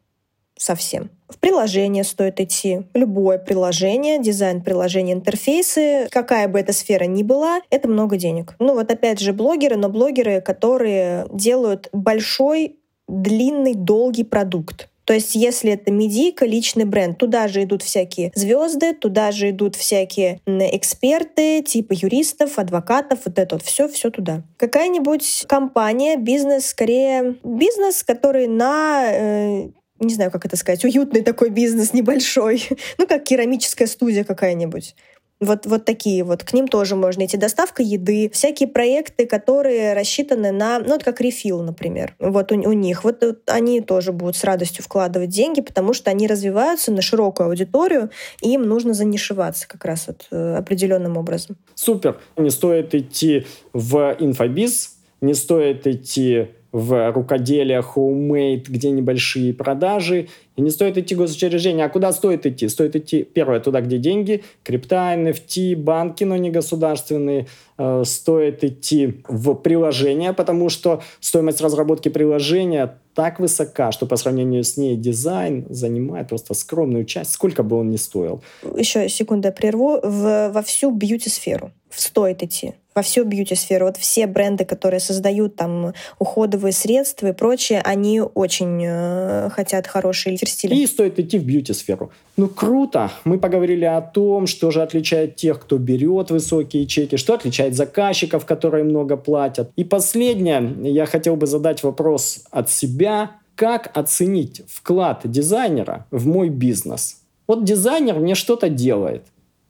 совсем. 0.55 1.09
В 1.27 1.39
приложение 1.39 2.03
стоит 2.03 2.39
идти. 2.39 2.83
Любое 2.93 3.39
приложение, 3.39 4.21
дизайн 4.21 4.61
приложения, 4.61 5.13
интерфейсы, 5.13 6.07
какая 6.11 6.47
бы 6.47 6.59
эта 6.59 6.71
сфера 6.71 7.05
ни 7.05 7.23
была, 7.23 7.61
это 7.71 7.87
много 7.87 8.17
денег. 8.17 8.55
Ну 8.59 8.75
вот 8.75 8.91
опять 8.91 9.19
же 9.19 9.33
блогеры, 9.33 9.75
но 9.75 9.89
блогеры, 9.89 10.39
которые 10.41 11.25
делают 11.31 11.89
большой, 11.91 12.77
длинный, 13.07 13.73
долгий 13.73 14.23
продукт. 14.23 14.87
То 15.05 15.13
есть, 15.13 15.35
если 15.35 15.73
это 15.73 15.91
медийка, 15.91 16.45
личный 16.45 16.85
бренд, 16.85 17.17
туда 17.17 17.47
же 17.47 17.63
идут 17.63 17.83
всякие 17.83 18.31
звезды, 18.35 18.93
туда 18.93 19.31
же 19.31 19.49
идут 19.49 19.75
всякие 19.75 20.39
эксперты, 20.45 21.61
типа 21.61 21.93
юристов, 21.93 22.57
адвокатов, 22.59 23.19
вот 23.25 23.37
это 23.37 23.55
вот 23.55 23.63
все, 23.63 23.87
все 23.87 24.09
туда. 24.09 24.43
Какая-нибудь 24.57 25.45
компания, 25.47 26.15
бизнес, 26.17 26.67
скорее 26.67 27.35
бизнес, 27.43 28.03
который 28.03 28.47
на 28.47 29.05
э, 29.11 29.69
не 29.99 30.13
знаю, 30.13 30.31
как 30.31 30.45
это 30.45 30.57
сказать, 30.57 30.83
уютный 30.83 31.21
такой 31.21 31.49
бизнес 31.49 31.93
небольшой, 31.93 32.67
ну, 32.97 33.07
как 33.07 33.23
керамическая 33.23 33.87
студия 33.87 34.23
какая-нибудь. 34.23 34.95
Вот, 35.39 35.65
вот 35.65 35.85
такие 35.85 36.23
вот. 36.23 36.43
К 36.43 36.53
ним 36.53 36.67
тоже 36.67 36.95
можно 36.95 37.25
идти. 37.25 37.37
Доставка 37.37 37.83
еды, 37.83 38.29
всякие 38.33 38.69
проекты, 38.69 39.25
которые 39.25 39.93
рассчитаны 39.93 40.51
на, 40.51 40.79
ну, 40.79 40.93
вот 40.93 41.03
как 41.03 41.19
рефил, 41.19 41.61
например. 41.61 42.15
Вот 42.19 42.51
у, 42.51 42.55
у 42.55 42.73
них. 42.73 43.03
Вот, 43.03 43.23
вот 43.23 43.39
они 43.47 43.81
тоже 43.81 44.11
будут 44.13 44.35
с 44.37 44.43
радостью 44.43 44.83
вкладывать 44.83 45.29
деньги, 45.29 45.61
потому 45.61 45.93
что 45.93 46.11
они 46.11 46.27
развиваются 46.27 46.91
на 46.91 47.01
широкую 47.01 47.49
аудиторию, 47.49 48.09
и 48.41 48.53
им 48.53 48.63
нужно 48.63 48.93
занишеваться 48.93 49.67
как 49.67 49.83
раз 49.85 50.07
вот 50.07 50.27
э, 50.31 50.55
определенным 50.55 51.17
образом. 51.17 51.57
Супер. 51.75 52.19
Не 52.37 52.49
стоит 52.49 52.95
идти 52.95 53.45
в 53.73 54.15
инфобиз, 54.19 54.95
не 55.19 55.33
стоит 55.33 55.87
идти 55.87 56.49
в 56.73 57.11
рукоделие, 57.11 57.81
homemade, 57.81 58.65
где 58.67 58.89
небольшие 58.89 59.53
продажи. 59.53 60.27
И 60.55 60.61
не 60.61 60.71
стоит 60.71 60.97
идти 60.97 61.15
в 61.15 61.19
госучреждения. 61.19 61.85
А 61.85 61.89
куда 61.89 62.11
стоит 62.11 62.45
идти? 62.45 62.67
Стоит 62.67 62.95
идти, 62.95 63.23
первое, 63.23 63.59
туда, 63.59 63.81
где 63.81 63.99
деньги, 63.99 64.43
крипта, 64.63 65.13
NFT, 65.15 65.75
банки, 65.75 66.23
но 66.23 66.35
не 66.35 66.49
государственные. 66.49 67.47
Э, 67.77 68.03
стоит 68.05 68.63
идти 68.63 69.21
в 69.27 69.53
приложение, 69.53 70.33
потому 70.33 70.69
что 70.69 71.01
стоимость 71.19 71.61
разработки 71.61 72.09
приложения 72.09 72.97
так 73.13 73.39
высока, 73.39 73.91
что 73.91 74.07
по 74.07 74.15
сравнению 74.15 74.63
с 74.63 74.75
ней 74.75 74.95
дизайн 74.95 75.65
занимает 75.69 76.29
просто 76.29 76.55
скромную 76.55 77.05
часть, 77.05 77.31
сколько 77.31 77.61
бы 77.61 77.77
он 77.77 77.89
ни 77.89 77.97
стоил. 77.97 78.41
Еще 78.75 79.07
секунду 79.09 79.51
прерву. 79.51 79.99
В, 80.01 80.49
во 80.51 80.61
всю 80.63 80.91
бьюти-сферу 80.91 81.71
стоит 81.95 82.43
идти 82.43 82.73
во 82.95 83.01
всю 83.01 83.23
бьюти-сферу. 83.23 83.87
Вот 83.87 83.97
все 83.97 84.27
бренды, 84.27 84.65
которые 84.65 84.99
создают 84.99 85.55
там 85.55 85.93
уходовые 86.19 86.73
средства 86.73 87.27
и 87.27 87.33
прочее, 87.33 87.81
они 87.83 88.21
очень 88.21 88.83
э, 88.85 89.49
хотят 89.49 89.87
хорошие 89.87 90.37
стили. 90.37 90.75
И 90.75 90.85
стоит 90.85 91.19
идти 91.19 91.39
в 91.39 91.45
бьюти-сферу. 91.45 92.11
Ну, 92.37 92.47
круто. 92.47 93.11
Мы 93.25 93.39
поговорили 93.39 93.85
о 93.85 94.01
том, 94.01 94.47
что 94.47 94.71
же 94.71 94.81
отличает 94.81 95.35
тех, 95.35 95.59
кто 95.59 95.77
берет 95.77 96.31
высокие 96.31 96.85
чеки, 96.85 97.17
что 97.17 97.33
отличает 97.33 97.75
заказчиков, 97.75 98.45
которые 98.45 98.83
много 98.83 99.17
платят. 99.17 99.71
И 99.75 99.83
последнее, 99.83 100.75
я 100.83 101.05
хотел 101.05 101.35
бы 101.35 101.47
задать 101.47 101.83
вопрос 101.83 102.43
от 102.51 102.69
себя. 102.69 103.31
Как 103.55 103.95
оценить 103.95 104.63
вклад 104.67 105.21
дизайнера 105.25 106.07
в 106.09 106.25
мой 106.25 106.49
бизнес? 106.49 107.17
Вот 107.45 107.63
дизайнер 107.65 108.15
мне 108.15 108.35
что-то 108.35 108.69
делает. 108.69 109.23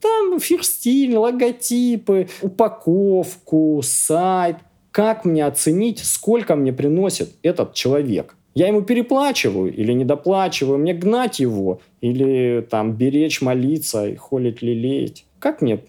Там 0.04 0.38
фирстиль, 0.42 1.16
логотипы, 1.16 2.28
упаковку, 2.42 3.80
сайт. 3.82 4.58
Как 4.92 5.24
мне 5.24 5.46
оценить, 5.46 6.00
сколько 6.04 6.58
мне 6.58 6.74
приносит 6.74 7.30
этот 7.42 7.74
человек? 7.74 8.36
Я 8.54 8.68
ему 8.68 8.82
переплачиваю 8.82 9.74
или 9.74 9.94
недоплачиваю, 9.94 10.78
мне 10.78 10.94
гнать 10.94 11.40
его 11.40 11.80
или 12.02 12.68
там 12.70 12.92
беречь, 12.92 13.42
молиться 13.42 14.06
и 14.06 14.16
холить, 14.16 14.62
лелеять. 14.62 15.26
Как 15.40 15.62
мне 15.62 15.80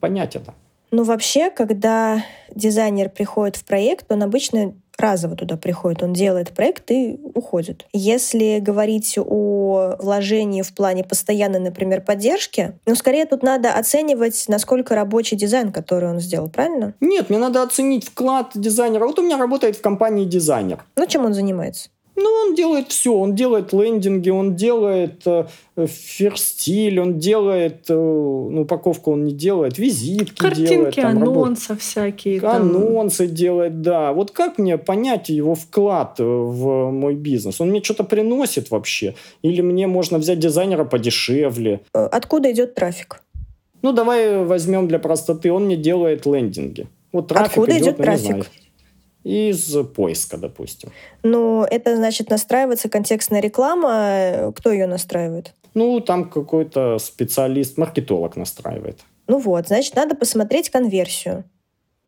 понять 0.00 0.36
это? 0.36 0.54
Ну, 0.90 1.04
вообще, 1.04 1.50
когда 1.50 2.22
дизайнер 2.54 3.08
приходит 3.08 3.56
в 3.56 3.64
проект, 3.64 4.12
он 4.12 4.22
обычно 4.22 4.74
разово 4.98 5.36
туда 5.36 5.56
приходит, 5.56 6.02
он 6.02 6.12
делает 6.12 6.50
проект 6.50 6.90
и 6.90 7.18
уходит. 7.34 7.86
Если 7.92 8.58
говорить 8.60 9.18
о 9.18 9.96
вложении 9.98 10.62
в 10.62 10.74
плане 10.74 11.04
постоянной, 11.04 11.60
например, 11.60 12.00
поддержки, 12.02 12.72
ну, 12.86 12.94
скорее 12.94 13.26
тут 13.26 13.42
надо 13.42 13.74
оценивать, 13.74 14.44
насколько 14.48 14.94
рабочий 14.94 15.36
дизайн, 15.36 15.72
который 15.72 16.08
он 16.08 16.20
сделал, 16.20 16.48
правильно? 16.48 16.94
Нет, 17.00 17.30
мне 17.30 17.38
надо 17.38 17.62
оценить 17.62 18.08
вклад 18.08 18.52
дизайнера. 18.54 19.06
Вот 19.06 19.18
у 19.18 19.22
меня 19.22 19.38
работает 19.38 19.76
в 19.76 19.80
компании 19.80 20.24
дизайнер. 20.24 20.84
Ну, 20.96 21.06
чем 21.06 21.24
он 21.24 21.34
занимается? 21.34 21.90
Ну, 22.14 22.28
он 22.28 22.54
делает 22.54 22.88
все. 22.88 23.14
Он 23.14 23.34
делает 23.34 23.72
лендинги, 23.72 24.28
он 24.28 24.54
делает 24.54 25.22
э, 25.26 25.46
ферстиль, 25.76 27.00
он 27.00 27.18
делает, 27.18 27.86
э, 27.88 27.94
ну, 27.94 28.62
упаковку 28.62 29.12
он 29.12 29.24
не 29.24 29.32
делает, 29.32 29.78
визитки 29.78 30.36
Картинки, 30.42 30.68
делает. 30.68 30.94
Там, 30.94 31.22
анонсы 31.22 31.70
работ... 31.70 31.82
всякие. 31.82 32.40
Анонсы 32.42 33.26
там. 33.26 33.34
делает, 33.34 33.80
да. 33.80 34.12
Вот 34.12 34.30
как 34.30 34.58
мне 34.58 34.76
понять 34.76 35.30
его 35.30 35.54
вклад 35.54 36.20
э, 36.20 36.24
в 36.24 36.90
мой 36.90 37.14
бизнес? 37.14 37.60
Он 37.60 37.70
мне 37.70 37.82
что-то 37.82 38.04
приносит 38.04 38.70
вообще? 38.70 39.14
Или 39.40 39.62
мне 39.62 39.86
можно 39.86 40.18
взять 40.18 40.38
дизайнера 40.38 40.84
подешевле? 40.84 41.80
Э, 41.94 42.06
откуда 42.06 42.52
идет 42.52 42.74
трафик? 42.74 43.22
Ну, 43.80 43.92
давай 43.92 44.44
возьмем 44.44 44.86
для 44.86 44.98
простоты. 44.98 45.50
Он 45.50 45.64
мне 45.64 45.76
делает 45.76 46.26
лендинги. 46.26 46.86
Вот 47.10 47.28
трафик 47.28 47.48
Откуда 47.48 47.72
идет, 47.72 47.82
идет 47.82 47.98
ну, 47.98 48.04
трафик? 48.04 48.46
Из 49.24 49.76
поиска, 49.94 50.36
допустим. 50.36 50.90
Ну, 51.22 51.62
это 51.62 51.96
значит 51.96 52.30
настраивается 52.30 52.88
контекстная 52.88 53.40
реклама. 53.40 54.52
Кто 54.56 54.72
ее 54.72 54.86
настраивает? 54.86 55.54
Ну, 55.74 56.00
там 56.00 56.28
какой-то 56.28 56.98
специалист, 56.98 57.78
маркетолог 57.78 58.36
настраивает. 58.36 59.00
Ну 59.28 59.38
вот, 59.38 59.68
значит, 59.68 59.94
надо 59.94 60.14
посмотреть 60.14 60.68
конверсию 60.70 61.44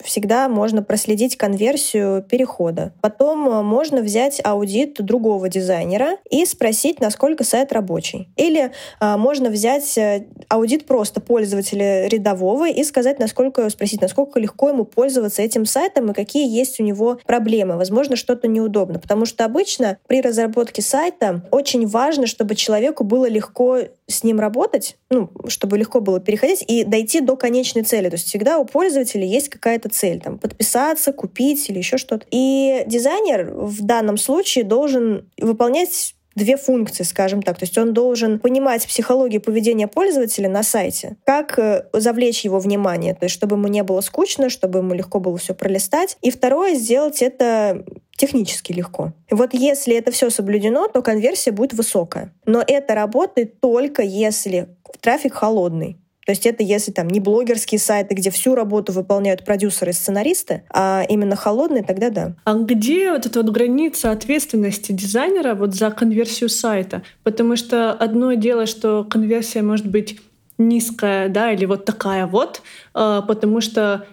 всегда 0.04 0.48
можно 0.48 0.82
проследить 0.82 1.36
конверсию 1.36 2.22
перехода. 2.22 2.92
Потом 3.00 3.48
э, 3.48 3.62
можно 3.62 4.02
взять 4.02 4.40
аудит 4.44 4.94
другого 5.04 5.48
дизайнера 5.48 6.18
и 6.30 6.44
спросить, 6.46 7.00
насколько 7.00 7.44
сайт 7.44 7.72
рабочий. 7.72 8.28
Или 8.36 8.72
а, 9.00 9.16
можно 9.16 9.50
взять 9.50 9.96
э, 9.98 10.26
аудит 10.48 10.86
просто 10.86 11.20
пользователя 11.20 12.06
рядового 12.08 12.68
и 12.68 12.84
сказать, 12.84 13.18
насколько 13.18 13.68
спросить, 13.70 14.00
насколько 14.00 14.38
легко 14.38 14.68
ему 14.68 14.84
пользоваться 14.84 15.42
этим 15.42 15.64
сайтом 15.64 16.10
и 16.10 16.14
какие 16.14 16.48
есть 16.48 16.78
у 16.80 16.82
него 16.82 17.18
проблемы. 17.26 17.76
Возможно, 17.76 18.16
что-то 18.16 18.46
неудобно. 18.48 18.98
Потому 18.98 19.24
что 19.24 19.44
обычно 19.44 19.98
при 20.06 20.20
разработке 20.20 20.82
сайта 20.82 21.42
очень 21.50 21.86
важно, 21.86 22.26
чтобы 22.26 22.54
человеку 22.54 23.04
было 23.04 23.28
легко 23.28 23.78
с 24.06 24.22
ним 24.22 24.38
работать, 24.38 24.96
ну, 25.10 25.30
чтобы 25.48 25.78
легко 25.78 26.00
было 26.00 26.20
переходить 26.20 26.64
и 26.66 26.84
дойти 26.84 27.20
до 27.20 27.36
конечной 27.36 27.82
цели. 27.82 28.08
То 28.10 28.16
есть 28.16 28.26
всегда 28.26 28.58
у 28.58 28.64
пользователя 28.64 29.24
есть 29.24 29.48
какая-то 29.48 29.88
цель, 29.94 30.20
там, 30.20 30.38
подписаться, 30.38 31.12
купить 31.12 31.68
или 31.70 31.78
еще 31.78 31.96
что-то. 31.96 32.26
И 32.30 32.84
дизайнер 32.86 33.52
в 33.54 33.82
данном 33.82 34.16
случае 34.16 34.64
должен 34.64 35.30
выполнять 35.38 36.14
две 36.34 36.56
функции, 36.56 37.04
скажем 37.04 37.42
так. 37.42 37.58
То 37.58 37.64
есть 37.64 37.78
он 37.78 37.92
должен 37.92 38.38
понимать 38.38 38.86
психологию 38.86 39.40
поведения 39.40 39.86
пользователя 39.86 40.48
на 40.48 40.62
сайте, 40.62 41.16
как 41.24 41.58
э, 41.58 41.84
завлечь 41.92 42.44
его 42.44 42.58
внимание, 42.58 43.14
то 43.14 43.24
есть 43.24 43.34
чтобы 43.34 43.56
ему 43.56 43.68
не 43.68 43.82
было 43.82 44.00
скучно, 44.00 44.50
чтобы 44.50 44.80
ему 44.80 44.94
легко 44.94 45.20
было 45.20 45.38
все 45.38 45.54
пролистать. 45.54 46.16
И 46.22 46.30
второе, 46.30 46.74
сделать 46.74 47.22
это 47.22 47.84
технически 48.16 48.72
легко. 48.72 49.12
Вот 49.30 49.54
если 49.54 49.96
это 49.96 50.10
все 50.10 50.30
соблюдено, 50.30 50.88
то 50.88 51.02
конверсия 51.02 51.50
будет 51.50 51.72
высокая. 51.72 52.32
Но 52.46 52.62
это 52.66 52.94
работает 52.94 53.60
только 53.60 54.02
если 54.02 54.68
трафик 55.00 55.34
холодный. 55.34 55.98
То 56.26 56.32
есть 56.32 56.46
это 56.46 56.62
если 56.62 56.90
там 56.90 57.08
не 57.08 57.20
блогерские 57.20 57.78
сайты, 57.78 58.14
где 58.14 58.30
всю 58.30 58.54
работу 58.54 58.92
выполняют 58.92 59.44
продюсеры 59.44 59.90
и 59.90 59.94
сценаристы, 59.94 60.62
а 60.70 61.04
именно 61.08 61.36
холодные, 61.36 61.82
тогда 61.82 62.10
да. 62.10 62.36
А 62.44 62.54
где 62.54 63.12
вот 63.12 63.26
эта 63.26 63.42
вот 63.42 63.52
граница 63.52 64.10
ответственности 64.10 64.92
дизайнера 64.92 65.54
вот 65.54 65.74
за 65.74 65.90
конверсию 65.90 66.48
сайта? 66.48 67.02
Потому 67.22 67.56
что 67.56 67.92
одно 67.92 68.32
дело, 68.34 68.66
что 68.66 69.04
конверсия 69.04 69.62
может 69.62 69.86
быть 69.86 70.18
низкая, 70.56 71.28
да, 71.28 71.52
или 71.52 71.64
вот 71.66 71.84
такая 71.84 72.26
вот, 72.26 72.62
а, 72.94 73.22
потому 73.22 73.60
что 73.60 74.06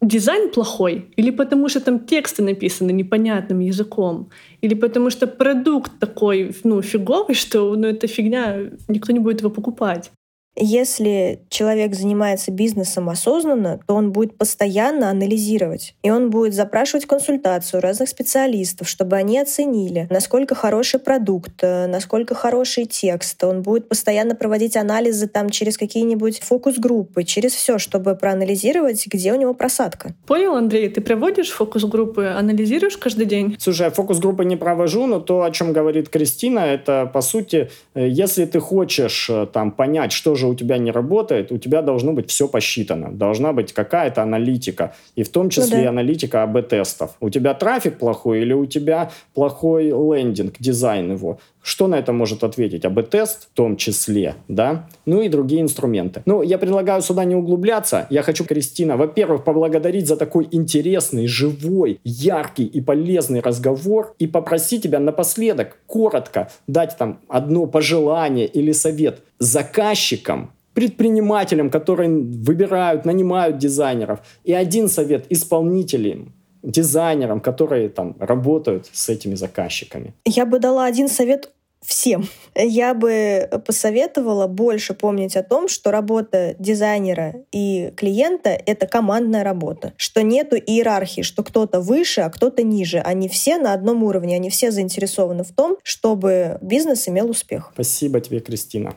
дизайн 0.00 0.50
плохой, 0.50 1.10
или 1.16 1.30
потому 1.30 1.68
что 1.68 1.80
там 1.80 1.98
тексты 2.00 2.42
написаны 2.42 2.92
непонятным 2.92 3.60
языком, 3.60 4.30
или 4.60 4.74
потому 4.74 5.10
что 5.10 5.26
продукт 5.26 5.98
такой, 5.98 6.54
ну, 6.62 6.82
фиговый, 6.82 7.34
что, 7.34 7.74
ну, 7.74 7.88
это 7.88 8.06
фигня, 8.06 8.70
никто 8.86 9.12
не 9.12 9.18
будет 9.18 9.40
его 9.40 9.50
покупать. 9.50 10.12
Если 10.60 11.40
человек 11.48 11.94
занимается 11.94 12.50
бизнесом 12.50 13.08
осознанно, 13.08 13.78
то 13.86 13.94
он 13.94 14.10
будет 14.10 14.36
постоянно 14.36 15.08
анализировать. 15.08 15.94
И 16.02 16.10
он 16.10 16.30
будет 16.30 16.54
запрашивать 16.54 17.06
консультацию 17.06 17.80
разных 17.80 18.08
специалистов, 18.08 18.88
чтобы 18.88 19.16
они 19.16 19.38
оценили, 19.38 20.08
насколько 20.10 20.56
хороший 20.56 20.98
продукт, 20.98 21.62
э, 21.62 21.86
насколько 21.86 22.34
хороший 22.34 22.86
текст. 22.86 23.42
Он 23.44 23.62
будет 23.62 23.88
постоянно 23.88 24.34
проводить 24.34 24.76
анализы 24.76 25.28
там 25.28 25.50
через 25.50 25.78
какие-нибудь 25.78 26.40
фокус-группы, 26.40 27.22
через 27.22 27.52
все, 27.52 27.78
чтобы 27.78 28.16
проанализировать, 28.16 29.06
где 29.06 29.32
у 29.32 29.36
него 29.36 29.54
просадка. 29.54 30.14
Понял, 30.26 30.56
Андрей, 30.56 30.88
ты 30.88 31.00
проводишь 31.00 31.50
фокус-группы, 31.50 32.26
анализируешь 32.26 32.96
каждый 32.96 33.26
день? 33.26 33.56
Слушай, 33.60 33.84
я 33.86 33.90
фокус-группы 33.90 34.44
не 34.44 34.56
провожу, 34.56 35.06
но 35.06 35.20
то, 35.20 35.42
о 35.42 35.50
чем 35.52 35.72
говорит 35.72 36.08
Кристина, 36.08 36.60
это, 36.60 37.08
по 37.12 37.20
сути, 37.20 37.70
э, 37.94 38.08
если 38.08 38.44
ты 38.44 38.58
хочешь 38.58 39.30
э, 39.30 39.46
там 39.52 39.70
понять, 39.70 40.10
что 40.10 40.34
же 40.34 40.47
у 40.48 40.54
тебя 40.54 40.78
не 40.78 40.90
работает, 40.90 41.52
у 41.52 41.58
тебя 41.58 41.82
должно 41.82 42.12
быть 42.12 42.30
все 42.30 42.48
посчитано. 42.48 43.10
Должна 43.12 43.52
быть 43.52 43.72
какая-то 43.72 44.22
аналитика. 44.22 44.94
И 45.14 45.22
в 45.22 45.28
том 45.28 45.44
ну 45.44 45.50
числе 45.50 45.78
ну, 45.78 45.82
да. 45.84 45.88
аналитика 45.90 46.42
АБ-тестов. 46.42 47.10
У 47.20 47.30
тебя 47.30 47.54
трафик 47.54 47.98
плохой 47.98 48.40
или 48.40 48.52
у 48.52 48.66
тебя 48.66 49.10
плохой 49.34 49.84
лендинг, 49.86 50.54
дизайн 50.58 51.12
его. 51.12 51.38
Что 51.68 51.86
на 51.86 51.96
это 51.96 52.14
может 52.14 52.44
ответить? 52.44 52.86
АБ-тест 52.86 53.48
в 53.52 53.54
том 53.54 53.76
числе, 53.76 54.36
да? 54.48 54.88
Ну 55.04 55.20
и 55.20 55.28
другие 55.28 55.60
инструменты. 55.60 56.22
Ну, 56.24 56.40
я 56.40 56.56
предлагаю 56.56 57.02
сюда 57.02 57.24
не 57.24 57.34
углубляться. 57.34 58.06
Я 58.08 58.22
хочу, 58.22 58.46
Кристина, 58.46 58.96
во-первых, 58.96 59.44
поблагодарить 59.44 60.08
за 60.08 60.16
такой 60.16 60.48
интересный, 60.50 61.26
живой, 61.26 62.00
яркий 62.04 62.64
и 62.64 62.80
полезный 62.80 63.40
разговор 63.40 64.14
и 64.18 64.26
попросить 64.26 64.84
тебя 64.84 64.98
напоследок 64.98 65.76
коротко 65.86 66.50
дать 66.66 66.96
там 66.96 67.20
одно 67.28 67.66
пожелание 67.66 68.46
или 68.46 68.72
совет 68.72 69.20
заказчикам, 69.38 70.52
предпринимателям, 70.72 71.68
которые 71.68 72.08
выбирают, 72.08 73.04
нанимают 73.04 73.58
дизайнеров, 73.58 74.20
и 74.42 74.54
один 74.54 74.88
совет 74.88 75.26
исполнителям, 75.28 76.32
дизайнерам, 76.62 77.40
которые 77.40 77.90
там 77.90 78.16
работают 78.18 78.88
с 78.90 79.10
этими 79.10 79.34
заказчиками. 79.34 80.14
Я 80.24 80.46
бы 80.46 80.60
дала 80.60 80.86
один 80.86 81.08
совет 81.08 81.50
всем. 81.84 82.26
Я 82.54 82.94
бы 82.94 83.48
посоветовала 83.66 84.46
больше 84.46 84.94
помнить 84.94 85.36
о 85.36 85.42
том, 85.42 85.68
что 85.68 85.90
работа 85.90 86.54
дизайнера 86.58 87.36
и 87.52 87.92
клиента— 87.96 88.50
это 88.66 88.86
командная 88.86 89.44
работа, 89.44 89.92
что 89.96 90.22
нету 90.22 90.56
иерархии, 90.56 91.22
что 91.22 91.42
кто-то 91.42 91.80
выше, 91.80 92.22
а 92.22 92.30
кто-то 92.30 92.62
ниже. 92.62 92.98
Они 92.98 93.28
все 93.28 93.58
на 93.58 93.72
одном 93.72 94.02
уровне, 94.02 94.36
они 94.36 94.50
все 94.50 94.70
заинтересованы 94.70 95.44
в 95.44 95.52
том, 95.52 95.78
чтобы 95.82 96.58
бизнес 96.60 97.08
имел 97.08 97.30
успех. 97.30 97.70
Спасибо 97.74 98.20
тебе, 98.20 98.40
Кристина. 98.40 98.94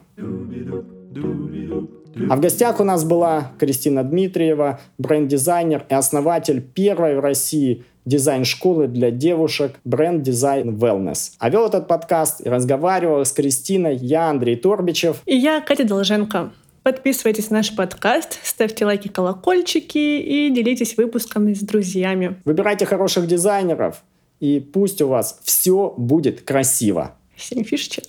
А 2.29 2.35
в 2.35 2.39
гостях 2.39 2.79
у 2.79 2.83
нас 2.83 3.03
была 3.03 3.51
Кристина 3.57 4.03
Дмитриева, 4.03 4.79
бренд-дизайнер 4.97 5.85
и 5.89 5.93
основатель 5.93 6.61
первой 6.61 7.15
в 7.15 7.19
России 7.19 7.83
дизайн-школы 8.05 8.87
для 8.87 9.11
девушек 9.11 9.79
бренд 9.83 10.23
дизайн 10.23 10.75
wellness. 10.75 11.33
А 11.39 11.49
вел 11.49 11.67
этот 11.67 11.87
подкаст 11.87 12.41
и 12.45 12.49
разговаривал 12.49 13.23
с 13.23 13.31
Кристиной 13.31 13.95
я, 13.95 14.29
Андрей 14.29 14.55
Торбичев. 14.55 15.21
И 15.25 15.35
я, 15.35 15.61
Катя 15.61 15.85
Долженко. 15.85 16.51
Подписывайтесь 16.83 17.51
на 17.51 17.57
наш 17.57 17.75
подкаст, 17.75 18.39
ставьте 18.43 18.85
лайки, 18.85 19.07
колокольчики 19.07 19.97
и 19.99 20.49
делитесь 20.49 20.97
выпусками 20.97 21.53
с 21.53 21.59
друзьями. 21.59 22.37
Выбирайте 22.43 22.87
хороших 22.87 23.27
дизайнеров, 23.27 24.01
и 24.39 24.59
пусть 24.59 24.99
у 25.03 25.07
вас 25.07 25.39
все 25.43 25.93
будет 25.95 26.41
красиво. 26.41 27.15
Семь 27.37 27.63
фишечек. 27.63 28.05